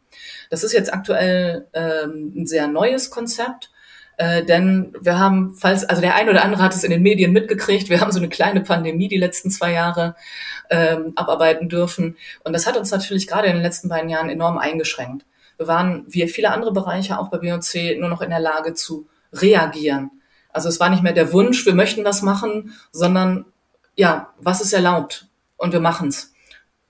Das 0.50 0.66
ist 0.66 0.74
jetzt 0.74 0.94
aktuell 0.94 1.70
ähm, 1.72 2.34
ein 2.36 2.48
sehr 2.48 2.68
neues 2.68 3.10
Konzept. 3.10 3.72
Äh, 4.20 4.44
denn 4.44 4.94
wir 5.00 5.18
haben, 5.18 5.54
falls, 5.54 5.86
also 5.86 6.02
der 6.02 6.16
ein 6.16 6.28
oder 6.28 6.44
andere 6.44 6.62
hat 6.62 6.76
es 6.76 6.84
in 6.84 6.92
den 6.92 7.02
Medien 7.02 7.32
mitgekriegt, 7.32 7.90
wir 7.90 8.02
haben 8.02 8.12
so 8.12 8.20
eine 8.20 8.28
kleine 8.28 8.60
Pandemie 8.60 9.08
die 9.08 9.18
letzten 9.18 9.50
zwei 9.50 9.72
Jahre 9.72 10.14
ähm, 10.70 11.14
abarbeiten 11.16 11.70
dürfen. 11.70 12.18
Und 12.44 12.52
das 12.52 12.68
hat 12.68 12.76
uns 12.76 12.92
natürlich 12.92 13.28
gerade 13.28 13.48
in 13.48 13.54
den 13.54 13.64
letzten 13.64 13.88
beiden 13.88 14.10
Jahren 14.10 14.30
enorm 14.30 14.58
eingeschränkt. 14.58 15.26
Wir 15.56 15.68
waren, 15.68 16.04
wie 16.10 16.28
viele 16.28 16.52
andere 16.52 16.74
Bereiche 16.74 17.18
auch 17.18 17.30
bei 17.30 17.38
BOC, 17.38 17.98
nur 17.98 18.10
noch 18.10 18.22
in 18.22 18.30
der 18.30 18.42
Lage 18.42 18.74
zu 18.74 19.08
reagieren. 19.32 20.12
Also 20.52 20.68
es 20.68 20.82
war 20.82 20.90
nicht 20.90 21.02
mehr 21.02 21.14
der 21.14 21.32
Wunsch, 21.32 21.66
wir 21.66 21.74
möchten 21.74 22.04
was 22.04 22.22
machen, 22.22 22.74
sondern 22.92 23.46
ja, 23.96 24.34
was 24.38 24.60
ist 24.60 24.74
erlaubt? 24.74 25.28
Und 25.56 25.72
wir 25.72 25.80
machen's 25.80 26.34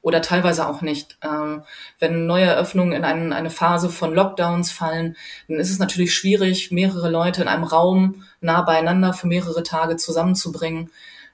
oder 0.09 0.23
teilweise 0.23 0.67
auch 0.67 0.81
nicht. 0.81 1.17
Ähm, 1.23 1.61
wenn 1.99 2.25
neue 2.25 2.45
Eröffnungen 2.45 2.93
in 2.93 3.05
ein, 3.05 3.31
eine 3.31 3.51
Phase 3.51 3.89
von 3.89 4.13
Lockdowns 4.13 4.71
fallen, 4.71 5.15
dann 5.47 5.59
ist 5.59 5.69
es 5.69 5.77
natürlich 5.77 6.15
schwierig, 6.15 6.71
mehrere 6.71 7.11
Leute 7.11 7.43
in 7.43 7.47
einem 7.47 7.63
Raum 7.63 8.23
nah 8.41 8.63
beieinander 8.63 9.13
für 9.13 9.27
mehrere 9.27 9.61
Tage 9.61 9.97
zusammenzubringen. 9.97 10.89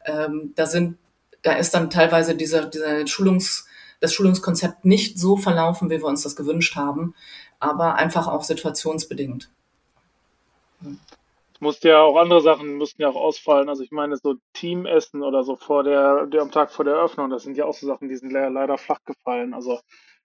Ähm, 0.05 0.51
da 0.55 0.65
sind, 0.65 0.97
da 1.41 1.53
ist 1.53 1.73
dann 1.73 1.89
teilweise 1.89 2.35
dieser, 2.35 2.65
dieser 2.65 3.07
Schulungs, 3.07 3.65
das 4.01 4.13
Schulungskonzept 4.13 4.83
nicht 4.83 5.17
so 5.17 5.37
verlaufen, 5.37 5.89
wie 5.89 5.99
wir 5.99 6.05
uns 6.05 6.23
das 6.23 6.35
gewünscht 6.35 6.75
haben, 6.75 7.15
aber 7.59 7.95
einfach 7.95 8.27
auch 8.27 8.43
situationsbedingt 8.43 9.49
musste 11.61 11.89
ja 11.89 12.01
auch 12.01 12.17
andere 12.17 12.41
Sachen 12.41 12.75
mussten 12.75 13.01
ja 13.01 13.09
auch 13.09 13.15
ausfallen. 13.15 13.69
Also 13.69 13.83
ich 13.83 13.91
meine, 13.91 14.17
so 14.17 14.35
Teamessen 14.53 15.23
oder 15.23 15.43
so 15.43 15.55
vor 15.55 15.83
der, 15.83 16.27
der 16.27 16.41
am 16.41 16.51
Tag 16.51 16.71
vor 16.71 16.85
der 16.85 16.95
Eröffnung, 16.95 17.29
das 17.29 17.43
sind 17.43 17.57
ja 17.57 17.65
auch 17.65 17.73
so 17.73 17.87
Sachen, 17.87 18.09
die 18.09 18.15
sind 18.17 18.31
le 18.31 18.49
leider 18.49 18.77
flach 18.77 18.99
gefallen. 19.05 19.53
Also 19.53 19.79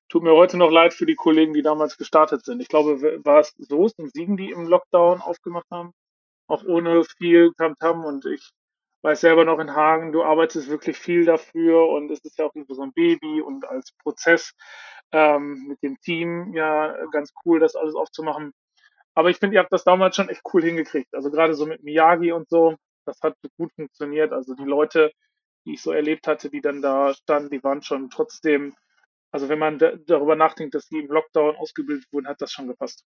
tut 0.08 0.22
mir 0.22 0.32
heute 0.32 0.56
noch 0.58 0.70
leid 0.70 0.92
für 0.94 1.06
die 1.06 1.14
Kollegen, 1.14 1.54
die 1.54 1.62
damals 1.62 1.96
gestartet 1.96 2.44
sind. 2.44 2.60
Ich 2.60 2.68
glaube, 2.68 3.00
war 3.24 3.40
es 3.40 3.54
Soest 3.58 3.98
und 3.98 4.12
Siegen, 4.12 4.36
die 4.36 4.50
im 4.50 4.66
Lockdown 4.66 5.20
aufgemacht 5.20 5.66
haben, 5.70 5.92
auch 6.48 6.64
ohne 6.64 7.04
viel 7.04 7.52
Tamtam 7.58 8.04
und 8.04 8.26
ich 8.26 8.50
weiß 9.02 9.20
selber 9.20 9.44
noch 9.44 9.58
in 9.58 9.74
Hagen, 9.74 10.12
du 10.12 10.22
arbeitest 10.22 10.68
wirklich 10.68 10.98
viel 10.98 11.24
dafür 11.24 11.88
und 11.88 12.10
es 12.10 12.20
ist 12.20 12.38
ja 12.38 12.46
auch 12.46 12.54
irgendwo 12.54 12.74
so 12.74 12.82
ein 12.82 12.92
Baby 12.92 13.40
und 13.40 13.66
als 13.66 13.92
Prozess 14.02 14.52
ähm, 15.12 15.66
mit 15.68 15.82
dem 15.82 15.98
Team 16.00 16.52
ja 16.54 16.94
ganz 17.12 17.32
cool, 17.44 17.60
das 17.60 17.76
alles 17.76 17.94
aufzumachen. 17.94 18.52
Aber 19.14 19.30
ich 19.30 19.38
finde, 19.38 19.56
ihr 19.56 19.60
habt 19.60 19.72
das 19.72 19.84
damals 19.84 20.16
schon 20.16 20.28
echt 20.28 20.42
cool 20.52 20.62
hingekriegt. 20.62 21.14
Also 21.14 21.30
gerade 21.30 21.54
so 21.54 21.66
mit 21.66 21.82
Miyagi 21.82 22.32
und 22.32 22.48
so, 22.48 22.76
das 23.04 23.20
hat 23.22 23.34
gut 23.56 23.72
funktioniert. 23.74 24.32
Also 24.32 24.54
die 24.54 24.64
Leute, 24.64 25.12
die 25.64 25.74
ich 25.74 25.82
so 25.82 25.92
erlebt 25.92 26.26
hatte, 26.26 26.50
die 26.50 26.60
dann 26.60 26.82
da 26.82 27.14
standen, 27.14 27.50
die 27.50 27.62
waren 27.62 27.82
schon 27.82 28.10
trotzdem, 28.10 28.74
also 29.30 29.48
wenn 29.48 29.58
man 29.58 29.78
darüber 29.78 30.36
nachdenkt, 30.36 30.74
dass 30.74 30.86
die 30.86 31.00
im 31.00 31.08
Lockdown 31.08 31.56
ausgebildet 31.56 32.06
wurden, 32.12 32.28
hat 32.28 32.40
das 32.40 32.52
schon 32.52 32.68
gepasst. 32.68 33.04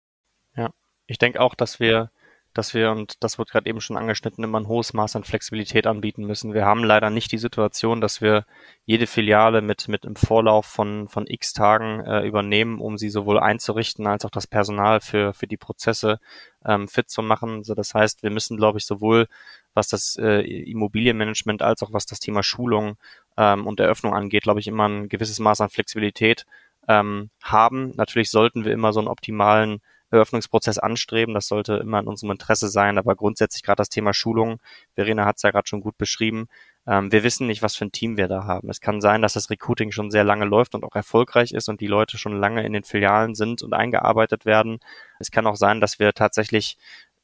Ja, 0.55 0.71
ich 1.07 1.17
denke 1.17 1.41
auch, 1.41 1.55
dass 1.55 1.79
wir 1.79 2.11
dass 2.57 2.73
wir, 2.73 2.91
und 2.91 3.23
das 3.23 3.37
wird 3.37 3.51
gerade 3.51 3.69
eben 3.69 3.81
schon 3.81 3.97
angeschnitten, 3.97 4.43
immer 4.43 4.59
ein 4.59 4.67
hohes 4.67 4.93
Maß 4.93 5.15
an 5.15 5.23
Flexibilität 5.23 5.85
anbieten 5.85 6.25
müssen. 6.25 6.53
Wir 6.53 6.65
haben 6.65 6.83
leider 6.83 7.09
nicht 7.09 7.31
die 7.31 7.37
Situation, 7.37 8.01
dass 8.01 8.19
wir 8.19 8.45
jede 8.85 9.05
Filiale 9.05 9.61
mit, 9.61 9.87
mit 9.87 10.05
im 10.05 10.15
Vorlauf 10.15 10.65
von, 10.65 11.07
von 11.07 11.27
x 11.27 11.53
Tagen 11.53 11.99
äh, 11.99 12.25
übernehmen, 12.25 12.79
um 12.79 12.97
sie 12.97 13.09
sowohl 13.09 13.39
einzurichten 13.39 14.07
als 14.07 14.25
auch 14.25 14.31
das 14.31 14.47
Personal 14.47 15.01
für, 15.01 15.33
für 15.33 15.45
die 15.45 15.57
Prozesse 15.57 16.19
ähm, 16.65 16.87
fit 16.87 17.09
zu 17.09 17.21
machen. 17.21 17.57
Also 17.57 17.75
das 17.75 17.93
heißt, 17.93 18.23
wir 18.23 18.31
müssen, 18.31 18.57
glaube 18.57 18.79
ich, 18.79 18.85
sowohl 18.85 19.27
was 19.75 19.87
das 19.87 20.17
äh, 20.19 20.41
Immobilienmanagement 20.41 21.61
als 21.61 21.83
auch 21.83 21.93
was 21.93 22.07
das 22.07 22.19
Thema 22.19 22.41
Schulung 22.41 22.97
ähm, 23.37 23.67
und 23.67 23.79
Eröffnung 23.79 24.15
angeht, 24.15 24.43
glaube 24.43 24.59
ich, 24.59 24.67
immer 24.67 24.89
ein 24.89 25.09
gewisses 25.09 25.39
Maß 25.39 25.61
an 25.61 25.69
Flexibilität 25.69 26.45
ähm, 26.87 27.29
haben. 27.43 27.91
Natürlich 27.95 28.31
sollten 28.31 28.65
wir 28.65 28.73
immer 28.73 28.93
so 28.93 28.99
einen 28.99 29.09
optimalen 29.09 29.81
Eröffnungsprozess 30.11 30.77
anstreben. 30.77 31.33
Das 31.33 31.47
sollte 31.47 31.75
immer 31.75 31.99
in 31.99 32.07
unserem 32.07 32.31
Interesse 32.31 32.69
sein. 32.69 32.97
Aber 32.97 33.15
grundsätzlich 33.15 33.63
gerade 33.63 33.77
das 33.77 33.89
Thema 33.89 34.13
Schulung, 34.13 34.59
Verena 34.93 35.25
hat 35.25 35.37
es 35.37 35.43
ja 35.43 35.51
gerade 35.51 35.67
schon 35.67 35.81
gut 35.81 35.97
beschrieben. 35.97 36.47
Ähm, 36.87 37.11
wir 37.11 37.23
wissen 37.23 37.47
nicht, 37.47 37.61
was 37.61 37.75
für 37.75 37.85
ein 37.85 37.91
Team 37.91 38.17
wir 38.17 38.27
da 38.27 38.45
haben. 38.45 38.69
Es 38.69 38.81
kann 38.81 39.01
sein, 39.01 39.21
dass 39.21 39.33
das 39.33 39.49
Recruiting 39.49 39.91
schon 39.91 40.09
sehr 40.11 40.23
lange 40.23 40.45
läuft 40.45 40.75
und 40.75 40.83
auch 40.85 40.95
erfolgreich 40.95 41.51
ist 41.51 41.69
und 41.69 41.81
die 41.81 41.87
Leute 41.87 42.17
schon 42.17 42.39
lange 42.39 42.65
in 42.65 42.73
den 42.73 42.83
Filialen 42.83 43.35
sind 43.35 43.61
und 43.61 43.73
eingearbeitet 43.73 44.45
werden. 44.45 44.79
Es 45.19 45.31
kann 45.31 45.47
auch 45.47 45.57
sein, 45.57 45.81
dass 45.81 45.99
wir 45.99 46.13
tatsächlich 46.13 46.77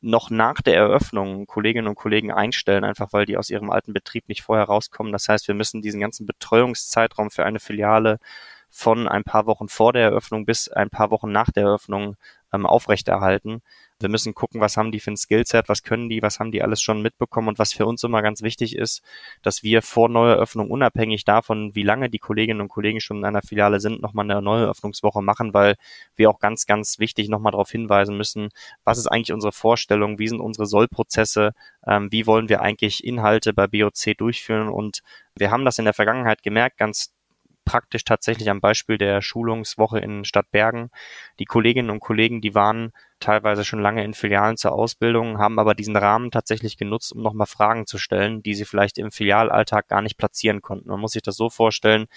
noch 0.03 0.29
nach 0.29 0.61
der 0.61 0.75
Eröffnung 0.75 1.47
Kolleginnen 1.47 1.87
und 1.87 1.95
Kollegen 1.95 2.31
einstellen, 2.31 2.83
einfach 2.83 3.13
weil 3.13 3.25
die 3.25 3.37
aus 3.37 3.49
ihrem 3.49 3.71
alten 3.71 3.93
Betrieb 3.93 4.27
nicht 4.27 4.43
vorher 4.43 4.65
rauskommen. 4.65 5.13
Das 5.13 5.29
heißt, 5.29 5.47
wir 5.47 5.55
müssen 5.55 5.81
diesen 5.81 6.01
ganzen 6.01 6.25
Betreuungszeitraum 6.25 7.31
für 7.31 7.45
eine 7.45 7.59
Filiale 7.59 8.19
von 8.73 9.07
ein 9.07 9.23
paar 9.23 9.45
Wochen 9.45 9.69
vor 9.69 9.93
der 9.93 10.01
Eröffnung 10.01 10.45
bis 10.45 10.67
ein 10.67 10.89
paar 10.89 11.11
Wochen 11.11 11.31
nach 11.31 11.51
der 11.51 11.65
Eröffnung 11.65 12.17
ähm, 12.51 12.65
aufrechterhalten. 12.65 13.61
Wir 13.99 14.09
müssen 14.09 14.33
gucken, 14.33 14.61
was 14.61 14.77
haben 14.77 14.91
die 14.91 14.99
für 14.99 15.11
ein 15.11 15.17
Skillset, 15.17 15.69
was 15.69 15.83
können 15.83 16.09
die, 16.09 16.23
was 16.23 16.39
haben 16.39 16.51
die 16.51 16.63
alles 16.63 16.81
schon 16.81 17.03
mitbekommen 17.03 17.49
und 17.49 17.59
was 17.59 17.71
für 17.71 17.85
uns 17.85 18.03
immer 18.03 18.23
ganz 18.23 18.41
wichtig 18.41 18.75
ist, 18.75 19.03
dass 19.43 19.61
wir 19.61 19.83
vor 19.83 20.09
Neueröffnung 20.09 20.71
unabhängig 20.71 21.23
davon, 21.23 21.75
wie 21.75 21.83
lange 21.83 22.09
die 22.09 22.17
Kolleginnen 22.17 22.61
und 22.61 22.69
Kollegen 22.69 22.99
schon 22.99 23.17
in 23.17 23.25
einer 23.25 23.43
Filiale 23.43 23.79
sind, 23.79 24.01
nochmal 24.01 24.29
eine 24.29 24.41
Neueröffnungswoche 24.41 25.21
machen, 25.21 25.53
weil 25.53 25.75
wir 26.15 26.31
auch 26.31 26.39
ganz, 26.39 26.65
ganz 26.65 26.97
wichtig 26.97 27.29
nochmal 27.29 27.51
darauf 27.51 27.69
hinweisen 27.69 28.17
müssen, 28.17 28.49
was 28.83 28.97
ist 28.97 29.07
eigentlich 29.07 29.33
unsere 29.33 29.51
Vorstellung, 29.51 30.17
wie 30.17 30.27
sind 30.27 30.41
unsere 30.41 30.65
Sollprozesse, 30.65 31.53
ähm, 31.85 32.11
wie 32.11 32.25
wollen 32.25 32.49
wir 32.49 32.61
eigentlich 32.63 33.03
Inhalte 33.03 33.53
bei 33.53 33.67
BOC 33.67 34.17
durchführen 34.17 34.67
und 34.67 35.03
wir 35.35 35.51
haben 35.51 35.63
das 35.63 35.77
in 35.77 35.85
der 35.85 35.93
Vergangenheit 35.93 36.41
gemerkt, 36.41 36.77
ganz 36.79 37.13
praktisch 37.65 38.03
tatsächlich 38.03 38.49
am 38.49 38.61
Beispiel 38.61 38.97
der 38.97 39.21
Schulungswoche 39.21 39.99
in 39.99 40.25
Stadtbergen. 40.25 40.89
Die 41.39 41.45
Kolleginnen 41.45 41.89
und 41.89 41.99
Kollegen, 41.99 42.41
die 42.41 42.55
waren 42.55 42.91
teilweise 43.23 43.63
schon 43.63 43.81
lange 43.81 44.03
in 44.03 44.13
Filialen 44.13 44.57
zur 44.57 44.73
Ausbildung, 44.73 45.37
haben 45.37 45.57
aber 45.57 45.75
diesen 45.75 45.95
Rahmen 45.95 46.29
tatsächlich 46.29 46.77
genutzt, 46.77 47.13
um 47.13 47.23
nochmal 47.23 47.47
Fragen 47.47 47.87
zu 47.87 47.97
stellen, 47.97 48.43
die 48.43 48.53
sie 48.53 48.65
vielleicht 48.65 48.97
im 48.97 49.11
Filialalltag 49.11 49.87
gar 49.87 50.01
nicht 50.01 50.17
platzieren 50.17 50.61
konnten. 50.61 50.89
Man 50.89 50.99
muss 50.99 51.13
sich 51.13 51.21
das 51.21 51.37
so 51.37 51.49
vorstellen, 51.49 52.07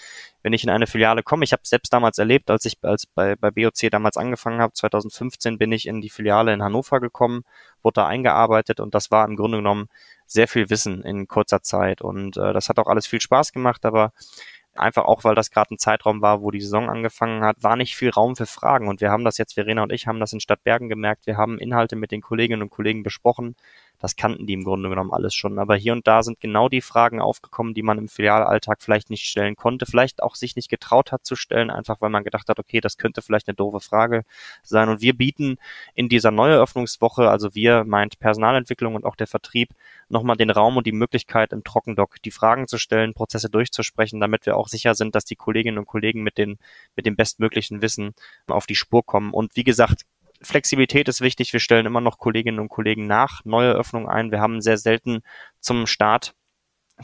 wenn 0.43 0.53
ich 0.53 0.63
in 0.63 0.69
eine 0.69 0.85
Filiale 0.85 1.23
komme, 1.23 1.45
ich 1.45 1.53
habe 1.53 1.61
selbst 1.65 1.93
damals 1.93 2.17
erlebt, 2.17 2.51
als 2.51 2.65
ich 2.65 2.77
als 2.81 3.05
bei, 3.05 3.35
bei 3.35 3.51
BOC 3.51 3.89
damals 3.89 4.17
angefangen 4.17 4.59
habe, 4.59 4.73
2015 4.73 5.57
bin 5.57 5.71
ich 5.71 5.87
in 5.87 6.01
die 6.01 6.09
Filiale 6.09 6.53
in 6.53 6.61
Hannover 6.61 6.99
gekommen, 6.99 7.43
wurde 7.81 7.95
da 7.95 8.07
eingearbeitet 8.07 8.81
und 8.81 8.93
das 8.93 9.09
war 9.09 9.25
im 9.25 9.37
Grunde 9.37 9.59
genommen 9.59 9.87
sehr 10.25 10.49
viel 10.49 10.69
Wissen 10.69 11.03
in 11.03 11.27
kurzer 11.27 11.61
Zeit 11.61 12.01
und 12.01 12.35
äh, 12.35 12.51
das 12.51 12.67
hat 12.67 12.79
auch 12.79 12.87
alles 12.87 13.07
viel 13.07 13.21
Spaß 13.21 13.53
gemacht, 13.53 13.85
aber 13.85 14.11
einfach 14.79 15.05
auch, 15.05 15.23
weil 15.23 15.35
das 15.35 15.51
gerade 15.51 15.73
ein 15.73 15.77
Zeitraum 15.77 16.21
war, 16.21 16.41
wo 16.41 16.51
die 16.51 16.61
Saison 16.61 16.89
angefangen 16.89 17.43
hat, 17.43 17.63
war 17.63 17.75
nicht 17.75 17.95
viel 17.95 18.09
Raum 18.09 18.35
für 18.35 18.45
Fragen. 18.45 18.87
Und 18.87 19.01
wir 19.01 19.11
haben 19.11 19.25
das 19.25 19.37
jetzt, 19.37 19.53
Verena 19.53 19.83
und 19.83 19.91
ich 19.91 20.07
haben 20.07 20.19
das 20.19 20.33
in 20.33 20.39
Stadtbergen 20.39 20.89
gemerkt. 20.89 21.27
Wir 21.27 21.37
haben 21.37 21.59
Inhalte 21.59 21.95
mit 21.95 22.11
den 22.11 22.21
Kolleginnen 22.21 22.61
und 22.61 22.69
Kollegen 22.69 23.03
besprochen. 23.03 23.55
Das 23.99 24.15
kannten 24.15 24.45
die 24.45 24.53
im 24.53 24.63
Grunde 24.63 24.89
genommen 24.89 25.11
alles 25.11 25.33
schon. 25.33 25.59
Aber 25.59 25.75
hier 25.75 25.93
und 25.93 26.07
da 26.07 26.23
sind 26.23 26.39
genau 26.39 26.69
die 26.69 26.81
Fragen 26.81 27.19
aufgekommen, 27.19 27.73
die 27.73 27.83
man 27.83 27.97
im 27.97 28.07
Filialalltag 28.07 28.81
vielleicht 28.81 29.09
nicht 29.09 29.25
stellen 29.25 29.55
konnte, 29.55 29.85
vielleicht 29.85 30.21
auch 30.21 30.35
sich 30.35 30.55
nicht 30.55 30.69
getraut 30.69 31.11
hat 31.11 31.25
zu 31.25 31.35
stellen, 31.35 31.69
einfach 31.69 31.99
weil 32.01 32.09
man 32.09 32.23
gedacht 32.23 32.49
hat, 32.49 32.59
okay, 32.59 32.79
das 32.81 32.97
könnte 32.97 33.21
vielleicht 33.21 33.47
eine 33.47 33.55
doofe 33.55 33.79
Frage 33.79 34.23
sein. 34.63 34.89
Und 34.89 35.01
wir 35.01 35.15
bieten 35.15 35.57
in 35.95 36.09
dieser 36.09 36.31
Neueröffnungswoche, 36.31 37.29
also 37.29 37.55
wir 37.55 37.83
meint 37.85 38.19
Personalentwicklung 38.19 38.95
und 38.95 39.05
auch 39.05 39.15
der 39.15 39.27
Vertrieb, 39.27 39.69
nochmal 40.09 40.37
den 40.37 40.49
Raum 40.49 40.77
und 40.77 40.87
die 40.87 40.91
Möglichkeit 40.91 41.51
im 41.51 41.63
Trockendock 41.63 42.21
die 42.23 42.31
Fragen 42.31 42.67
zu 42.67 42.77
stellen, 42.77 43.13
Prozesse 43.13 43.49
durchzusprechen, 43.49 44.19
damit 44.19 44.45
wir 44.45 44.57
auch 44.57 44.67
sicher 44.67 44.95
sind, 44.95 45.15
dass 45.15 45.25
die 45.25 45.35
Kolleginnen 45.35 45.77
und 45.77 45.87
Kollegen 45.87 46.23
mit 46.23 46.37
den, 46.37 46.59
mit 46.95 47.05
dem 47.05 47.15
bestmöglichen 47.15 47.81
Wissen 47.81 48.13
auf 48.47 48.67
die 48.67 48.75
Spur 48.75 49.05
kommen. 49.05 49.33
Und 49.33 49.55
wie 49.55 49.63
gesagt, 49.63 50.05
Flexibilität 50.41 51.07
ist 51.07 51.21
wichtig. 51.21 51.53
Wir 51.53 51.59
stellen 51.59 51.85
immer 51.85 52.01
noch 52.01 52.17
Kolleginnen 52.17 52.59
und 52.59 52.69
Kollegen 52.69 53.07
nach 53.07 53.43
neue 53.45 53.71
Öffnungen 53.71 54.09
ein. 54.09 54.31
Wir 54.31 54.39
haben 54.39 54.61
sehr 54.61 54.77
selten 54.77 55.21
zum 55.59 55.87
Start 55.87 56.35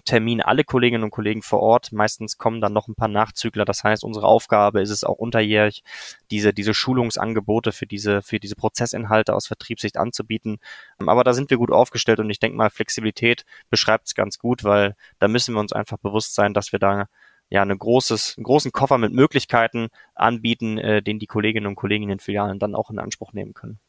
Termin 0.05 0.41
alle 0.41 0.63
Kolleginnen 0.63 1.03
und 1.03 1.11
Kollegen 1.11 1.43
vor 1.43 1.59
Ort. 1.59 1.91
Meistens 1.91 2.37
kommen 2.37 2.61
dann 2.61 2.73
noch 2.73 2.87
ein 2.87 2.95
paar 2.95 3.07
Nachzügler. 3.07 3.63
Das 3.63 3.83
heißt, 3.83 4.03
unsere 4.03 4.25
Aufgabe 4.25 4.81
ist 4.81 4.89
es 4.89 5.03
auch 5.03 5.17
unterjährig, 5.17 5.83
diese, 6.31 6.51
diese 6.51 6.73
Schulungsangebote 6.73 7.71
für 7.71 7.85
diese, 7.85 8.23
für 8.23 8.39
diese 8.39 8.55
Prozessinhalte 8.55 9.35
aus 9.35 9.45
Vertriebssicht 9.45 9.97
anzubieten. 9.97 10.57
Aber 10.97 11.23
da 11.23 11.33
sind 11.33 11.51
wir 11.51 11.57
gut 11.57 11.71
aufgestellt 11.71 12.19
und 12.19 12.29
ich 12.31 12.39
denke 12.39 12.57
mal, 12.57 12.71
Flexibilität 12.71 13.45
beschreibt 13.69 14.07
es 14.07 14.15
ganz 14.15 14.39
gut, 14.39 14.63
weil 14.63 14.95
da 15.19 15.27
müssen 15.27 15.53
wir 15.53 15.59
uns 15.59 15.73
einfach 15.73 15.97
bewusst 15.97 16.33
sein, 16.33 16.55
dass 16.55 16.71
wir 16.71 16.79
da 16.79 17.05
ja 17.49 17.61
eine 17.61 17.77
großes, 17.77 18.35
einen 18.37 18.43
großen 18.43 18.71
Koffer 18.71 18.97
mit 18.97 19.13
Möglichkeiten 19.13 19.89
anbieten, 20.15 20.77
äh, 20.77 21.01
den 21.01 21.19
die 21.19 21.27
Kolleginnen 21.27 21.67
und 21.67 21.75
Kollegen 21.75 22.03
in 22.03 22.09
den 22.09 22.19
Filialen 22.19 22.59
dann 22.59 22.75
auch 22.75 22.89
in 22.89 22.99
Anspruch 22.99 23.33
nehmen 23.33 23.53
können. 23.53 23.79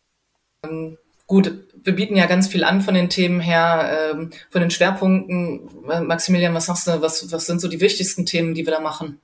Ähm, 0.65 0.99
gut, 1.27 1.65
wir 1.83 1.95
bieten 1.95 2.17
ja 2.17 2.27
ganz 2.27 2.49
viel 2.49 2.65
an 2.65 2.81
von 2.81 2.95
den 2.95 3.09
Themen 3.09 3.41
her, 3.41 4.13
ähm, 4.13 4.31
von 4.51 4.61
den 4.61 4.71
Schwerpunkten. 4.71 5.69
Maximilian, 6.07 6.55
was 6.55 6.67
sagst 6.67 6.87
du, 6.87 7.01
was, 7.01 7.33
was 7.33 7.47
sind 7.47 7.61
so 7.61 7.69
die 7.69 7.81
wichtigsten 7.81 8.27
Themen, 8.27 8.55
die 8.55 8.67
wir 8.67 8.73
da 8.73 8.81
machen? 8.81 9.21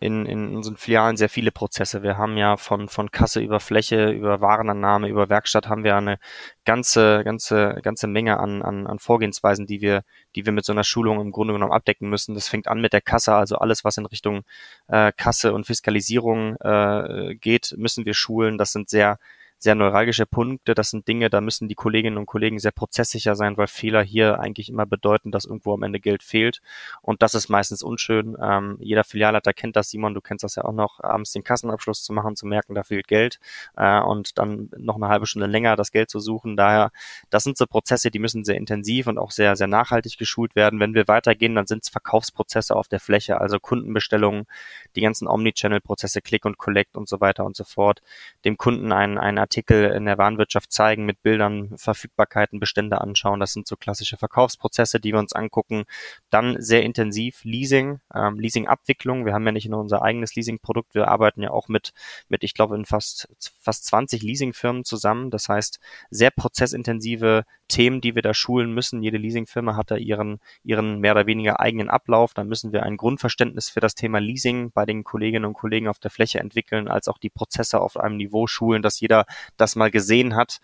In, 0.00 0.26
in 0.26 0.56
unseren 0.56 0.76
Filialen 0.76 1.16
sehr 1.16 1.28
viele 1.28 1.50
Prozesse. 1.50 2.02
Wir 2.02 2.16
haben 2.16 2.36
ja 2.36 2.56
von, 2.56 2.88
von 2.88 3.10
Kasse 3.10 3.40
über 3.40 3.58
Fläche, 3.58 4.10
über 4.10 4.40
Warenannahme, 4.40 5.08
über 5.08 5.28
Werkstatt 5.28 5.68
haben 5.68 5.84
wir 5.84 5.96
eine 5.96 6.18
ganze, 6.64 7.24
ganze, 7.24 7.78
ganze 7.82 8.06
Menge 8.06 8.38
an, 8.38 8.62
an, 8.62 8.86
an 8.86 8.98
Vorgehensweisen, 8.98 9.66
die 9.66 9.80
wir, 9.80 10.04
die 10.36 10.46
wir 10.46 10.52
mit 10.52 10.64
so 10.64 10.72
einer 10.72 10.84
Schulung 10.84 11.20
im 11.20 11.32
Grunde 11.32 11.52
genommen 11.52 11.72
abdecken 11.72 12.08
müssen. 12.08 12.34
Das 12.34 12.48
fängt 12.48 12.68
an 12.68 12.80
mit 12.80 12.92
der 12.92 13.00
Kasse, 13.00 13.34
also 13.34 13.56
alles, 13.56 13.84
was 13.84 13.96
in 13.96 14.06
Richtung 14.06 14.42
äh, 14.86 15.12
Kasse 15.16 15.52
und 15.52 15.66
Fiskalisierung 15.66 16.56
äh, 16.56 17.34
geht, 17.34 17.74
müssen 17.76 18.04
wir 18.04 18.14
schulen. 18.14 18.56
Das 18.56 18.72
sind 18.72 18.88
sehr 18.88 19.18
sehr 19.58 19.74
neuralgische 19.74 20.26
Punkte. 20.26 20.74
Das 20.74 20.90
sind 20.90 21.08
Dinge, 21.08 21.30
da 21.30 21.40
müssen 21.40 21.68
die 21.68 21.74
Kolleginnen 21.74 22.16
und 22.16 22.26
Kollegen 22.26 22.58
sehr 22.58 22.70
prozesssicher 22.70 23.34
sein, 23.34 23.56
weil 23.56 23.66
Fehler 23.66 24.02
hier 24.02 24.38
eigentlich 24.38 24.68
immer 24.68 24.86
bedeuten, 24.86 25.32
dass 25.32 25.44
irgendwo 25.44 25.74
am 25.74 25.82
Ende 25.82 26.00
Geld 26.00 26.22
fehlt. 26.22 26.60
Und 27.02 27.22
das 27.22 27.34
ist 27.34 27.48
meistens 27.48 27.82
unschön. 27.82 28.36
Ähm, 28.40 28.76
jeder 28.80 29.04
Filialleiter 29.04 29.52
kennt 29.52 29.76
das, 29.76 29.90
Simon, 29.90 30.14
du 30.14 30.20
kennst 30.20 30.44
das 30.44 30.54
ja 30.54 30.64
auch 30.64 30.72
noch, 30.72 31.00
abends 31.00 31.32
den 31.32 31.42
Kassenabschluss 31.42 32.02
zu 32.02 32.12
machen, 32.12 32.36
zu 32.36 32.46
merken, 32.46 32.74
da 32.74 32.84
fehlt 32.84 33.08
Geld 33.08 33.40
äh, 33.76 34.00
und 34.00 34.38
dann 34.38 34.70
noch 34.76 34.96
eine 34.96 35.08
halbe 35.08 35.26
Stunde 35.26 35.48
länger 35.48 35.76
das 35.76 35.90
Geld 35.90 36.10
zu 36.10 36.20
suchen. 36.20 36.56
Daher, 36.56 36.90
das 37.30 37.42
sind 37.42 37.58
so 37.58 37.66
Prozesse, 37.66 38.10
die 38.10 38.18
müssen 38.20 38.44
sehr 38.44 38.56
intensiv 38.56 39.08
und 39.08 39.18
auch 39.18 39.32
sehr, 39.32 39.56
sehr 39.56 39.66
nachhaltig 39.66 40.18
geschult 40.18 40.54
werden. 40.54 40.78
Wenn 40.78 40.94
wir 40.94 41.08
weitergehen, 41.08 41.54
dann 41.54 41.66
sind 41.66 41.84
es 41.84 41.88
Verkaufsprozesse 41.88 42.76
auf 42.76 42.88
der 42.88 43.00
Fläche, 43.00 43.40
also 43.40 43.58
Kundenbestellungen, 43.58 44.46
die 44.94 45.00
ganzen 45.00 45.26
Omnichannel-Prozesse, 45.26 46.22
Click 46.22 46.44
und 46.44 46.58
Collect 46.58 46.96
und 46.96 47.08
so 47.08 47.20
weiter 47.20 47.44
und 47.44 47.56
so 47.56 47.64
fort, 47.64 48.02
dem 48.44 48.56
Kunden 48.56 48.92
ein, 48.92 49.18
ein 49.18 49.38
Artikel 49.48 49.92
in 49.92 50.04
der 50.04 50.18
Warenwirtschaft 50.18 50.70
zeigen, 50.70 51.06
mit 51.06 51.22
Bildern, 51.22 51.72
Verfügbarkeiten, 51.74 52.60
Bestände 52.60 53.00
anschauen. 53.00 53.40
Das 53.40 53.54
sind 53.54 53.66
so 53.66 53.76
klassische 53.76 54.18
Verkaufsprozesse, 54.18 55.00
die 55.00 55.12
wir 55.12 55.18
uns 55.18 55.32
angucken. 55.32 55.84
Dann 56.28 56.60
sehr 56.60 56.82
intensiv 56.82 57.44
Leasing, 57.44 58.00
ähm, 58.14 58.38
Leasingabwicklung. 58.38 59.24
Wir 59.24 59.32
haben 59.32 59.46
ja 59.46 59.52
nicht 59.52 59.66
nur 59.70 59.80
unser 59.80 60.02
eigenes 60.02 60.34
Leasingprodukt, 60.34 60.94
wir 60.94 61.08
arbeiten 61.08 61.42
ja 61.42 61.50
auch 61.50 61.68
mit, 61.68 61.94
mit 62.28 62.44
ich 62.44 62.52
glaube, 62.52 62.76
in 62.76 62.84
fast, 62.84 63.28
fast 63.58 63.86
20 63.86 64.22
Leasingfirmen 64.22 64.84
zusammen. 64.84 65.30
Das 65.30 65.48
heißt, 65.48 65.80
sehr 66.10 66.30
prozessintensive 66.30 67.44
Themen, 67.68 68.00
die 68.00 68.14
wir 68.14 68.22
da 68.22 68.34
schulen 68.34 68.72
müssen. 68.74 69.02
Jede 69.02 69.18
Leasingfirma 69.18 69.76
hat 69.76 69.90
da 69.90 69.96
ihren, 69.96 70.40
ihren 70.62 71.00
mehr 71.00 71.12
oder 71.12 71.26
weniger 71.26 71.60
eigenen 71.60 71.88
Ablauf. 71.88 72.34
Da 72.34 72.44
müssen 72.44 72.72
wir 72.72 72.82
ein 72.82 72.98
Grundverständnis 72.98 73.70
für 73.70 73.80
das 73.80 73.94
Thema 73.94 74.18
Leasing 74.20 74.72
bei 74.72 74.84
den 74.84 75.04
Kolleginnen 75.04 75.46
und 75.46 75.54
Kollegen 75.54 75.88
auf 75.88 75.98
der 75.98 76.10
Fläche 76.10 76.40
entwickeln, 76.40 76.88
als 76.88 77.08
auch 77.08 77.18
die 77.18 77.30
Prozesse 77.30 77.80
auf 77.80 77.96
einem 77.96 78.16
Niveau 78.16 78.46
schulen, 78.46 78.82
dass 78.82 79.00
jeder 79.00 79.24
das 79.56 79.76
mal 79.76 79.90
gesehen 79.90 80.36
hat. 80.36 80.60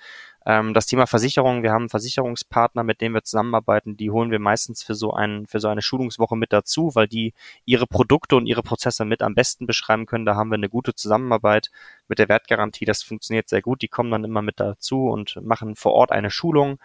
Ähm, 0.47 0.75
das 0.75 0.87
Thema 0.87 1.07
Versicherung, 1.07 1.63
wir 1.63 1.73
haben 1.73 1.89
Versicherungspartner, 1.89 2.85
mit 2.85 3.01
denen 3.01 3.15
wir 3.15 3.25
zusammenarbeiten, 3.25 3.97
die 3.97 4.11
holen 4.11 4.31
wir 4.31 4.39
meistens 4.39 4.83
für 4.83 4.95
so 4.95 5.13
einen, 5.13 5.47
für 5.47 5.59
so 5.59 5.69
eine 5.69 5.81
Schulungswoche 5.81 6.37
mit 6.37 6.53
dazu, 6.53 6.95
weil 6.95 7.09
die 7.09 7.33
ihre 7.65 7.87
Produkte 7.87 8.37
und 8.37 8.47
ihre 8.47 8.63
Prozesse 8.63 9.05
mit 9.05 9.23
am 9.23 9.35
besten 9.35 9.67
beschreiben 9.67 10.07
können. 10.07 10.27
Da 10.27 10.37
haben 10.37 10.51
wir 10.51 10.57
eine 10.57 10.69
gute 10.69 10.95
Zusammenarbeit 10.95 11.71
mit 12.09 12.19
der 12.19 12.29
Wertgarantie. 12.29 12.85
Das 12.85 13.03
funktioniert 13.03 13.49
sehr 13.49 13.63
gut. 13.63 13.81
Die 13.83 13.89
kommen 13.89 14.11
dann 14.11 14.25
immer 14.25 14.43
mit 14.43 14.61
dazu 14.61 15.07
und 15.09 15.41
machen 15.43 15.77
vor 15.77 15.93
Ort 15.95 16.13
eine 16.13 16.31
Schulung. 16.31 16.79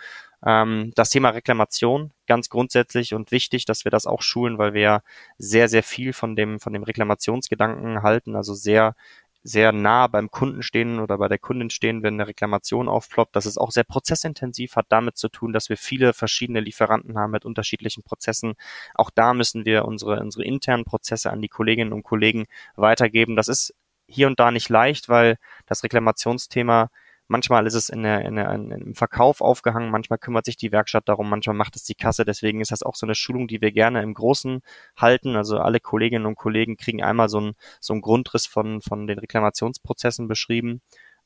Ähm, 0.46 0.94
das 0.96 1.10
Thema 1.10 1.30
Reklamation, 1.30 2.12
ganz 2.28 2.50
grundsätzlich 2.50 3.14
und 3.14 3.32
wichtig, 3.32 3.66
dass 3.66 3.84
wir 3.84 3.92
das 3.92 4.06
auch 4.06 4.22
schulen, 4.22 4.58
weil 4.58 4.74
wir 4.74 5.04
sehr, 5.38 5.68
sehr 5.68 5.84
viel 5.84 6.14
von 6.14 6.38
dem, 6.38 6.62
von 6.62 6.72
dem 6.72 6.84
Reklamationsgedanken 6.84 8.04
halten, 8.04 8.38
also 8.38 8.54
sehr 8.54 8.96
sehr 9.44 9.72
nah 9.72 10.08
beim 10.08 10.30
Kunden 10.32 10.64
stehen 10.64 11.00
oder 11.00 11.18
bei 11.18 11.28
der 11.28 11.40
Kundin 11.40 11.70
stehen, 11.70 12.04
wenn 12.04 12.16
eine 12.16 12.28
Reklamation 12.28 12.90
aufploppt. 12.90 13.36
Das 13.36 13.46
ist 13.46 13.58
auch 13.58 13.72
sehr 13.72 13.86
prozessintensiv, 13.86 14.76
hat 14.76 14.88
damit 14.90 15.18
zu 15.18 15.30
tun, 15.30 15.54
dass 15.54 15.70
wir 15.70 15.78
viele 15.78 16.14
verschiedene 16.14 16.60
Lieferanten 16.60 17.18
haben 17.18 17.32
mit 17.32 17.46
unterschiedlichen 17.46 18.04
Prozessen. 18.04 18.56
Auch 18.96 19.10
da 19.10 19.34
müssen 19.34 19.66
wir 19.66 19.86
unsere, 19.86 20.20
unsere 20.20 20.44
internen 20.44 20.86
Prozesse 20.86 21.32
an 21.32 21.42
die 21.42 21.48
Kolleginnen 21.48 21.94
und 21.94 22.04
Kollegen 22.04 22.46
weitergeben. 22.76 23.36
Das 23.36 23.48
ist 23.48 23.74
hier 24.08 24.28
und 24.28 24.40
da 24.40 24.52
nicht 24.52 24.70
leicht, 24.70 25.08
weil 25.08 25.38
das 25.66 25.84
Reklamationsthema 25.84 26.90
Manchmal 27.32 27.68
ist 27.68 27.76
es 27.76 27.90
in 27.90 28.02
der, 28.02 28.26
in 28.26 28.36
der, 28.38 28.52
in, 28.52 28.72
im 28.72 28.96
Verkauf 28.96 29.40
aufgehangen, 29.40 29.92
manchmal 29.92 30.18
kümmert 30.18 30.46
sich 30.46 30.58
die 30.58 30.72
Werkstatt 30.72 31.08
darum, 31.08 31.30
manchmal 31.30 31.56
macht 31.56 31.76
es 31.76 31.84
die 31.84 31.94
Kasse. 31.94 32.26
Deswegen 32.26 32.60
ist 32.60 32.72
das 32.72 32.82
auch 32.82 32.96
so 32.96 33.06
eine 33.06 33.14
Schulung, 33.14 33.48
die 33.48 33.62
wir 33.62 33.72
gerne 33.72 34.02
im 34.02 34.16
Großen 34.16 34.62
halten. 34.98 35.36
Also 35.36 35.60
alle 35.60 35.80
Kolleginnen 35.80 36.26
und 36.26 36.36
Kollegen 36.36 36.76
kriegen 36.76 37.04
einmal 37.04 37.30
so 37.30 37.40
ein 37.40 37.54
so 37.80 37.94
ein 37.94 38.02
Grundriss 38.02 38.48
von, 38.48 38.82
von 38.82 39.06
den 39.06 39.20
Reklamationsprozessen 39.20 40.28
beschrieben. 40.28 40.82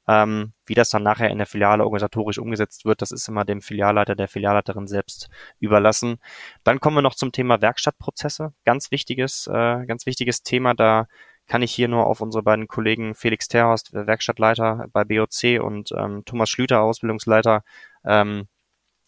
Ähm, 0.06 0.52
wie 0.66 0.74
das 0.74 0.90
dann 0.90 1.04
nachher 1.04 1.30
in 1.30 1.38
der 1.38 1.48
Filiale 1.48 1.86
organisatorisch 1.86 2.38
umgesetzt 2.38 2.84
wird, 2.84 3.02
das 3.02 3.12
ist 3.12 3.30
immer 3.30 3.46
dem 3.46 3.62
Filialleiter, 3.62 4.16
der 4.16 4.28
Filialleiterin 4.28 4.86
selbst 4.88 5.30
überlassen. 5.62 6.18
Dann 6.66 6.82
kommen 6.82 6.98
wir 6.98 7.02
noch 7.02 7.16
zum 7.16 7.32
Thema 7.32 7.62
Werkstattprozesse. 7.62 8.52
Ganz 8.66 8.92
wichtiges, 8.92 9.48
äh, 9.48 9.86
ganz 9.86 10.06
wichtiges 10.06 10.44
Thema. 10.44 10.74
Da 10.74 11.08
kann 11.48 11.62
ich 11.62 11.74
hier 11.74 11.88
nur 11.88 12.08
auf 12.08 12.22
unsere 12.22 12.44
beiden 12.44 12.68
Kollegen 12.68 13.16
Felix 13.16 13.48
Terhorst, 13.48 13.94
Werkstattleiter 13.94 14.88
bei 14.94 15.04
BOC 15.04 15.62
und 15.62 15.92
ähm, 15.98 16.24
Thomas 16.26 16.50
Schlüter, 16.50 16.82
Ausbildungsleiter, 16.82 17.64
ähm, 18.06 18.48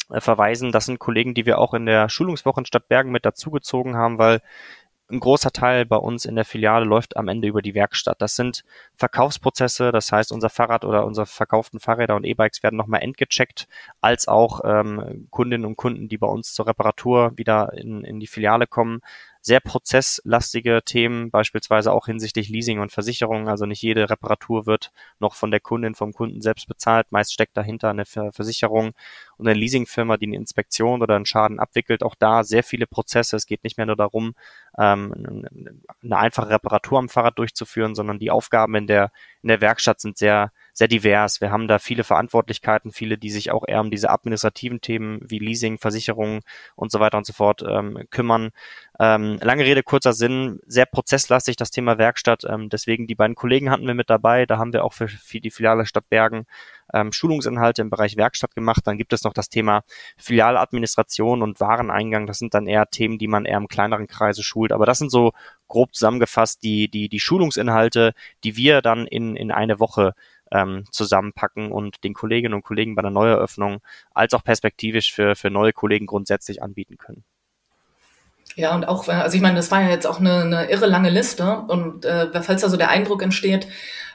äh, 0.10 0.21
verweisen. 0.21 0.71
Das 0.71 0.86
sind 0.86 1.00
Kollegen, 1.00 1.34
die 1.34 1.45
wir 1.45 1.58
auch 1.60 1.74
in 1.74 1.86
der 1.86 2.10
Schulungswoche 2.10 2.62
in 2.62 2.65
Stadtbergen 2.65 3.12
mit 3.12 3.26
dazugezogen 3.26 3.95
haben, 3.95 4.17
weil 4.17 4.41
ein 5.10 5.19
großer 5.19 5.52
Teil 5.52 5.86
bei 5.86 5.98
uns 5.98 6.26
in 6.26 6.36
der 6.36 6.45
Filiale 6.45 6.86
läuft 6.86 7.15
am 7.15 7.28
Ende 7.28 7.48
über 7.48 7.62
die 7.62 7.76
Werkstatt. 7.76 8.21
Das 8.21 8.36
sind 8.36 8.63
Verkaufsprozesse, 8.95 9.91
das 9.91 10.12
heißt, 10.12 10.32
unser 10.32 10.50
Fahrrad 10.50 10.84
oder 10.84 11.06
unsere 11.06 11.28
verkauften 11.28 11.80
Fahrräder 11.80 12.15
und 12.15 12.24
E-Bikes 12.26 12.63
werden 12.63 12.76
nochmal 12.76 13.02
entgecheckt, 13.02 13.67
als 14.02 14.28
auch 14.28 14.62
ähm, 14.63 15.28
Kundinnen 15.30 15.65
und 15.65 15.76
Kunden, 15.76 16.08
die 16.08 16.17
bei 16.17 16.28
uns 16.28 16.54
zur 16.54 16.67
Reparatur 16.67 17.34
wieder 17.36 17.74
in, 17.74 18.04
in 18.04 18.19
die 18.19 18.28
Filiale 18.28 18.65
kommen, 18.65 19.02
sehr 19.45 19.60
prozesslastige 19.60 20.81
Themen, 20.84 21.29
beispielsweise 21.29 21.93
auch 21.93 22.08
hinsichtlich 22.08 22.49
Leasing 22.49 22.79
und 22.79 22.91
Versicherung. 22.91 23.47
Also 23.47 23.67
nicht 23.67 23.84
jede 23.84 24.10
Reparatur 24.10 24.65
wird 24.65 24.91
noch 25.19 25.36
von 25.36 25.51
der 25.51 25.60
Kundin, 25.60 25.93
vom 25.93 26.13
Kunden 26.13 26.41
selbst 26.41 26.67
bezahlt. 26.67 27.12
Meist 27.12 27.31
steckt 27.31 27.55
dahinter 27.55 27.91
eine 27.91 28.05
Versicherung 28.05 28.93
und 29.38 29.47
eine 29.47 29.53
Leasingfirma, 29.53 30.17
die 30.17 30.25
eine 30.25 30.38
Inspektion 30.38 31.03
oder 31.03 31.15
einen 31.15 31.27
Schaden 31.27 31.60
abwickelt. 31.60 32.01
Auch 32.01 32.15
da 32.15 32.43
sehr 32.43 32.63
viele 32.63 32.88
Prozesse. 32.88 33.36
Es 33.36 33.45
geht 33.45 33.63
nicht 33.63 33.77
mehr 33.77 33.86
nur 33.86 33.95
darum, 33.95 34.34
ähm, 34.79 35.45
eine 36.01 36.17
einfache 36.17 36.49
Reparatur 36.49 36.97
am 36.97 37.08
Fahrrad 37.08 37.38
durchzuführen, 37.38 37.93
sondern 37.93 38.17
die 38.17 38.31
Aufgaben 38.31 38.73
in 38.73 38.88
der, 38.88 39.12
in 39.43 39.49
der 39.49 39.62
Werkstatt 39.62 40.01
sind 40.01 40.17
sehr, 40.17 40.51
sehr 40.76 40.90
divers. 40.90 41.40
Wir 41.40 41.52
haben 41.52 41.70
da 41.70 41.80
viele 41.80 42.04
Verantwortlichkeiten, 42.04 42.92
viele, 42.92 43.18
die 43.18 43.30
sich 43.30 43.50
auch 43.50 43.64
eher 43.66 43.80
um 43.80 43.90
diese 43.90 44.10
administrativen 44.10 44.82
Themen 44.82 45.22
wie 45.24 45.40
Leasing, 45.40 45.78
Versicherungen 45.78 46.42
und 46.76 46.92
so 46.92 47.00
weiter 47.00 47.18
und 47.18 47.26
so 47.26 47.32
fort 47.32 47.64
ähm, 47.66 48.06
kümmern. 48.12 48.52
Ähm, 49.00 49.40
lange 49.42 49.64
Rede, 49.64 49.84
kurzer 49.84 50.12
Sinn, 50.12 50.60
sehr 50.68 50.86
prozesslastig 50.86 51.56
das 51.56 51.72
Thema 51.72 51.98
Werkstatt. 51.98 52.44
Ähm, 52.44 52.68
deswegen 52.68 53.08
die 53.08 53.16
beiden 53.16 53.36
Kollegen 53.36 53.72
hatten 53.72 53.88
wir 53.88 53.94
mit 53.94 54.10
dabei. 54.10 54.46
Da 54.46 54.58
haben 54.58 54.74
wir 54.74 54.84
auch 54.84 54.92
für, 54.92 55.08
für 55.08 55.40
die 55.40 55.50
Filiale 55.50 55.86
Stadt 55.86 56.10
Bergen 56.10 56.46
ähm, 56.94 57.14
Schulungsinhalte 57.14 57.82
im 57.82 57.90
Bereich 57.90 58.18
Werkstatt 58.18 58.54
gemacht. 58.54 58.82
Dann 58.86 58.98
gibt 58.98 59.14
es 59.14 59.24
noch 59.24 59.34
das 59.34 59.48
Thema 59.48 59.84
Filialadministration 60.18 61.42
und 61.42 61.62
Wareneingang. 61.62 62.28
Das 62.28 62.38
sind 62.40 62.54
dann 62.54 62.68
eher 62.68 62.90
Themen, 62.90 63.18
die 63.18 63.28
man 63.28 63.46
eher 63.46 63.58
im 63.58 63.70
kleineren 63.70 64.08
Kreise 64.08 64.44
schult. 64.44 64.74
Aber 64.74 64.86
das 64.86 64.98
sind 64.98 65.10
so 65.10 65.32
grob 65.70 65.96
zusammengefasst 65.96 66.64
die, 66.64 66.90
die, 66.90 67.08
die 67.08 67.20
Schulungsinhalte, 67.22 68.14
die 68.44 68.58
wir 68.58 68.82
dann 68.82 69.08
in, 69.08 69.38
in 69.38 69.52
eine 69.52 69.80
Woche 69.80 70.14
ähm, 70.56 70.86
zusammenpacken 70.91 71.72
und 71.72 72.04
den 72.04 72.13
Kolleginnen 72.13 72.54
und 72.54 72.63
Kollegen 72.63 72.96
bei 72.96 73.02
der 73.02 73.12
Neueröffnung 73.12 73.80
als 74.13 74.34
auch 74.34 74.44
perspektivisch 74.44 75.13
für, 75.13 75.36
für 75.36 75.50
neue 75.50 75.74
Kollegen 75.74 76.06
grundsätzlich 76.06 76.63
anbieten 76.63 76.98
können. 76.98 77.24
Ja, 78.56 78.74
und 78.74 78.88
auch, 78.88 79.08
also 79.10 79.36
ich 79.36 79.41
meine, 79.41 79.58
das 79.58 79.70
war 79.70 79.82
ja 79.82 79.89
jetzt 79.89 80.08
auch 80.08 80.20
eine, 80.20 80.41
eine 80.41 80.72
irre 80.72 80.86
lange 80.86 81.10
Liste 81.10 81.60
und 81.68 82.06
äh, 82.06 82.41
falls 82.41 82.62
da 82.62 82.70
so 82.70 82.78
der 82.78 82.89
Eindruck 82.89 83.22
entsteht, 83.22 83.68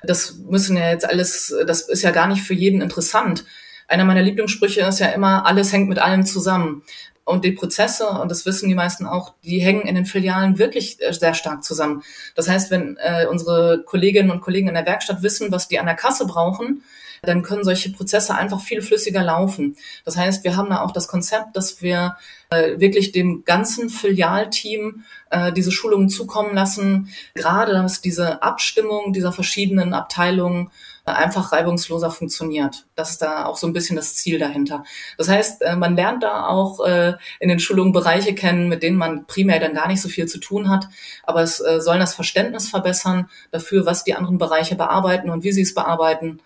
das 0.03 0.39
müssen 0.39 0.79
ja 0.79 0.89
jetzt 0.89 1.07
alles, 1.07 1.55
das 1.67 1.83
ist 1.83 2.03
ja 2.03 2.11
gar 2.11 2.27
nicht 2.27 2.43
für 2.43 2.55
jeden 2.55 2.81
interessant. 2.81 3.45
Einer 3.87 4.05
meiner 4.05 4.23
Lieblingssprüche 4.23 4.81
ist 4.83 5.01
ja 5.01 5.09
immer, 5.09 5.45
alles 5.45 5.73
hängt 5.73 5.91
mit 5.91 5.99
allem 5.99 6.25
zusammen. 6.25 6.83
Und 7.31 7.45
die 7.45 7.53
Prozesse, 7.53 8.09
und 8.09 8.31
das 8.31 8.45
wissen 8.45 8.69
die 8.69 8.75
meisten 8.75 9.07
auch, 9.07 9.35
die 9.45 9.61
hängen 9.61 9.83
in 9.83 9.95
den 9.95 10.05
Filialen 10.05 10.59
wirklich 10.59 11.01
äh, 11.01 11.13
sehr 11.13 11.35
stark 11.35 11.63
zusammen. 11.63 12.03
Das 12.35 12.49
heißt, 12.49 12.71
wenn 12.71 12.97
äh, 12.97 13.27
unsere 13.27 13.85
Kolleginnen 13.85 14.31
und 14.31 14.41
Kollegen 14.41 14.69
in 14.69 14.75
der 14.75 14.85
Werkstatt 14.85 15.23
wissen, 15.23 15.53
was 15.53 15.69
die 15.69 15.79
an 15.79 15.87
der 15.87 15.95
Kasse 15.95 16.27
brauchen, 16.27 16.83
dann 17.23 17.43
können 17.43 17.65
solche 17.65 17.93
Prozesse 17.93 18.35
einfach 18.35 18.61
viel 18.61 18.83
flüssiger 18.83 19.23
laufen. 19.23 19.77
Das 20.05 20.17
heißt, 20.17 20.43
wir 20.43 20.57
haben 20.57 20.71
da 20.71 20.81
auch 20.81 20.91
das 20.91 21.07
Konzept, 21.07 21.55
dass 21.55 21.83
wir 21.83 22.17
äh, 22.51 22.81
wirklich 22.81 23.13
dem 23.13 23.45
ganzen 23.45 23.91
Filialteam 23.91 25.05
äh, 25.31 25.53
diese 25.53 25.71
Schulungen 25.71 26.09
zukommen 26.09 26.55
lassen, 26.55 27.11
gerade 27.35 27.73
dass 27.73 28.01
diese 28.01 28.43
Abstimmung 28.43 29.13
dieser 29.13 29.33
verschiedenen 29.33 29.95
Abteilungen 29.95 30.71
einfach 31.17 31.53
reibungsloser 31.53 32.11
funktioniert. 32.11 32.87
Das 32.95 33.11
ist 33.11 33.23
da 33.23 33.47
auch 33.47 33.57
so 33.57 33.67
ein 33.67 33.73
bisschen 33.73 33.97
das 33.97 34.15
Ziel 34.17 34.39
dahinter. 34.39 34.85
Das 35.19 35.29
heißt, 35.29 35.63
äh, 35.63 35.77
man 35.77 35.97
lernt 35.97 36.23
da 36.23 36.47
auch 36.47 36.85
äh, 36.87 37.15
in 37.39 37.49
den 37.49 37.61
Schulungen 37.61 37.93
Bereiche 37.93 38.35
kennen, 38.35 38.69
mit 38.69 38.83
denen 38.83 38.97
man 38.97 39.27
primär 39.27 39.61
dann 39.61 39.75
gar 39.75 39.89
nicht 39.89 40.01
so 40.01 40.09
viel 40.09 40.27
zu 40.27 40.39
tun 40.39 40.69
hat, 40.69 40.89
aber 41.25 41.43
es 41.43 41.59
soll 41.59 41.99
das 41.99 42.15
Verständnis 42.15 42.69
verbessern 42.69 43.29
dafür, 43.51 43.87
was 43.87 44.05
die 44.05 44.15
anderen 44.15 44.39
Bereiche 44.39 44.77
bearbeiten 44.77 45.31
und 45.31 45.45
wie 45.45 45.53
sie 45.53 45.63
es 45.63 45.75
bearbeiten 45.75 46.41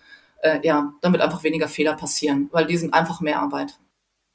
äh, 0.45 0.59
ja, 0.63 0.93
damit 1.01 1.21
einfach 1.21 1.43
weniger 1.43 1.67
Fehler 1.67 1.95
passieren, 1.95 2.49
weil 2.51 2.65
die 2.65 2.77
sind 2.77 2.93
einfach 2.93 3.19
mehr 3.19 3.39
Arbeit. 3.39 3.77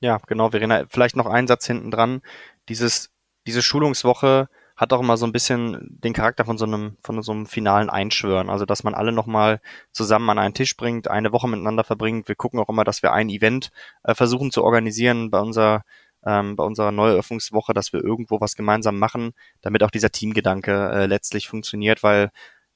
Ja, 0.00 0.18
genau, 0.26 0.50
Verena. 0.50 0.84
Vielleicht 0.88 1.16
noch 1.16 1.26
ein 1.26 1.46
Satz 1.46 1.66
hinten 1.66 1.90
dran. 1.90 2.22
Dieses, 2.68 3.10
diese 3.46 3.62
Schulungswoche 3.62 4.48
hat 4.80 4.94
auch 4.94 5.00
immer 5.00 5.18
so 5.18 5.26
ein 5.26 5.32
bisschen 5.32 5.76
den 5.90 6.14
Charakter 6.14 6.46
von 6.46 6.56
so 6.56 6.64
einem, 6.64 6.96
von 7.02 7.22
so 7.22 7.32
einem 7.32 7.44
finalen 7.44 7.90
Einschwören. 7.90 8.48
Also, 8.48 8.64
dass 8.64 8.82
man 8.82 8.94
alle 8.94 9.12
nochmal 9.12 9.60
zusammen 9.92 10.30
an 10.30 10.38
einen 10.38 10.54
Tisch 10.54 10.74
bringt, 10.74 11.06
eine 11.06 11.32
Woche 11.32 11.48
miteinander 11.48 11.84
verbringt. 11.84 12.28
Wir 12.28 12.34
gucken 12.34 12.58
auch 12.58 12.68
immer, 12.70 12.82
dass 12.82 13.02
wir 13.02 13.12
ein 13.12 13.28
Event 13.28 13.72
äh, 14.04 14.14
versuchen 14.14 14.50
zu 14.50 14.64
organisieren 14.64 15.30
bei 15.30 15.38
unserer, 15.38 15.84
ähm, 16.24 16.56
bei 16.56 16.64
unserer 16.64 16.92
Neueröffnungswoche, 16.92 17.74
dass 17.74 17.92
wir 17.92 18.02
irgendwo 18.02 18.40
was 18.40 18.56
gemeinsam 18.56 18.98
machen, 18.98 19.34
damit 19.60 19.82
auch 19.82 19.90
dieser 19.90 20.10
Teamgedanke 20.10 20.90
äh, 20.90 21.06
letztlich 21.06 21.46
funktioniert, 21.46 22.02
weil 22.02 22.30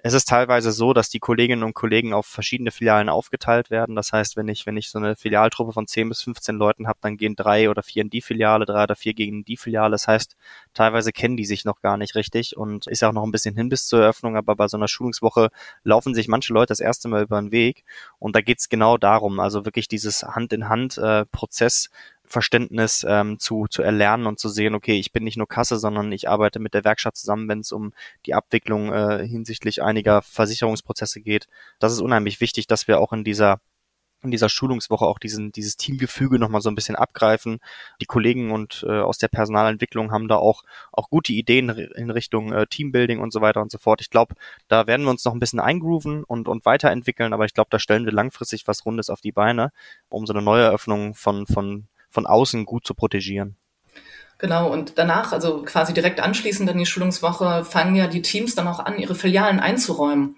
es 0.07 0.12
ist 0.12 0.29
teilweise 0.29 0.71
so, 0.71 0.93
dass 0.93 1.09
die 1.09 1.19
Kolleginnen 1.19 1.62
und 1.62 1.73
Kollegen 1.73 2.12
auf 2.12 2.27
verschiedene 2.27 2.71
Filialen 2.71 3.09
aufgeteilt 3.09 3.71
werden. 3.71 3.97
Das 3.97 4.12
heißt, 4.12 4.37
wenn 4.37 4.49
ich, 4.49 4.67
wenn 4.67 4.77
ich 4.77 4.90
so 4.90 4.99
eine 4.99 5.17
Filialtruppe 5.17 5.73
von 5.73 5.87
10 5.87 6.11
bis 6.11 6.21
15 6.21 6.57
Leuten 6.57 6.87
habe, 6.87 6.99
dann 7.01 7.17
gehen 7.17 7.37
drei 7.37 7.71
oder 7.71 7.83
vier 7.83 8.03
in 8.03 8.11
die 8.11 8.21
Filiale, 8.21 8.67
drei 8.67 8.83
oder 8.83 8.97
vier 8.97 9.14
gegen 9.14 9.47
die 9.47 9.57
Filiale. 9.57 9.93
Das 9.93 10.07
heißt, 10.07 10.37
teilweise 10.75 11.11
kennen 11.11 11.38
die 11.38 11.47
sich 11.47 11.64
noch 11.64 11.81
gar 11.81 11.97
nicht 11.97 12.17
richtig 12.17 12.55
und 12.55 12.87
ist 12.87 13.01
ja 13.01 13.09
auch 13.09 13.14
noch 13.14 13.25
ein 13.25 13.33
bisschen 13.33 13.57
hin 13.57 13.71
bis 13.71 13.87
zur 13.87 14.03
Eröffnung, 14.03 14.37
aber 14.37 14.57
bei 14.57 14.69
so 14.69 14.77
einer 14.77 14.88
Schulungswoche 14.88 15.49
laufen 15.85 16.14
sich 16.14 16.29
manche 16.29 16.53
Leute 16.53 16.73
das 16.73 16.81
erste 16.81 17.09
Mal 17.09 17.23
über 17.23 17.40
den 17.40 17.51
Weg. 17.51 17.83
Und 18.19 18.37
da 18.37 18.43
geht's 18.43 18.69
genau 18.69 18.99
darum, 18.99 19.40
also 19.40 19.64
wirklich 19.64 19.88
dieses 19.88 20.23
Hand-in-Hand-Prozess 20.23 21.88
Verständnis 22.35 23.07
ähm, 23.09 23.38
zu, 23.38 23.66
zu 23.70 23.83
erlernen 23.83 24.27
und 24.27 24.38
zu 24.38 24.49
sehen, 24.49 24.75
okay, 24.75 24.99
ich 24.99 25.12
bin 25.12 25.25
nicht 25.25 25.38
nur 25.38 25.49
Kasse, 25.49 25.79
sondern 25.79 26.12
ich 26.12 26.29
arbeite 26.29 26.59
mit 26.59 26.75
der 26.75 26.85
Werkstatt 26.85 27.16
zusammen, 27.16 27.49
wenn 27.49 27.61
es 27.61 27.73
um 27.73 27.92
die 28.27 28.35
Abwicklung 28.35 28.92
äh, 28.92 29.27
hinsichtlich 29.27 29.83
einiger 29.83 30.20
Versicherungsprozesse 30.20 31.20
geht. 31.20 31.47
Das 31.79 31.92
ist 31.92 32.01
unheimlich 32.01 32.40
wichtig, 32.40 32.66
dass 32.66 32.88
wir 32.88 33.01
auch 33.01 33.12
in 33.12 33.25
dieser 33.25 33.61
in 34.25 34.31
dieser 34.31 34.49
Schulungswoche 34.49 35.05
auch 35.05 35.18
diesen, 35.18 35.53
dieses 35.53 35.77
Teamgefüge 35.77 36.38
nochmal 36.38 36.62
so 36.62 36.70
ein 36.70 36.75
bisschen 36.75 36.97
abgreifen. 36.97 37.59
Die 38.01 38.07
Kollegen 38.07 38.53
und 38.53 38.85
äh, 38.88 39.01
aus 39.01 39.18
der 39.18 39.29
Personalentwicklung 39.29 40.11
haben 40.12 40.29
da 40.29 40.37
auch, 40.37 40.62
auch 40.92 41.11
gute 41.11 41.35
Ideen 41.35 41.68
in 41.68 42.11
Richtung 42.11 42.53
äh, 42.53 42.66
Teambuilding 42.66 43.20
und 43.20 43.33
so 43.33 43.42
weiter 43.42 43.61
und 43.61 43.70
so 43.70 43.79
fort. 43.79 44.01
Ich 44.01 44.11
glaube, 44.11 44.35
da 44.66 44.87
werden 44.87 45.05
wir 45.05 45.11
uns 45.11 45.25
noch 45.25 45.35
ein 45.35 45.40
bisschen 45.40 45.61
eingrooven 45.61 46.25
und, 46.25 46.49
und 46.49 46.64
weiterentwickeln, 46.64 47.35
aber 47.35 47.44
ich 47.44 47.53
glaube, 47.53 47.68
da 47.70 47.79
stellen 47.79 48.07
wir 48.07 48.12
langfristig 48.12 48.66
was 48.66 48.87
Rundes 48.87 49.11
auf 49.11 49.20
die 49.20 49.33
Beine, 49.33 49.73
um 50.09 50.27
so 50.27 50.33
eine 50.33 50.42
Neueröffnung 50.42 51.14
von, 51.14 51.47
von 51.47 51.87
von 52.14 52.27
außen 52.27 52.64
gut 52.64 52.87
zu 52.87 52.94
protegieren. 52.94 53.57
Genau, 54.44 54.70
und 54.70 54.98
danach, 54.98 55.33
also 55.33 55.62
quasi 55.62 55.94
direkt 55.94 56.20
anschließend 56.20 56.68
an 56.68 56.76
die 56.76 56.85
Schulungswoche, 56.85 57.64
fangen 57.64 57.94
ja 57.94 58.07
die 58.07 58.20
Teams 58.20 58.54
dann 58.54 58.68
auch 58.68 58.78
an, 58.78 58.98
ihre 58.98 59.14
Filialen 59.14 59.59
einzuräumen. 59.59 60.37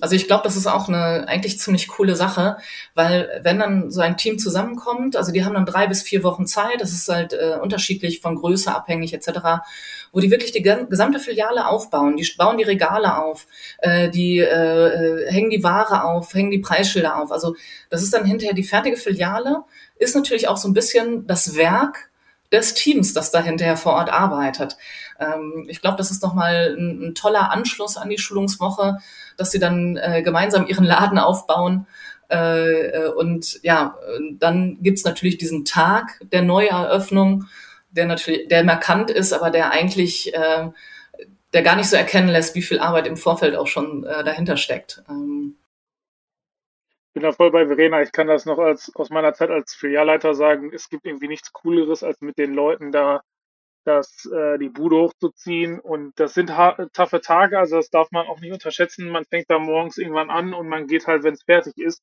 Also 0.00 0.14
ich 0.14 0.28
glaube, 0.28 0.44
das 0.44 0.54
ist 0.54 0.68
auch 0.68 0.86
eine 0.86 1.26
eigentlich 1.26 1.58
ziemlich 1.58 1.88
coole 1.88 2.14
Sache, 2.14 2.58
weil 2.94 3.40
wenn 3.42 3.58
dann 3.58 3.90
so 3.90 4.02
ein 4.02 4.16
Team 4.16 4.38
zusammenkommt, 4.38 5.16
also 5.16 5.32
die 5.32 5.44
haben 5.44 5.54
dann 5.54 5.66
drei 5.66 5.88
bis 5.88 6.00
vier 6.00 6.22
Wochen 6.22 6.46
Zeit, 6.46 6.80
das 6.80 6.92
ist 6.92 7.08
halt 7.08 7.32
äh, 7.32 7.58
unterschiedlich 7.60 8.20
von 8.20 8.36
Größe 8.36 8.72
abhängig 8.72 9.12
etc., 9.12 9.64
wo 10.12 10.20
die 10.20 10.30
wirklich 10.30 10.52
die 10.52 10.62
gesamte 10.62 11.18
Filiale 11.18 11.66
aufbauen, 11.66 12.16
die 12.16 12.30
bauen 12.38 12.56
die 12.56 12.62
Regale 12.62 13.18
auf, 13.18 13.48
äh, 13.78 14.10
die 14.10 14.38
äh, 14.38 15.28
hängen 15.28 15.50
die 15.50 15.64
Ware 15.64 16.04
auf, 16.04 16.32
hängen 16.34 16.52
die 16.52 16.60
Preisschilder 16.60 17.20
auf. 17.20 17.32
Also 17.32 17.56
das 17.90 18.04
ist 18.04 18.14
dann 18.14 18.26
hinterher 18.26 18.54
die 18.54 18.62
fertige 18.62 18.96
Filiale, 18.96 19.64
ist 19.98 20.14
natürlich 20.14 20.46
auch 20.46 20.56
so 20.56 20.68
ein 20.68 20.72
bisschen 20.72 21.26
das 21.26 21.56
Werk 21.56 22.10
des 22.52 22.74
Teams, 22.74 23.12
das 23.12 23.30
da 23.30 23.42
hinterher 23.42 23.76
vor 23.76 23.94
Ort 23.94 24.10
arbeitet. 24.10 24.76
Ähm, 25.18 25.66
ich 25.68 25.80
glaube, 25.80 25.96
das 25.96 26.10
ist 26.10 26.22
nochmal 26.22 26.74
ein, 26.78 27.08
ein 27.08 27.14
toller 27.14 27.50
Anschluss 27.50 27.96
an 27.96 28.08
die 28.08 28.18
Schulungswoche, 28.18 28.98
dass 29.36 29.50
sie 29.50 29.58
dann 29.58 29.96
äh, 29.96 30.22
gemeinsam 30.22 30.66
ihren 30.66 30.84
Laden 30.84 31.18
aufbauen. 31.18 31.86
Äh, 32.30 32.88
äh 32.88 33.08
und 33.08 33.60
ja, 33.62 33.96
dann 34.38 34.78
gibt's 34.80 35.04
natürlich 35.04 35.38
diesen 35.38 35.64
Tag 35.64 36.20
der 36.32 36.42
Neueröffnung, 36.42 37.46
der 37.90 38.06
natürlich, 38.06 38.48
der 38.48 38.64
markant 38.64 39.10
ist, 39.10 39.32
aber 39.32 39.50
der 39.50 39.70
eigentlich, 39.70 40.34
äh, 40.34 40.68
der 41.52 41.62
gar 41.62 41.76
nicht 41.76 41.88
so 41.88 41.96
erkennen 41.96 42.28
lässt, 42.28 42.54
wie 42.54 42.62
viel 42.62 42.80
Arbeit 42.80 43.06
im 43.06 43.16
Vorfeld 43.16 43.56
auch 43.56 43.68
schon 43.68 44.04
äh, 44.04 44.24
dahinter 44.24 44.56
steckt. 44.56 45.02
Ähm, 45.08 45.56
bin 47.14 47.22
da 47.22 47.32
voll 47.32 47.50
bei 47.50 47.66
Verena. 47.66 48.02
Ich 48.02 48.12
kann 48.12 48.26
das 48.26 48.44
noch 48.44 48.58
als, 48.58 48.92
aus 48.96 49.10
meiner 49.10 49.34
Zeit 49.34 49.50
als 49.50 49.74
Filialleiter 49.74 50.34
sagen. 50.34 50.72
Es 50.74 50.88
gibt 50.88 51.06
irgendwie 51.06 51.28
nichts 51.28 51.52
Cooleres, 51.52 52.02
als 52.02 52.20
mit 52.20 52.38
den 52.38 52.54
Leuten 52.54 52.92
da 52.92 53.22
das, 53.84 54.26
äh, 54.26 54.58
die 54.58 54.68
Bude 54.68 54.96
hochzuziehen. 54.96 55.78
Und 55.80 56.18
das 56.18 56.34
sind 56.34 56.48
taffe 56.92 57.20
Tage, 57.20 57.58
also 57.58 57.76
das 57.76 57.90
darf 57.90 58.10
man 58.10 58.26
auch 58.26 58.40
nicht 58.40 58.52
unterschätzen. 58.52 59.10
Man 59.10 59.24
fängt 59.26 59.50
da 59.50 59.58
morgens 59.58 59.98
irgendwann 59.98 60.30
an 60.30 60.54
und 60.54 60.68
man 60.68 60.86
geht 60.86 61.06
halt, 61.06 61.22
wenn 61.22 61.34
es 61.34 61.44
fertig 61.44 61.76
ist. 61.78 62.02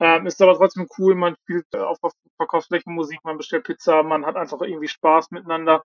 Ähm, 0.00 0.26
ist 0.26 0.40
aber 0.42 0.56
trotzdem 0.56 0.88
cool. 0.98 1.14
Man 1.14 1.36
spielt 1.42 1.74
auf 1.74 1.98
Verkaufsflächen 2.36 2.94
Musik, 2.94 3.20
man 3.24 3.38
bestellt 3.38 3.64
Pizza, 3.64 4.02
man 4.02 4.26
hat 4.26 4.36
einfach 4.36 4.60
irgendwie 4.60 4.88
Spaß 4.88 5.30
miteinander. 5.30 5.82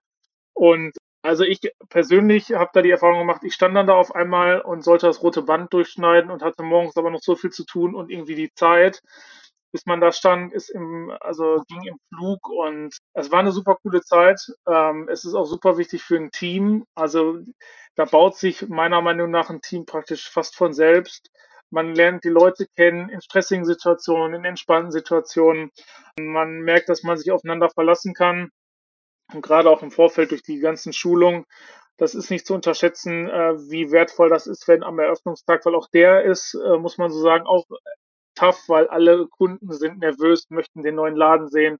Und 0.52 0.96
also 1.22 1.44
ich 1.44 1.60
persönlich 1.88 2.52
habe 2.52 2.70
da 2.72 2.82
die 2.82 2.90
Erfahrung 2.90 3.20
gemacht, 3.20 3.42
ich 3.44 3.54
stand 3.54 3.76
dann 3.76 3.86
da 3.86 3.94
auf 3.94 4.14
einmal 4.14 4.60
und 4.60 4.82
sollte 4.82 5.06
das 5.06 5.22
rote 5.22 5.42
Band 5.42 5.72
durchschneiden 5.72 6.30
und 6.30 6.42
hatte 6.42 6.62
morgens 6.62 6.96
aber 6.96 7.10
noch 7.10 7.20
so 7.20 7.36
viel 7.36 7.50
zu 7.50 7.64
tun 7.64 7.94
und 7.94 8.10
irgendwie 8.10 8.34
die 8.34 8.52
Zeit, 8.54 9.02
bis 9.72 9.86
man 9.86 10.00
da 10.00 10.12
stand, 10.12 10.52
ist 10.52 10.70
im, 10.70 11.12
also 11.20 11.62
ging 11.68 11.82
im 11.84 11.98
Flug 12.08 12.48
und 12.48 12.96
es 13.14 13.30
war 13.30 13.40
eine 13.40 13.52
super 13.52 13.76
coole 13.82 14.02
Zeit. 14.02 14.40
Ähm, 14.66 15.08
es 15.08 15.24
ist 15.24 15.34
auch 15.34 15.44
super 15.44 15.78
wichtig 15.78 16.02
für 16.02 16.16
ein 16.16 16.30
Team. 16.30 16.84
Also 16.94 17.38
da 17.96 18.04
baut 18.04 18.36
sich 18.36 18.68
meiner 18.68 19.00
Meinung 19.00 19.30
nach 19.30 19.50
ein 19.50 19.60
Team 19.60 19.86
praktisch 19.86 20.28
fast 20.30 20.56
von 20.56 20.72
selbst. 20.72 21.30
Man 21.70 21.94
lernt 21.94 22.24
die 22.24 22.30
Leute 22.30 22.66
kennen 22.76 23.08
in 23.10 23.20
stressigen 23.20 23.64
Situationen, 23.64 24.34
in 24.34 24.44
entspannten 24.44 24.90
Situationen. 24.90 25.70
Man 26.18 26.62
merkt, 26.62 26.88
dass 26.88 27.04
man 27.04 27.16
sich 27.16 27.30
aufeinander 27.30 27.70
verlassen 27.70 28.12
kann. 28.12 28.50
Und 29.32 29.42
gerade 29.42 29.70
auch 29.70 29.82
im 29.82 29.90
Vorfeld 29.90 30.30
durch 30.30 30.42
die 30.42 30.58
ganzen 30.58 30.92
Schulungen, 30.92 31.44
das 31.96 32.14
ist 32.14 32.30
nicht 32.30 32.46
zu 32.46 32.54
unterschätzen, 32.54 33.28
äh, 33.28 33.58
wie 33.70 33.92
wertvoll 33.92 34.30
das 34.30 34.46
ist, 34.46 34.66
wenn 34.68 34.82
am 34.82 34.98
Eröffnungstag, 34.98 35.64
weil 35.66 35.74
auch 35.74 35.88
der 35.88 36.24
ist, 36.24 36.54
äh, 36.54 36.78
muss 36.78 36.98
man 36.98 37.10
so 37.10 37.20
sagen, 37.20 37.46
auch 37.46 37.66
tough, 38.34 38.68
weil 38.68 38.88
alle 38.88 39.26
Kunden 39.28 39.72
sind 39.72 39.98
nervös, 39.98 40.48
möchten 40.50 40.82
den 40.82 40.94
neuen 40.94 41.16
Laden 41.16 41.48
sehen, 41.48 41.78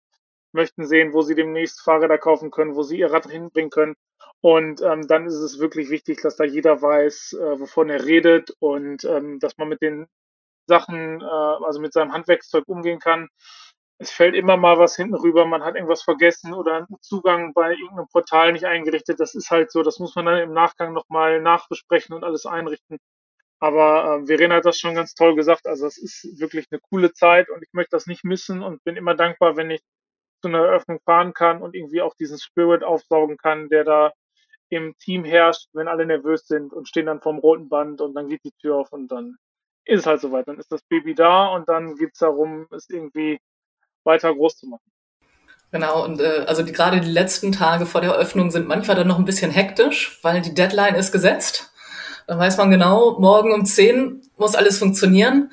möchten 0.53 0.87
sehen, 0.87 1.13
wo 1.15 1.23
sie 1.23 1.35
demnächst 1.35 1.81
Fahrräder 1.81 2.19
kaufen 2.19 2.51
können, 2.51 2.75
wo 2.77 2.83
sie 2.83 2.99
ihr 2.99 3.13
Rad 3.13 3.27
hinbringen 3.31 3.71
können. 3.71 3.95
Und 4.43 4.83
ähm, 4.83 5.07
dann 5.07 5.27
ist 5.27 5.35
es 5.35 5.59
wirklich 5.59 5.91
wichtig, 5.91 6.21
dass 6.23 6.37
da 6.37 6.45
jeder 6.45 6.83
weiß, 6.83 7.35
äh, 7.41 7.61
wovon 7.61 7.89
er 7.89 8.05
redet 8.05 8.51
und 8.59 9.05
ähm, 9.05 9.39
dass 9.39 9.57
man 9.59 9.69
mit 9.69 9.81
den 9.81 10.07
Sachen, 10.67 11.21
äh, 11.21 11.25
also 11.25 11.81
mit 11.81 11.93
seinem 11.93 12.13
Handwerkszeug 12.13 12.65
umgehen 12.69 12.99
kann 12.99 13.29
es 14.01 14.11
fällt 14.11 14.35
immer 14.35 14.57
mal 14.57 14.79
was 14.79 14.97
hinten 14.97 15.15
rüber, 15.15 15.45
man 15.45 15.63
hat 15.63 15.75
irgendwas 15.75 16.03
vergessen 16.03 16.55
oder 16.55 16.77
einen 16.77 16.87
Zugang 17.03 17.53
bei 17.53 17.73
irgendeinem 17.73 18.09
Portal 18.09 18.53
nicht 18.53 18.65
eingerichtet. 18.65 19.21
Das 19.21 19.35
ist 19.35 19.51
halt 19.51 19.71
so, 19.71 19.83
das 19.83 19.99
muss 19.99 20.15
man 20.17 20.25
dann 20.25 20.39
im 20.39 20.55
Nachgang 20.55 20.95
nochmal 20.95 21.43
nachbesprechen 21.43 22.15
und 22.15 22.25
alles 22.25 22.47
einrichten. 22.47 22.99
Aber 23.61 24.23
äh, 24.23 24.27
Verena 24.27 24.57
hat 24.57 24.65
das 24.65 24.79
schon 24.79 24.95
ganz 24.95 25.15
toll 25.15 25.35
gesagt. 25.37 25.67
Also 25.67 25.87
es 25.87 25.99
ist 25.99 26.41
wirklich 26.41 26.67
eine 26.71 26.81
coole 26.91 27.13
Zeit 27.13 27.51
und 27.51 27.63
ich 27.63 27.69
möchte 27.73 27.91
das 27.97 28.07
nicht 28.07 28.25
missen 28.25 28.63
und 28.63 28.83
bin 28.85 28.97
immer 28.97 29.15
dankbar, 29.15 29.57
wenn 29.59 29.71
ich 29.71 29.83
zu 30.43 30.49
einer 30.49 30.61
Eröffnung 30.67 31.01
fahren 31.05 31.35
kann 31.35 31.63
und 31.63 31.75
irgendwie 31.75 32.03
auch 32.03 32.15
diesen 32.15 32.39
Spirit 32.39 32.85
aufsaugen 32.85 33.37
kann, 33.37 33.69
der 33.69 33.85
da 33.85 34.13
im 34.71 34.97
Team 34.99 35.25
herrscht, 35.25 35.69
wenn 35.75 35.89
alle 35.89 36.07
nervös 36.07 36.47
sind 36.47 36.73
und 36.73 36.89
stehen 36.89 37.07
dann 37.07 37.21
vorm 37.21 37.39
roten 37.39 37.69
Band 37.69 38.01
und 38.01 38.15
dann 38.15 38.29
geht 38.29 38.45
die 38.45 38.53
Tür 38.61 38.77
auf 38.77 38.93
und 38.93 39.09
dann 39.09 39.37
ist 39.85 40.01
es 40.01 40.07
halt 40.07 40.21
soweit. 40.23 40.49
Dann 40.49 40.59
ist 40.59 40.73
das 40.73 40.83
Baby 40.85 41.15
da 41.15 41.49
und 41.49 41.69
dann 41.69 41.97
geht 41.97 42.13
es 42.15 42.21
darum, 42.21 42.67
es 42.71 42.89
irgendwie 42.89 43.39
weiter 44.05 44.35
groß 44.35 44.59
zu 44.59 44.67
machen. 44.67 44.83
Genau, 45.73 46.05
und 46.05 46.21
äh, 46.21 46.45
also 46.47 46.63
die, 46.63 46.73
gerade 46.73 47.01
die 47.01 47.11
letzten 47.11 47.53
Tage 47.53 47.87
vor 47.87 48.01
der 48.01 48.11
Eröffnung 48.11 48.51
sind 48.51 48.67
manchmal 48.67 48.97
dann 48.97 49.07
noch 49.07 49.19
ein 49.19 49.25
bisschen 49.25 49.53
hektisch, 49.53 50.19
weil 50.23 50.41
die 50.41 50.55
Deadline 50.55 50.97
ist 50.97 51.13
gesetzt. 51.13 51.73
Dann 52.27 52.39
weiß 52.39 52.57
man 52.57 52.71
genau, 52.71 53.19
morgen 53.21 53.53
um 53.53 53.65
10 53.65 54.23
muss 54.37 54.55
alles 54.55 54.79
funktionieren. 54.79 55.51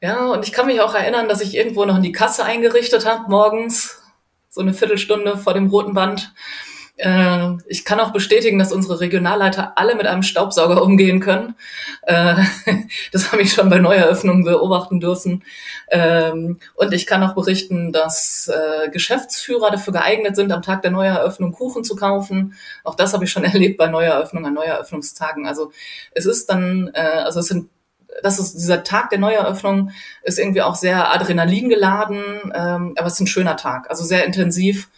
Ja, 0.00 0.26
und 0.26 0.46
ich 0.46 0.52
kann 0.52 0.66
mich 0.66 0.80
auch 0.80 0.94
erinnern, 0.94 1.28
dass 1.28 1.40
ich 1.40 1.56
irgendwo 1.56 1.84
noch 1.84 1.96
in 1.96 2.02
die 2.02 2.12
Kasse 2.12 2.44
eingerichtet 2.44 3.06
habe, 3.06 3.30
morgens, 3.30 4.02
so 4.48 4.60
eine 4.60 4.74
Viertelstunde 4.74 5.38
vor 5.38 5.54
dem 5.54 5.68
roten 5.68 5.94
Band. 5.94 6.32
Äh, 7.02 7.56
ich 7.66 7.84
kann 7.84 7.98
auch 7.98 8.12
bestätigen, 8.12 8.60
dass 8.60 8.72
unsere 8.72 9.00
Regionalleiter 9.00 9.72
alle 9.76 9.96
mit 9.96 10.06
einem 10.06 10.22
Staubsauger 10.22 10.82
umgehen 10.82 11.18
können. 11.18 11.56
Äh, 12.02 12.36
das 13.12 13.32
habe 13.32 13.42
ich 13.42 13.52
schon 13.52 13.68
bei 13.68 13.78
Neueröffnungen 13.78 14.44
beobachten 14.44 15.00
dürfen. 15.00 15.42
Ähm, 15.90 16.60
und 16.74 16.94
ich 16.94 17.06
kann 17.06 17.24
auch 17.24 17.34
berichten, 17.34 17.90
dass 17.90 18.48
äh, 18.48 18.88
Geschäftsführer 18.90 19.72
dafür 19.72 19.92
geeignet 19.92 20.36
sind, 20.36 20.52
am 20.52 20.62
Tag 20.62 20.82
der 20.82 20.92
Neueröffnung 20.92 21.52
Kuchen 21.52 21.82
zu 21.82 21.96
kaufen. 21.96 22.54
Auch 22.84 22.94
das 22.94 23.12
habe 23.14 23.24
ich 23.24 23.32
schon 23.32 23.44
erlebt 23.52 23.78
bei 23.78 23.88
Neueröffnungen, 23.88 24.46
an 24.46 24.54
Neueröffnungstagen. 24.54 25.46
Also 25.46 25.72
es 26.12 26.24
ist 26.24 26.48
dann, 26.48 26.90
also 26.94 27.40
es 27.40 27.46
sind 27.46 27.68
das 28.22 28.38
ist 28.38 28.54
dieser 28.54 28.84
Tag 28.84 29.08
der 29.08 29.18
Neueröffnung 29.18 29.90
ist 30.22 30.38
irgendwie 30.38 30.60
auch 30.60 30.74
sehr 30.74 31.14
Adrenalin 31.14 31.70
geladen, 31.70 32.22
ähm, 32.54 32.94
aber 32.96 33.06
es 33.06 33.14
ist 33.14 33.20
ein 33.20 33.26
schöner 33.26 33.56
Tag, 33.56 33.88
also 33.88 34.04
sehr 34.04 34.26
intensiv 34.26 34.90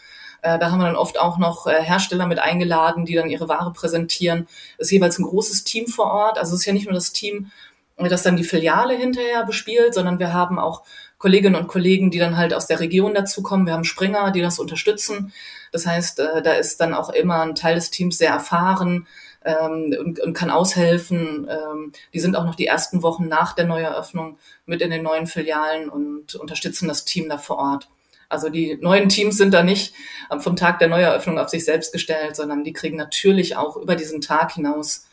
äh, 0.44 0.58
da 0.58 0.70
haben 0.70 0.78
wir 0.78 0.86
dann 0.86 0.96
oft 0.96 1.18
auch 1.18 1.38
noch 1.38 1.66
äh, 1.66 1.82
Hersteller 1.82 2.26
mit 2.26 2.38
eingeladen, 2.38 3.06
die 3.06 3.14
dann 3.14 3.30
ihre 3.30 3.48
Ware 3.48 3.72
präsentieren. 3.72 4.46
Es 4.76 4.88
ist 4.88 4.92
jeweils 4.92 5.18
ein 5.18 5.24
großes 5.24 5.64
Team 5.64 5.86
vor 5.86 6.06
Ort. 6.12 6.38
Also 6.38 6.54
es 6.54 6.60
ist 6.60 6.66
ja 6.66 6.74
nicht 6.74 6.84
nur 6.84 6.92
das 6.92 7.12
Team, 7.12 7.50
äh, 7.96 8.08
das 8.10 8.22
dann 8.22 8.36
die 8.36 8.44
Filiale 8.44 8.94
hinterher 8.94 9.46
bespielt, 9.46 9.94
sondern 9.94 10.18
wir 10.18 10.34
haben 10.34 10.58
auch 10.58 10.82
Kolleginnen 11.16 11.56
und 11.56 11.68
Kollegen, 11.68 12.10
die 12.10 12.18
dann 12.18 12.36
halt 12.36 12.52
aus 12.52 12.66
der 12.66 12.78
Region 12.78 13.14
dazukommen. 13.14 13.66
Wir 13.66 13.72
haben 13.72 13.84
Springer, 13.84 14.32
die 14.32 14.42
das 14.42 14.58
unterstützen. 14.58 15.32
Das 15.72 15.86
heißt, 15.86 16.18
da 16.18 16.52
ist 16.52 16.78
dann 16.80 16.92
auch 16.92 17.08
immer 17.08 17.40
ein 17.40 17.54
Teil 17.54 17.76
des 17.76 17.90
Teams 17.90 18.18
sehr 18.18 18.30
erfahren 18.30 19.06
ähm, 19.44 19.96
und, 19.98 20.20
und, 20.20 20.34
kann 20.34 20.50
aushelfen. 20.50 21.48
Ähm, 21.48 21.92
die 22.12 22.20
sind 22.20 22.36
auch 22.36 22.44
noch 22.44 22.54
die 22.54 22.66
ersten 22.66 23.02
Wochen 23.02 23.28
nach 23.28 23.54
der 23.54 23.64
Neueröffnung 23.64 24.36
mit 24.66 24.82
in 24.82 24.90
den 24.90 25.02
neuen 25.02 25.26
Filialen 25.26 25.88
und 25.88 26.34
unterstützen 26.34 26.86
das 26.86 27.06
Team 27.06 27.30
da 27.30 27.38
vor 27.38 27.56
Ort. 27.56 27.88
Also 28.28 28.48
die 28.48 28.78
neuen 28.80 29.08
Teams 29.08 29.36
sind 29.36 29.52
da 29.52 29.62
nicht 29.62 29.94
vom 30.38 30.56
Tag 30.56 30.78
der 30.78 30.88
Neueröffnung 30.88 31.38
auf 31.38 31.48
sich 31.48 31.64
selbst 31.64 31.92
gestellt, 31.92 32.36
sondern 32.36 32.64
die 32.64 32.72
kriegen 32.72 32.96
natürlich 32.96 33.56
auch 33.56 33.76
über 33.76 33.96
diesen 33.96 34.20
Tag 34.20 34.52
hinaus 34.52 35.06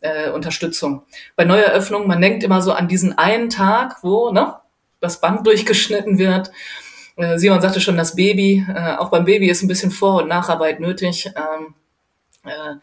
äh, 0.00 0.30
Unterstützung. 0.30 1.02
Bei 1.36 1.44
Neueröffnung, 1.44 2.06
man 2.06 2.20
denkt 2.20 2.42
immer 2.42 2.62
so 2.62 2.72
an 2.72 2.88
diesen 2.88 3.16
einen 3.18 3.50
Tag, 3.50 4.02
wo 4.02 4.30
ne, 4.30 4.56
das 5.00 5.20
Band 5.20 5.46
durchgeschnitten 5.46 6.18
wird. 6.18 6.50
Äh, 7.16 7.38
Simon 7.38 7.60
sagte 7.60 7.80
schon, 7.80 7.96
das 7.96 8.16
Baby, 8.16 8.66
äh, 8.68 8.96
auch 8.96 9.10
beim 9.10 9.24
Baby 9.24 9.48
ist 9.50 9.62
ein 9.62 9.68
bisschen 9.68 9.90
Vor- 9.90 10.22
und 10.22 10.28
Nacharbeit 10.28 10.80
nötig. 10.80 11.26
Ähm, 11.26 11.74
äh, 12.44 12.76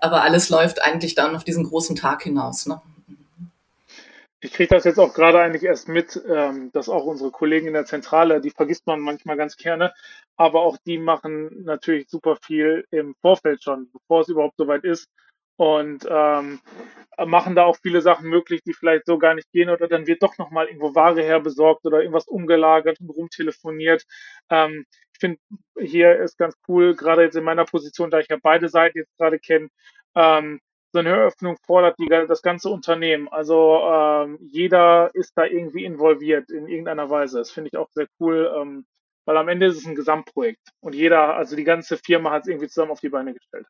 aber 0.00 0.22
alles 0.22 0.48
läuft 0.48 0.82
eigentlich 0.82 1.14
dann 1.14 1.36
auf 1.36 1.44
diesen 1.44 1.64
großen 1.64 1.96
Tag 1.96 2.22
hinaus. 2.22 2.66
Ne? 2.66 2.80
Ich 4.44 4.52
kriege 4.52 4.74
das 4.74 4.84
jetzt 4.84 4.98
auch 4.98 5.14
gerade 5.14 5.40
eigentlich 5.40 5.62
erst 5.62 5.88
mit, 5.88 6.22
ähm, 6.28 6.70
dass 6.72 6.90
auch 6.90 7.06
unsere 7.06 7.30
Kollegen 7.30 7.66
in 7.66 7.72
der 7.72 7.86
Zentrale, 7.86 8.42
die 8.42 8.50
vergisst 8.50 8.86
man 8.86 9.00
manchmal 9.00 9.38
ganz 9.38 9.56
gerne, 9.56 9.94
aber 10.36 10.60
auch 10.60 10.76
die 10.84 10.98
machen 10.98 11.64
natürlich 11.64 12.10
super 12.10 12.36
viel 12.44 12.84
im 12.90 13.14
Vorfeld 13.22 13.64
schon, 13.64 13.90
bevor 13.90 14.20
es 14.20 14.28
überhaupt 14.28 14.58
soweit 14.58 14.84
ist 14.84 15.08
und 15.56 16.06
ähm, 16.10 16.60
machen 17.24 17.54
da 17.54 17.64
auch 17.64 17.78
viele 17.80 18.02
Sachen 18.02 18.28
möglich, 18.28 18.60
die 18.66 18.74
vielleicht 18.74 19.06
so 19.06 19.16
gar 19.16 19.32
nicht 19.32 19.50
gehen 19.50 19.70
oder 19.70 19.88
dann 19.88 20.06
wird 20.06 20.22
doch 20.22 20.36
nochmal 20.36 20.66
irgendwo 20.66 20.94
Ware 20.94 21.22
herbesorgt 21.22 21.86
oder 21.86 22.00
irgendwas 22.00 22.28
umgelagert 22.28 23.00
und 23.00 23.08
rumtelefoniert. 23.08 24.04
Ähm, 24.50 24.84
ich 25.14 25.20
finde, 25.20 25.38
hier 25.80 26.18
ist 26.18 26.36
ganz 26.36 26.54
cool, 26.68 26.94
gerade 26.94 27.22
jetzt 27.22 27.36
in 27.36 27.44
meiner 27.44 27.64
Position, 27.64 28.10
da 28.10 28.18
ich 28.18 28.28
ja 28.28 28.36
beide 28.42 28.68
Seiten 28.68 28.98
jetzt 28.98 29.16
gerade 29.16 29.38
kenne, 29.38 29.68
ähm, 30.14 30.60
so 30.94 31.00
eine 31.00 31.10
Eröffnung 31.10 31.56
fordert 31.66 31.98
die, 31.98 32.06
das 32.06 32.40
ganze 32.40 32.68
Unternehmen. 32.68 33.26
Also 33.28 33.80
ähm, 33.84 34.38
jeder 34.40 35.10
ist 35.12 35.32
da 35.34 35.44
irgendwie 35.44 35.84
involviert 35.84 36.50
in 36.50 36.68
irgendeiner 36.68 37.10
Weise. 37.10 37.38
Das 37.38 37.50
finde 37.50 37.70
ich 37.72 37.76
auch 37.76 37.88
sehr 37.94 38.06
cool, 38.20 38.48
ähm, 38.56 38.86
weil 39.26 39.36
am 39.36 39.48
Ende 39.48 39.66
ist 39.66 39.78
es 39.78 39.86
ein 39.86 39.96
Gesamtprojekt 39.96 40.60
und 40.80 40.94
jeder, 40.94 41.34
also 41.34 41.56
die 41.56 41.64
ganze 41.64 41.96
Firma 41.96 42.30
hat 42.30 42.42
es 42.42 42.48
irgendwie 42.48 42.68
zusammen 42.68 42.92
auf 42.92 43.00
die 43.00 43.08
Beine 43.08 43.34
gestellt. 43.34 43.66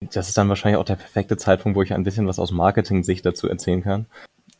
Das 0.00 0.28
ist 0.28 0.36
dann 0.36 0.48
wahrscheinlich 0.48 0.80
auch 0.80 0.84
der 0.84 0.96
perfekte 0.96 1.36
Zeitpunkt, 1.36 1.76
wo 1.76 1.82
ich 1.82 1.94
ein 1.94 2.02
bisschen 2.02 2.26
was 2.26 2.40
aus 2.40 2.50
Marketing-Sicht 2.50 3.24
dazu 3.24 3.48
erzählen 3.48 3.84
kann. 3.84 4.06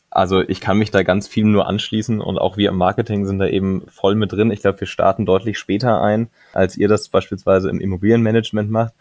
Also 0.09 0.41
ich 0.41 0.61
kann 0.61 0.79
mich 0.79 0.93
da 0.93 1.03
ganz 1.03 1.27
viel 1.27 1.45
nur 1.47 1.67
anschließen 1.67 2.21
und 2.21 2.39
auch 2.39 2.57
wir 2.57 2.69
im 2.69 2.77
Marketing 2.77 3.27
sind 3.27 3.41
da 3.41 3.49
eben 3.49 3.89
voll 3.89 4.15
mit 4.15 4.31
drin. 4.31 4.53
Ich 4.53 4.61
glaube, 4.61 4.79
wir 4.79 4.87
starten 4.87 5.27
deutlich 5.27 5.59
später 5.59 6.01
ein, 6.01 6.31
als 6.53 6.77
ihr 6.77 6.87
das 6.87 7.09
beispielsweise 7.09 7.69
im 7.69 7.81
Immobilienmanagement 7.81 8.71
macht 8.71 8.95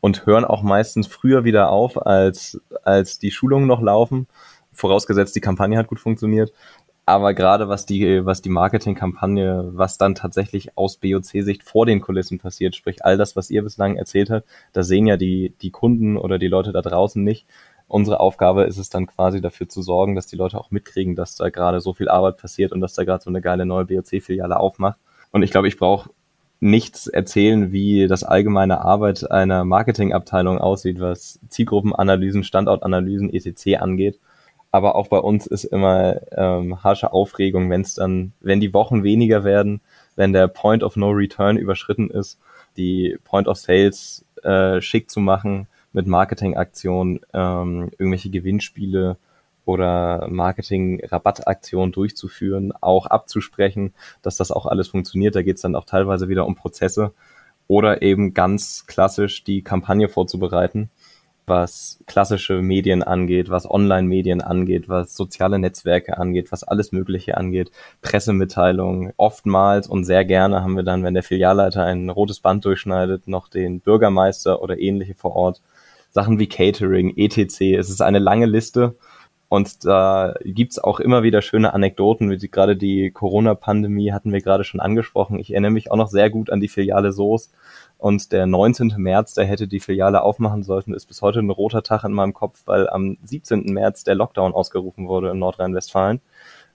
und 0.00 0.26
hören 0.26 0.44
auch 0.44 0.62
meistens 0.62 1.06
früher 1.06 1.44
wieder 1.44 1.70
auf, 1.70 2.06
als, 2.06 2.60
als 2.84 3.18
die 3.18 3.30
Schulungen 3.30 3.66
noch 3.66 3.82
laufen, 3.82 4.26
vorausgesetzt 4.72 5.36
die 5.36 5.40
Kampagne 5.40 5.78
hat 5.78 5.88
gut 5.88 6.00
funktioniert. 6.00 6.52
Aber 7.06 7.34
gerade 7.34 7.68
was 7.68 7.86
die, 7.86 8.24
was 8.24 8.40
die 8.40 8.50
Marketingkampagne, 8.50 9.70
was 9.72 9.98
dann 9.98 10.14
tatsächlich 10.14 10.76
aus 10.78 10.96
BOC-Sicht 10.96 11.64
vor 11.64 11.84
den 11.84 12.00
Kulissen 12.00 12.38
passiert, 12.38 12.76
sprich 12.76 13.04
all 13.04 13.16
das, 13.16 13.34
was 13.34 13.50
ihr 13.50 13.62
bislang 13.62 13.96
erzählt 13.96 14.30
habt, 14.30 14.46
da 14.72 14.84
sehen 14.84 15.06
ja 15.06 15.16
die, 15.16 15.54
die 15.60 15.70
Kunden 15.70 16.16
oder 16.16 16.38
die 16.38 16.46
Leute 16.46 16.72
da 16.72 16.82
draußen 16.82 17.22
nicht. 17.22 17.46
Unsere 17.88 18.20
Aufgabe 18.20 18.62
ist 18.62 18.78
es 18.78 18.90
dann 18.90 19.08
quasi 19.08 19.40
dafür 19.40 19.68
zu 19.68 19.82
sorgen, 19.82 20.14
dass 20.14 20.28
die 20.28 20.36
Leute 20.36 20.56
auch 20.56 20.70
mitkriegen, 20.70 21.16
dass 21.16 21.34
da 21.34 21.50
gerade 21.50 21.80
so 21.80 21.94
viel 21.94 22.08
Arbeit 22.08 22.36
passiert 22.36 22.70
und 22.70 22.80
dass 22.80 22.94
da 22.94 23.02
gerade 23.02 23.24
so 23.24 23.30
eine 23.30 23.40
geile 23.40 23.66
neue 23.66 23.86
BOC-Filiale 23.86 24.60
aufmacht. 24.60 25.00
Und 25.32 25.42
ich 25.42 25.50
glaube, 25.50 25.66
ich 25.66 25.76
brauche 25.76 26.10
nichts 26.60 27.06
erzählen, 27.06 27.72
wie 27.72 28.06
das 28.06 28.22
allgemeine 28.22 28.82
Arbeit 28.82 29.30
einer 29.30 29.64
Marketingabteilung 29.64 30.58
aussieht, 30.58 31.00
was 31.00 31.40
Zielgruppenanalysen, 31.48 32.44
Standortanalysen, 32.44 33.32
etc. 33.32 33.80
angeht. 33.80 34.18
Aber 34.70 34.94
auch 34.94 35.08
bei 35.08 35.18
uns 35.18 35.46
ist 35.46 35.64
immer 35.64 36.20
ähm, 36.32 36.84
harsche 36.84 37.12
Aufregung, 37.12 37.70
wenn 37.70 37.80
es 37.80 37.94
dann, 37.94 38.32
wenn 38.40 38.60
die 38.60 38.72
Wochen 38.72 39.02
weniger 39.02 39.42
werden, 39.42 39.80
wenn 40.16 40.32
der 40.32 40.48
Point 40.48 40.82
of 40.84 40.96
No 40.96 41.10
Return 41.10 41.56
überschritten 41.56 42.10
ist, 42.10 42.38
die 42.76 43.16
Point 43.24 43.48
of 43.48 43.56
Sales 43.56 44.24
äh, 44.42 44.80
schick 44.80 45.10
zu 45.10 45.18
machen 45.18 45.66
mit 45.92 46.06
Marketingaktionen, 46.06 47.20
ähm, 47.32 47.90
irgendwelche 47.98 48.30
Gewinnspiele 48.30 49.16
oder 49.70 50.26
Marketing-Rabattaktionen 50.28 51.92
durchzuführen, 51.92 52.72
auch 52.80 53.06
abzusprechen, 53.06 53.94
dass 54.20 54.36
das 54.36 54.50
auch 54.50 54.66
alles 54.66 54.88
funktioniert. 54.88 55.36
Da 55.36 55.42
geht 55.42 55.56
es 55.56 55.62
dann 55.62 55.76
auch 55.76 55.84
teilweise 55.84 56.28
wieder 56.28 56.46
um 56.46 56.56
Prozesse 56.56 57.12
oder 57.68 58.02
eben 58.02 58.34
ganz 58.34 58.86
klassisch 58.88 59.44
die 59.44 59.62
Kampagne 59.62 60.08
vorzubereiten, 60.08 60.90
was 61.46 62.00
klassische 62.06 62.62
Medien 62.62 63.04
angeht, 63.04 63.48
was 63.48 63.70
Online-Medien 63.70 64.40
angeht, 64.40 64.88
was 64.88 65.14
soziale 65.14 65.60
Netzwerke 65.60 66.18
angeht, 66.18 66.50
was 66.50 66.64
alles 66.64 66.90
Mögliche 66.90 67.36
angeht, 67.36 67.70
Pressemitteilungen. 68.02 69.12
Oftmals 69.16 69.86
und 69.86 70.02
sehr 70.02 70.24
gerne 70.24 70.62
haben 70.62 70.74
wir 70.74 70.82
dann, 70.82 71.04
wenn 71.04 71.14
der 71.14 71.22
Filialleiter 71.22 71.84
ein 71.84 72.10
rotes 72.10 72.40
Band 72.40 72.64
durchschneidet, 72.64 73.28
noch 73.28 73.46
den 73.46 73.80
Bürgermeister 73.80 74.62
oder 74.62 74.78
ähnliche 74.80 75.14
vor 75.14 75.36
Ort. 75.36 75.62
Sachen 76.12 76.40
wie 76.40 76.48
Catering, 76.48 77.16
etc. 77.16 77.60
Es 77.60 77.88
ist 77.88 78.02
eine 78.02 78.18
lange 78.18 78.46
Liste 78.46 78.96
und 79.50 79.84
da 79.84 80.34
gibt's 80.44 80.78
auch 80.78 81.00
immer 81.00 81.24
wieder 81.24 81.42
schöne 81.42 81.74
Anekdoten, 81.74 82.30
wie 82.30 82.48
gerade 82.48 82.76
die 82.76 83.10
Corona-Pandemie 83.10 84.12
hatten 84.12 84.32
wir 84.32 84.40
gerade 84.40 84.62
schon 84.62 84.78
angesprochen. 84.78 85.40
Ich 85.40 85.50
erinnere 85.50 85.72
mich 85.72 85.90
auch 85.90 85.96
noch 85.96 86.06
sehr 86.06 86.30
gut 86.30 86.50
an 86.50 86.60
die 86.60 86.68
Filiale 86.68 87.10
Soos. 87.10 87.50
Und 87.98 88.30
der 88.30 88.46
19. 88.46 88.94
März, 88.98 89.34
der 89.34 89.46
hätte 89.46 89.66
die 89.66 89.80
Filiale 89.80 90.22
aufmachen 90.22 90.62
sollten, 90.62 90.94
ist 90.94 91.06
bis 91.06 91.20
heute 91.20 91.40
ein 91.40 91.50
roter 91.50 91.82
Tag 91.82 92.04
in 92.04 92.12
meinem 92.12 92.32
Kopf, 92.32 92.62
weil 92.66 92.88
am 92.88 93.16
17. 93.24 93.64
März 93.64 94.04
der 94.04 94.14
Lockdown 94.14 94.54
ausgerufen 94.54 95.08
wurde 95.08 95.30
in 95.30 95.40
Nordrhein-Westfalen. 95.40 96.20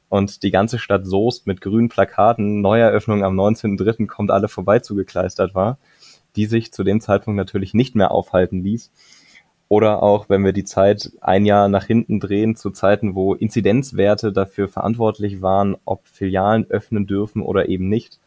Und 0.10 0.44
die 0.44 0.52
ganze 0.52 0.78
Stadt 0.78 1.06
Soest 1.06 1.48
mit 1.48 1.62
grünen 1.62 1.88
Plakaten, 1.88 2.60
Neueröffnung 2.60 3.24
am 3.24 3.40
19.3. 3.40 4.06
kommt 4.08 4.32
alle 4.32 4.50
vorbei 4.50 4.80
zugekleistert 4.80 5.56
war, 5.56 5.78
die 6.36 6.46
sich 6.46 6.74
zu 6.74 6.84
dem 6.84 7.00
Zeitpunkt 7.00 7.38
natürlich 7.38 7.74
nicht 7.74 7.96
mehr 7.96 8.12
aufhalten 8.12 8.62
ließ 8.62 8.92
oder 9.68 10.04
auch, 10.04 10.30
wenn 10.30 10.44
wir 10.44 10.54
die 10.54 10.64
Zeit 10.64 11.12
ein 11.22 11.46
Jahr 11.46 11.68
nach 11.70 11.86
hinten 11.86 12.20
drehen, 12.20 12.56
zu 12.56 12.70
Zeiten, 12.70 13.16
wo 13.16 13.34
Inzidenzwerte 13.34 14.32
dafür 14.32 14.68
verantwortlich 14.68 15.42
waren, 15.42 15.76
ob 15.86 16.08
Filialen 16.08 16.70
öffnen 16.70 17.08
dürfen 17.08 17.42
oder 17.42 17.68
eben 17.68 17.90
nicht. 17.90 18.20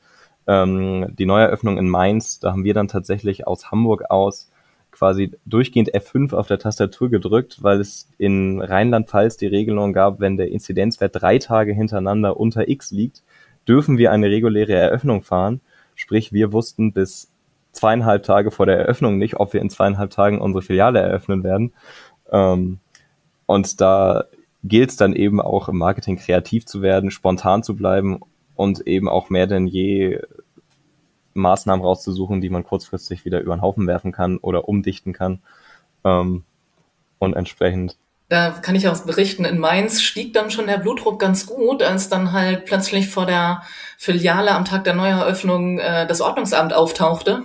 Ähm, 0.46 1.14
die 1.16 1.26
Neueröffnung 1.26 1.78
in 1.78 1.88
Mainz, 1.88 2.40
da 2.40 2.52
haben 2.52 2.64
wir 2.64 2.74
dann 2.74 2.88
tatsächlich 2.88 3.46
aus 3.46 3.70
Hamburg 3.70 4.10
aus 4.10 4.50
quasi 4.90 5.30
durchgehend 5.46 5.94
F5 5.94 6.34
auf 6.34 6.48
der 6.48 6.58
Tastatur 6.58 7.08
gedrückt, 7.08 7.62
weil 7.62 7.80
es 7.80 8.08
in 8.18 8.60
Rheinland-Pfalz 8.60 9.36
die 9.36 9.46
Regelung 9.46 9.92
gab, 9.92 10.18
wenn 10.18 10.36
der 10.36 10.50
Inzidenzwert 10.50 11.20
drei 11.20 11.38
Tage 11.38 11.72
hintereinander 11.72 12.36
unter 12.38 12.68
X 12.68 12.90
liegt, 12.90 13.22
dürfen 13.68 13.98
wir 13.98 14.10
eine 14.10 14.28
reguläre 14.28 14.72
Eröffnung 14.74 15.22
fahren. 15.22 15.60
Sprich, 15.94 16.32
wir 16.32 16.52
wussten 16.52 16.92
bis 16.92 17.30
zweieinhalb 17.72 18.22
Tage 18.22 18.50
vor 18.50 18.66
der 18.66 18.78
Eröffnung 18.78 19.18
nicht, 19.18 19.36
ob 19.36 19.52
wir 19.52 19.60
in 19.60 19.70
zweieinhalb 19.70 20.10
Tagen 20.10 20.40
unsere 20.40 20.62
Filiale 20.62 21.00
eröffnen 21.00 21.44
werden. 21.44 21.72
Ähm, 22.30 22.78
und 23.46 23.80
da 23.80 24.24
gilt 24.64 24.90
es 24.90 24.96
dann 24.96 25.14
eben 25.14 25.40
auch 25.40 25.68
im 25.68 25.78
Marketing 25.78 26.16
kreativ 26.16 26.66
zu 26.66 26.82
werden, 26.82 27.10
spontan 27.10 27.62
zu 27.62 27.76
bleiben 27.76 28.20
und 28.56 28.86
eben 28.86 29.08
auch 29.08 29.30
mehr 29.30 29.46
denn 29.46 29.66
je 29.66 30.20
Maßnahmen 31.34 31.84
rauszusuchen, 31.84 32.40
die 32.40 32.50
man 32.50 32.64
kurzfristig 32.64 33.24
wieder 33.24 33.40
über 33.40 33.56
den 33.56 33.62
Haufen 33.62 33.86
werfen 33.86 34.12
kann 34.12 34.38
oder 34.38 34.68
umdichten 34.68 35.12
kann. 35.12 35.40
Ähm, 36.04 36.44
und 37.18 37.34
entsprechend. 37.34 37.96
Da 38.28 38.50
kann 38.50 38.74
ich 38.74 38.88
auch 38.88 39.00
berichten, 39.00 39.44
in 39.44 39.58
Mainz 39.58 40.02
stieg 40.02 40.34
dann 40.34 40.50
schon 40.50 40.66
der 40.66 40.78
Blutdruck 40.78 41.18
ganz 41.18 41.46
gut, 41.46 41.82
als 41.82 42.10
dann 42.10 42.32
halt 42.32 42.66
plötzlich 42.66 43.08
vor 43.08 43.24
der 43.24 43.62
Filiale 43.96 44.52
am 44.52 44.66
Tag 44.66 44.84
der 44.84 44.94
Neueröffnung 44.94 45.78
äh, 45.78 46.06
das 46.06 46.20
Ordnungsamt 46.20 46.74
auftauchte. 46.74 47.44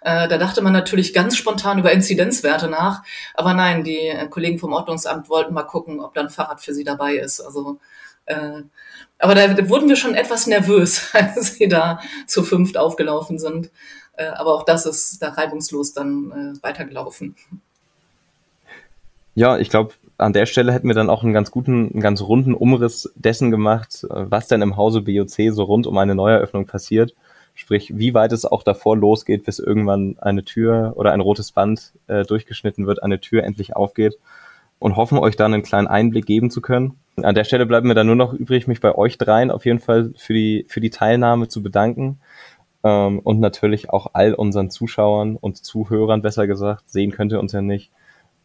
Äh, 0.00 0.28
da 0.28 0.38
dachte 0.38 0.62
man 0.62 0.72
natürlich 0.72 1.12
ganz 1.12 1.36
spontan 1.36 1.78
über 1.78 1.92
Inzidenzwerte 1.92 2.68
nach. 2.68 3.02
Aber 3.34 3.54
nein, 3.54 3.84
die 3.84 4.08
äh, 4.08 4.28
Kollegen 4.28 4.58
vom 4.58 4.72
Ordnungsamt 4.72 5.28
wollten 5.28 5.54
mal 5.54 5.64
gucken, 5.64 6.00
ob 6.00 6.14
da 6.14 6.22
ein 6.22 6.30
Fahrrad 6.30 6.60
für 6.60 6.74
sie 6.74 6.84
dabei 6.84 7.14
ist. 7.14 7.40
Also 7.40 7.78
äh, 8.26 8.62
aber 9.18 9.34
da 9.34 9.68
wurden 9.68 9.88
wir 9.88 9.96
schon 9.96 10.14
etwas 10.14 10.46
nervös, 10.46 11.10
als 11.12 11.54
sie 11.54 11.68
da 11.68 12.00
zu 12.26 12.42
fünft 12.42 12.76
aufgelaufen 12.76 13.38
sind. 13.38 13.70
Äh, 14.16 14.26
aber 14.26 14.54
auch 14.54 14.64
das 14.64 14.86
ist 14.86 15.22
da 15.22 15.30
reibungslos 15.30 15.92
dann 15.92 16.30
äh, 16.58 16.62
weitergelaufen. 16.62 17.34
Ja, 19.34 19.58
ich 19.58 19.70
glaube, 19.70 19.94
an 20.16 20.32
der 20.32 20.46
Stelle 20.46 20.72
hätten 20.72 20.88
wir 20.88 20.96
dann 20.96 21.10
auch 21.10 21.22
einen 21.22 21.32
ganz 21.32 21.50
guten, 21.52 21.92
einen 21.92 22.00
ganz 22.00 22.20
runden 22.22 22.54
Umriss 22.54 23.08
dessen 23.14 23.52
gemacht, 23.52 24.04
was 24.10 24.48
denn 24.48 24.62
im 24.62 24.76
Hause 24.76 25.02
BOC 25.02 25.52
so 25.52 25.62
rund 25.62 25.86
um 25.86 25.96
eine 25.96 26.16
Neueröffnung 26.16 26.66
passiert. 26.66 27.14
Sprich, 27.58 27.98
wie 27.98 28.14
weit 28.14 28.30
es 28.30 28.44
auch 28.44 28.62
davor 28.62 28.96
losgeht, 28.96 29.42
bis 29.44 29.58
irgendwann 29.58 30.16
eine 30.20 30.44
Tür 30.44 30.92
oder 30.94 31.10
ein 31.10 31.18
rotes 31.18 31.50
Band 31.50 31.92
äh, 32.06 32.22
durchgeschnitten 32.22 32.86
wird, 32.86 33.02
eine 33.02 33.18
Tür 33.18 33.42
endlich 33.42 33.74
aufgeht 33.74 34.16
und 34.78 34.94
hoffen 34.94 35.18
euch 35.18 35.34
dann 35.34 35.52
einen 35.52 35.64
kleinen 35.64 35.88
Einblick 35.88 36.24
geben 36.24 36.52
zu 36.52 36.60
können. 36.60 37.00
An 37.20 37.34
der 37.34 37.42
Stelle 37.42 37.66
bleibt 37.66 37.84
mir 37.84 37.96
dann 37.96 38.06
nur 38.06 38.14
noch 38.14 38.32
übrig, 38.32 38.68
mich 38.68 38.80
bei 38.80 38.94
euch 38.94 39.18
dreien 39.18 39.50
auf 39.50 39.66
jeden 39.66 39.80
Fall 39.80 40.12
für 40.16 40.34
die, 40.34 40.66
für 40.68 40.80
die 40.80 40.90
Teilnahme 40.90 41.48
zu 41.48 41.60
bedanken. 41.60 42.20
Ähm, 42.84 43.18
und 43.18 43.40
natürlich 43.40 43.90
auch 43.90 44.10
all 44.12 44.34
unseren 44.34 44.70
Zuschauern 44.70 45.34
und 45.34 45.56
Zuhörern, 45.56 46.22
besser 46.22 46.46
gesagt, 46.46 46.88
sehen 46.88 47.10
könnt 47.10 47.32
ihr 47.32 47.40
uns 47.40 47.50
ja 47.50 47.60
nicht, 47.60 47.90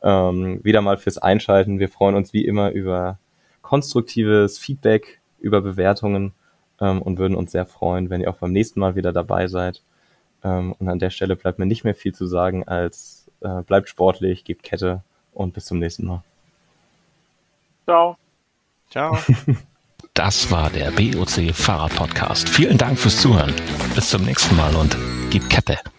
ähm, 0.01 0.59
wieder 0.63 0.81
mal 0.81 0.97
fürs 0.97 1.19
Einschalten. 1.19 1.77
Wir 1.77 1.89
freuen 1.89 2.15
uns 2.15 2.33
wie 2.33 2.45
immer 2.45 2.71
über 2.71 3.19
konstruktives 3.61 4.57
Feedback, 4.57 5.21
über 5.39 5.61
Bewertungen 5.61 6.33
ähm, 6.79 7.01
und 7.01 7.17
würden 7.17 7.35
uns 7.35 7.51
sehr 7.51 7.65
freuen, 7.65 8.09
wenn 8.09 8.21
ihr 8.21 8.29
auch 8.29 8.37
beim 8.37 8.51
nächsten 8.51 8.79
Mal 8.79 8.95
wieder 8.95 9.13
dabei 9.13 9.47
seid. 9.47 9.81
Ähm, 10.43 10.73
und 10.79 10.89
an 10.89 10.99
der 10.99 11.09
Stelle 11.09 11.35
bleibt 11.35 11.59
mir 11.59 11.65
nicht 11.65 11.83
mehr 11.83 11.95
viel 11.95 12.13
zu 12.13 12.25
sagen 12.25 12.67
als 12.67 13.23
äh, 13.41 13.61
bleibt 13.61 13.89
sportlich, 13.89 14.43
gebt 14.43 14.63
Kette 14.63 15.03
und 15.33 15.53
bis 15.53 15.65
zum 15.65 15.79
nächsten 15.79 16.07
Mal. 16.07 16.23
Ciao. 17.85 18.17
Ciao. 18.89 19.17
Das 20.15 20.51
war 20.51 20.69
der 20.69 20.91
BOC 20.91 21.55
Fahrrad 21.55 21.95
Podcast. 21.95 22.47
Vielen 22.47 22.77
Dank 22.77 22.99
fürs 22.99 23.19
Zuhören. 23.19 23.51
Bis 23.95 24.09
zum 24.09 24.23
nächsten 24.25 24.55
Mal 24.55 24.75
und 24.75 24.95
gib 25.31 25.49
Kette. 25.49 25.92